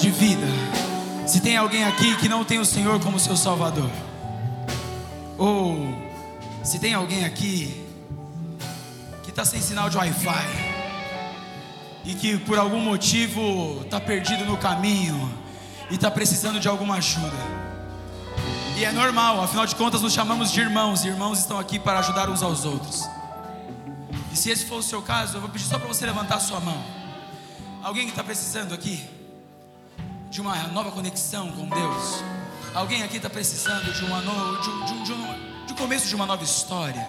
de 0.00 0.10
vida, 0.10 0.46
se 1.26 1.40
tem 1.40 1.56
alguém 1.56 1.84
aqui 1.84 2.16
que 2.16 2.28
não 2.28 2.44
tem 2.44 2.58
o 2.58 2.64
Senhor 2.64 3.00
como 3.00 3.18
seu 3.18 3.36
Salvador, 3.36 3.90
ou 5.38 5.76
se 6.62 6.78
tem 6.78 6.94
alguém 6.94 7.24
aqui 7.24 7.84
que 9.22 9.30
está 9.30 9.44
sem 9.44 9.60
sinal 9.60 9.88
de 9.90 9.96
Wi-Fi 9.96 10.74
e 12.04 12.14
que 12.14 12.38
por 12.38 12.58
algum 12.58 12.80
motivo 12.80 13.80
está 13.82 14.00
perdido 14.00 14.44
no 14.44 14.56
caminho 14.56 15.32
e 15.90 15.94
está 15.94 16.10
precisando 16.10 16.60
de 16.60 16.68
alguma 16.68 16.96
ajuda. 16.96 17.64
E 18.76 18.84
é 18.84 18.92
normal, 18.92 19.42
afinal 19.42 19.66
de 19.66 19.74
contas 19.76 20.02
nos 20.02 20.12
chamamos 20.12 20.50
de 20.50 20.60
irmãos, 20.60 21.04
e 21.04 21.08
irmãos 21.08 21.38
estão 21.38 21.58
aqui 21.58 21.78
para 21.78 22.00
ajudar 22.00 22.28
uns 22.28 22.42
aos 22.42 22.64
outros. 22.64 23.08
E 24.32 24.36
se 24.36 24.50
esse 24.50 24.64
for 24.64 24.78
o 24.78 24.82
seu 24.82 25.00
caso, 25.00 25.36
eu 25.36 25.40
vou 25.40 25.48
pedir 25.48 25.64
só 25.64 25.78
para 25.78 25.86
você 25.86 26.04
levantar 26.04 26.36
a 26.36 26.40
sua 26.40 26.58
mão. 26.58 26.82
Alguém 27.82 28.04
que 28.04 28.10
está 28.10 28.24
precisando 28.24 28.74
aqui 28.74 29.13
de 30.34 30.40
uma 30.40 30.56
nova 30.72 30.90
conexão 30.90 31.48
com 31.52 31.68
Deus? 31.68 32.24
Alguém 32.74 33.04
aqui 33.04 33.18
está 33.18 33.30
precisando 33.30 33.92
de 33.92 34.04
uma 34.04 34.20
no, 34.20 34.60
de, 34.60 34.86
de, 34.86 35.04
de, 35.04 35.12
um, 35.12 35.64
de 35.64 35.72
um 35.72 35.76
começo 35.76 36.08
de 36.08 36.14
uma 36.16 36.26
nova 36.26 36.42
história? 36.42 37.08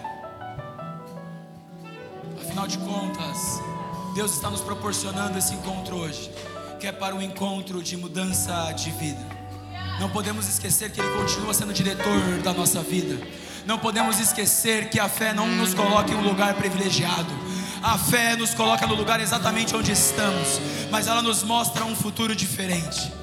Afinal 2.39 2.67
de 2.67 2.77
contas, 2.77 3.59
Deus 4.13 4.31
está 4.31 4.47
nos 4.51 4.61
proporcionando 4.61 5.39
esse 5.39 5.55
encontro 5.55 5.95
hoje, 5.95 6.29
que 6.79 6.85
é 6.85 6.91
para 6.91 7.15
um 7.15 7.21
encontro 7.21 7.81
de 7.81 7.97
mudança 7.97 8.71
de 8.73 8.91
vida. 8.91 9.25
Não 9.99 10.11
podemos 10.11 10.47
esquecer 10.47 10.91
que 10.91 11.01
Ele 11.01 11.09
continua 11.17 11.51
sendo 11.51 11.73
diretor 11.73 12.43
da 12.43 12.53
nossa 12.53 12.83
vida. 12.83 13.19
Não 13.65 13.79
podemos 13.79 14.19
esquecer 14.19 14.91
que 14.91 14.99
a 14.99 15.09
fé 15.09 15.33
não 15.33 15.47
nos 15.47 15.73
coloca 15.73 16.11
em 16.11 16.15
um 16.15 16.21
lugar 16.21 16.53
privilegiado. 16.53 17.44
A 17.85 17.99
fé 17.99 18.35
nos 18.35 18.55
coloca 18.55 18.87
no 18.87 18.95
lugar 18.95 19.19
exatamente 19.19 19.75
onde 19.75 19.91
estamos, 19.91 20.59
mas 20.89 21.05
ela 21.05 21.21
nos 21.21 21.43
mostra 21.43 21.85
um 21.85 21.95
futuro 21.95 22.35
diferente. 22.35 23.13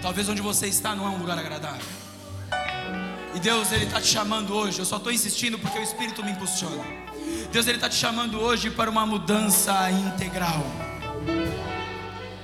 Talvez 0.00 0.28
onde 0.28 0.40
você 0.40 0.68
está 0.68 0.94
não 0.94 1.06
é 1.06 1.08
um 1.10 1.18
lugar 1.18 1.36
agradável. 1.36 1.84
E 3.34 3.40
Deus, 3.40 3.72
Ele 3.72 3.84
está 3.84 4.00
te 4.00 4.06
chamando 4.06 4.54
hoje. 4.54 4.78
Eu 4.78 4.84
só 4.84 4.98
estou 4.98 5.10
insistindo 5.10 5.58
porque 5.58 5.76
o 5.80 5.82
Espírito 5.82 6.22
me 6.22 6.30
impulsiona. 6.30 6.84
Deus, 7.50 7.66
Ele 7.66 7.78
está 7.78 7.88
te 7.88 7.96
chamando 7.96 8.38
hoje 8.38 8.70
para 8.70 8.88
uma 8.88 9.04
mudança 9.04 9.90
integral. 9.90 10.64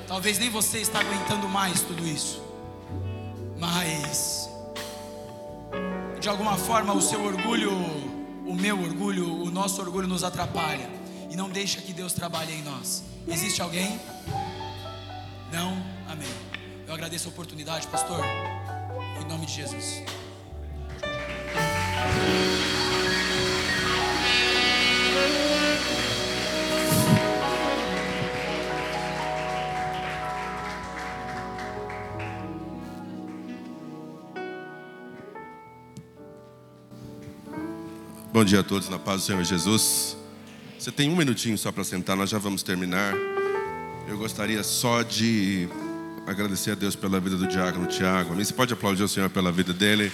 Talvez 0.08 0.40
nem 0.40 0.50
você 0.50 0.78
está 0.78 0.98
aguentando 0.98 1.48
mais 1.48 1.80
tudo 1.82 2.04
isso. 2.04 2.42
Mas 3.56 4.50
de 6.18 6.28
alguma 6.28 6.56
forma 6.56 6.92
o 6.92 7.00
seu 7.00 7.24
orgulho, 7.24 7.70
o 8.44 8.52
meu 8.52 8.82
orgulho, 8.82 9.44
o 9.44 9.48
nosso 9.48 9.80
orgulho 9.80 10.08
nos 10.08 10.24
atrapalha 10.24 11.01
e 11.32 11.36
não 11.36 11.48
deixa 11.48 11.80
que 11.80 11.94
Deus 11.94 12.12
trabalhe 12.12 12.52
em 12.52 12.62
nós. 12.62 13.02
Existe 13.26 13.62
alguém? 13.62 13.98
Não? 15.50 15.82
Amém. 16.06 16.28
Eu 16.86 16.92
agradeço 16.92 17.26
a 17.26 17.30
oportunidade, 17.32 17.86
pastor. 17.86 18.22
Em 19.18 19.26
nome 19.26 19.46
de 19.46 19.54
Jesus. 19.54 20.02
Bom 38.30 38.44
dia 38.44 38.60
a 38.60 38.62
todos, 38.62 38.90
na 38.90 38.98
paz 38.98 39.22
do 39.22 39.26
Senhor 39.26 39.42
Jesus. 39.44 40.21
Você 40.82 40.90
tem 40.90 41.08
um 41.08 41.14
minutinho 41.14 41.56
só 41.56 41.70
para 41.70 41.84
sentar, 41.84 42.16
nós 42.16 42.28
já 42.28 42.38
vamos 42.38 42.60
terminar. 42.60 43.14
Eu 44.08 44.18
gostaria 44.18 44.64
só 44.64 45.02
de 45.02 45.68
agradecer 46.26 46.72
a 46.72 46.74
Deus 46.74 46.96
pela 46.96 47.20
vida 47.20 47.36
do 47.36 47.46
diácono 47.46 47.86
Tiago. 47.86 48.34
Você 48.34 48.52
pode 48.52 48.72
aplaudir 48.72 49.04
o 49.04 49.06
Senhor 49.06 49.30
pela 49.30 49.52
vida 49.52 49.72
dele? 49.72 50.10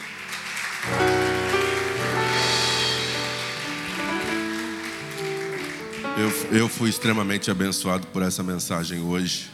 Eu, 6.18 6.58
eu 6.58 6.68
fui 6.68 6.90
extremamente 6.90 7.50
abençoado 7.50 8.06
por 8.08 8.20
essa 8.20 8.42
mensagem 8.42 9.00
hoje. 9.00 9.48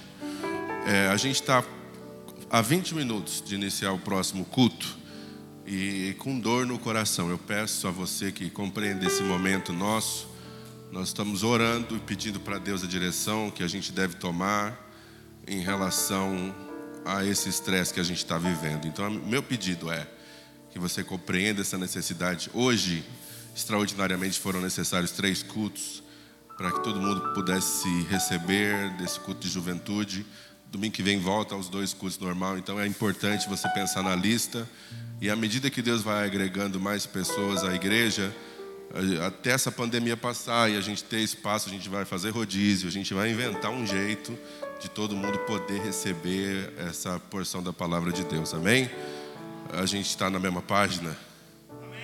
É, 0.85 1.07
a 1.07 1.17
gente 1.17 1.37
está 1.37 1.62
a 2.51 2.61
20 2.61 2.93
minutos 2.93 3.41
de 3.41 3.55
iniciar 3.55 3.93
o 3.93 4.01
próximo 4.01 4.45
culto 4.45 4.99
e 5.65 6.17
com 6.19 6.41
dor 6.41 6.67
no 6.67 6.77
coração. 6.77 7.31
Eu 7.31 7.39
peço 7.39 7.87
a 7.87 7.93
você 7.93 8.33
que 8.33 8.51
compreenda 8.51 9.07
esse 9.07 9.23
momento 9.23 9.73
nosso. 9.73 10.34
Nós 10.95 11.09
estamos 11.09 11.43
orando 11.43 11.97
e 11.97 11.99
pedindo 11.99 12.39
para 12.39 12.57
Deus 12.57 12.85
a 12.85 12.87
direção 12.87 13.51
que 13.51 13.65
a 13.65 13.67
gente 13.67 13.91
deve 13.91 14.15
tomar 14.15 14.79
em 15.45 15.59
relação 15.59 16.55
a 17.05 17.25
esse 17.25 17.49
estresse 17.49 17.93
que 17.93 17.99
a 17.99 18.05
gente 18.05 18.19
está 18.19 18.39
vivendo. 18.39 18.87
Então, 18.87 19.11
meu 19.11 19.43
pedido 19.43 19.91
é 19.91 20.07
que 20.71 20.79
você 20.79 21.03
compreenda 21.03 21.63
essa 21.63 21.77
necessidade. 21.77 22.49
Hoje, 22.55 23.05
extraordinariamente, 23.57 24.39
foram 24.39 24.61
necessários 24.61 25.11
três 25.11 25.43
cultos 25.43 26.01
para 26.57 26.71
que 26.71 26.85
todo 26.85 27.01
mundo 27.01 27.33
pudesse 27.35 27.89
receber 28.05 28.91
desse 28.91 29.19
culto 29.19 29.41
de 29.41 29.49
juventude. 29.49 30.25
Domingo 30.71 30.95
que 30.95 31.03
vem 31.03 31.19
volta 31.19 31.57
aos 31.57 31.69
dois 31.69 31.93
cultos 31.93 32.21
normal, 32.21 32.57
então 32.57 32.79
é 32.79 32.87
importante 32.87 33.49
você 33.49 33.69
pensar 33.71 34.05
na 34.05 34.15
lista 34.15 34.65
e 35.21 35.29
à 35.29 35.35
medida 35.35 35.69
que 35.71 35.83
Deus 35.83 36.03
vai 36.03 36.25
agregando 36.25 36.79
mais 36.79 37.05
pessoas 37.05 37.65
à 37.65 37.75
igreja, 37.75 38.33
até 39.27 39.51
essa 39.51 39.73
pandemia 39.73 40.17
passar 40.17 40.71
e 40.71 40.77
a 40.77 40.81
gente 40.81 41.03
ter 41.03 41.19
espaço, 41.19 41.69
a 41.69 41.73
gente 41.73 41.89
vai 41.89 42.05
fazer 42.05 42.31
rodízio, 42.31 42.89
a 42.89 42.93
gente 42.93 43.13
vai 43.13 43.31
inventar 43.31 43.71
um 43.73 43.85
jeito 43.85 44.39
de 44.81 44.89
todo 44.89 45.17
mundo 45.17 45.39
poder 45.41 45.81
receber 45.81 46.73
essa 46.79 47.19
porção 47.19 47.63
da 47.63 47.73
palavra 47.73 48.13
de 48.13 48.23
Deus. 48.25 48.55
Amém? 48.55 48.89
A 49.73 49.85
gente 49.85 50.09
está 50.09 50.31
na 50.31 50.39
mesma 50.39 50.63
página? 50.63 51.17
Amém. 51.83 52.01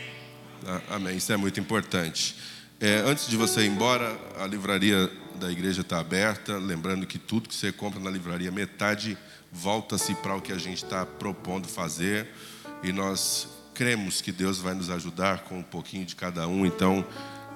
Ah, 0.67 0.97
amém. 0.97 1.17
Isso 1.17 1.33
é 1.33 1.37
muito 1.37 1.61
importante. 1.61 2.37
É, 2.81 2.97
antes 3.07 3.29
de 3.29 3.37
você 3.37 3.63
ir 3.63 3.69
embora, 3.69 4.19
a 4.39 4.47
livraria 4.47 5.09
da 5.37 5.51
igreja 5.51 5.83
está 5.83 6.01
aberta. 6.01 6.59
Lembrando 6.59 7.07
que 7.07 7.19
tudo 7.19 7.49
que 7.49 7.55
você 7.55 7.71
compra 7.71 8.01
na 8.01 8.11
livraria, 8.11 8.51
metade 8.51 9.17
volta-se 9.53 10.15
para 10.17 10.35
o 10.35 10.41
que 10.41 10.53
a 10.53 10.59
gente 10.59 10.83
está 10.83 11.07
propondo 11.07 11.69
fazer. 11.69 12.29
E 12.83 12.91
nós 12.91 13.60
cremos 13.81 14.21
que 14.21 14.31
Deus 14.31 14.59
vai 14.59 14.75
nos 14.75 14.91
ajudar 14.91 15.45
com 15.45 15.61
um 15.61 15.63
pouquinho 15.63 16.05
de 16.05 16.15
cada 16.15 16.47
um. 16.47 16.67
Então, 16.67 17.03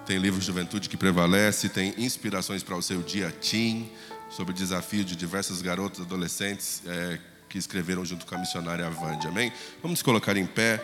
tem 0.06 0.16
livro 0.16 0.40
de 0.40 0.46
juventude 0.46 0.88
que 0.88 0.96
prevalece, 0.96 1.68
tem 1.68 1.92
inspirações 1.98 2.62
para 2.62 2.74
o 2.74 2.80
seu 2.80 3.02
dia 3.02 3.30
teen, 3.30 3.92
sobre 4.30 4.54
o 4.54 4.56
desafio 4.56 5.04
de 5.04 5.14
diversas 5.16 5.60
garotas 5.60 6.00
adolescentes 6.00 6.80
é, 6.86 7.18
que 7.46 7.58
escreveram 7.58 8.06
junto 8.06 8.24
com 8.24 8.34
a 8.36 8.38
missionária 8.38 8.86
Avande. 8.86 9.26
Amém? 9.26 9.52
Vamos 9.82 10.00
colocar 10.00 10.34
em 10.34 10.46
pé. 10.46 10.82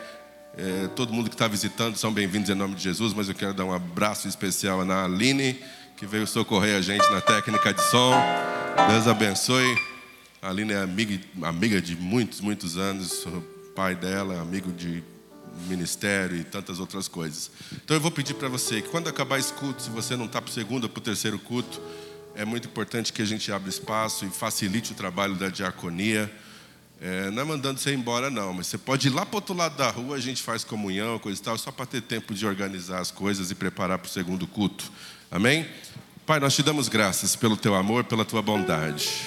É, 0.59 0.89
todo 0.89 1.11
mundo 1.11 1.31
que 1.31 1.35
está 1.35 1.49
visitando 1.49 1.97
são 1.97 2.13
bem-vindos 2.13 2.51
em 2.51 2.55
nome 2.55 2.75
de 2.75 2.83
Jesus, 2.83 3.15
mas 3.15 3.31
eu 3.31 3.35
quero 3.35 3.55
dar 3.55 3.65
um 3.65 3.73
abraço 3.73 4.29
especial 4.29 4.85
na 4.85 5.07
Aline 5.07 5.59
que 5.97 6.05
veio 6.05 6.27
socorrer 6.27 6.77
a 6.77 6.83
gente 6.83 7.11
na 7.11 7.23
técnica 7.23 7.73
de 7.73 7.83
som. 7.85 8.13
Deus 8.91 9.09
abençoe. 9.09 9.75
A 10.43 10.51
Aline 10.51 10.75
é 10.75 10.83
amiga, 10.83 11.19
amiga 11.41 11.81
de 11.81 11.97
muitos, 11.97 12.43
muitos 12.43 12.77
anos. 12.77 13.27
Pai 13.75 13.95
dela 13.95 14.39
amigo 14.39 14.71
de 14.71 15.03
ministério 15.67 16.37
e 16.37 16.45
tantas 16.45 16.79
outras 16.79 17.09
coisas. 17.09 17.51
Então 17.73 17.97
eu 17.97 18.01
vou 18.01 18.11
pedir 18.11 18.35
para 18.35 18.49
você 18.49 18.83
que 18.83 18.89
quando 18.89 19.09
acabar 19.09 19.39
esse 19.39 19.53
culto, 19.53 19.83
se 19.83 19.91
você 19.91 20.17
não 20.17 20.27
está 20.27 20.41
para 20.41 20.51
o 20.51 20.53
segundo 20.53 20.85
ou 20.85 20.91
para 20.91 21.01
o 21.01 21.03
terceiro 21.03 21.39
culto, 21.39 21.81
é 22.35 22.45
muito 22.45 22.69
importante 22.69 23.13
que 23.13 23.23
a 23.23 23.25
gente 23.25 23.51
abra 23.53 23.69
espaço 23.69 24.25
e 24.25 24.31
facilite 24.31 24.93
o 24.93 24.95
trabalho 24.95 25.35
da 25.35 25.49
diaconia. 25.49 26.31
É, 27.01 27.31
não 27.31 27.43
é 27.43 27.45
mandando 27.47 27.81
você 27.81 27.95
embora, 27.95 28.29
não, 28.29 28.53
mas 28.53 28.67
você 28.67 28.77
pode 28.77 29.09
ir 29.09 29.11
lá 29.11 29.25
para 29.25 29.35
o 29.35 29.37
outro 29.37 29.55
lado 29.55 29.77
da 29.77 29.91
rua, 29.91 30.17
a 30.17 30.21
gente 30.21 30.43
faz 30.43 30.63
comunhão, 30.65 31.19
coisa 31.19 31.41
e 31.41 31.43
tal, 31.43 31.57
só 31.57 31.73
para 31.73 31.87
ter 31.87 32.03
tempo 32.03 32.35
de 32.35 32.47
organizar 32.47 33.01
as 33.01 33.11
coisas 33.11 33.51
e 33.51 33.55
preparar 33.55 33.99
para 33.99 34.07
o 34.07 34.11
segundo 34.11 34.47
culto. 34.47 34.93
Amém? 35.31 35.67
Pai, 36.27 36.39
nós 36.39 36.55
te 36.55 36.63
damos 36.63 36.89
graças 36.89 37.35
pelo 37.35 37.57
teu 37.57 37.75
amor, 37.75 38.05
pela 38.05 38.25
tua 38.25 38.43
bondade, 38.43 39.23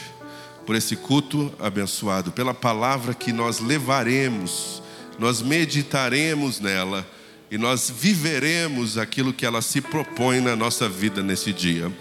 por 0.68 0.76
esse 0.76 0.96
culto 0.96 1.52
abençoado, 1.60 2.32
pela 2.32 2.54
palavra 2.54 3.16
que 3.16 3.34
nós 3.34 3.60
levaremos, 3.60 4.83
nós 5.20 5.42
meditaremos 5.42 6.60
nela 6.60 7.08
e 7.52 7.58
nós 7.58 7.94
viveremos 7.96 8.98
aquilo 8.98 9.32
que 9.32 9.46
ela 9.46 9.62
se 9.62 9.80
propõe 9.80 10.40
na 10.42 10.56
nossa 10.56 10.90
vida 10.90 11.22
nesse 11.22 11.54
dia. 11.54 11.92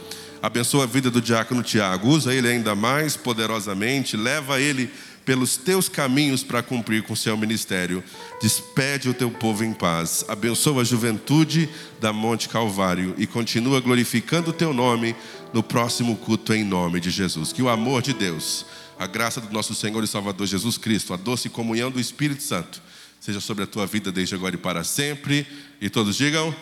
Abençoa 0.42 0.84
a 0.84 0.86
vida 0.86 1.10
do 1.10 1.20
diácono 1.20 1.62
Tiago, 1.62 2.08
usa 2.08 2.34
ele 2.34 2.48
ainda 2.48 2.74
mais 2.74 3.16
poderosamente, 3.16 4.16
leva 4.16 4.60
ele 4.60 4.90
pelos 5.24 5.56
teus 5.56 5.88
caminhos 5.88 6.42
para 6.42 6.62
cumprir 6.62 7.02
com 7.02 7.12
o 7.12 7.16
seu 7.16 7.36
ministério. 7.36 8.02
Despede 8.40 9.08
o 9.08 9.14
teu 9.14 9.30
povo 9.30 9.62
em 9.62 9.72
paz. 9.72 10.24
Abençoa 10.26 10.80
a 10.80 10.84
juventude 10.84 11.68
da 12.00 12.12
Monte 12.12 12.48
Calvário 12.48 13.14
e 13.18 13.26
continua 13.26 13.80
glorificando 13.80 14.50
o 14.50 14.54
teu 14.54 14.72
nome 14.72 15.14
no 15.52 15.62
próximo 15.62 16.16
culto 16.16 16.52
em 16.54 16.64
nome 16.64 16.98
de 16.98 17.10
Jesus. 17.10 17.52
Que 17.52 17.62
o 17.62 17.68
amor 17.68 18.02
de 18.02 18.12
Deus, 18.12 18.66
a 18.98 19.06
graça 19.06 19.40
do 19.40 19.52
nosso 19.52 19.74
Senhor 19.74 20.02
e 20.02 20.08
Salvador 20.08 20.46
Jesus 20.46 20.76
Cristo, 20.76 21.12
a 21.12 21.16
doce 21.16 21.48
comunhão 21.48 21.90
do 21.90 22.00
Espírito 22.00 22.42
Santo 22.42 22.82
seja 23.22 23.40
sobre 23.40 23.62
a 23.62 23.66
tua 23.68 23.86
vida 23.86 24.10
desde 24.10 24.34
agora 24.34 24.56
e 24.56 24.58
para 24.58 24.82
sempre. 24.82 25.46
E 25.80 25.88
todos 25.88 26.16
digam: 26.16 26.52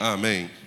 Amém. 0.00 0.44
Amém. 0.48 0.61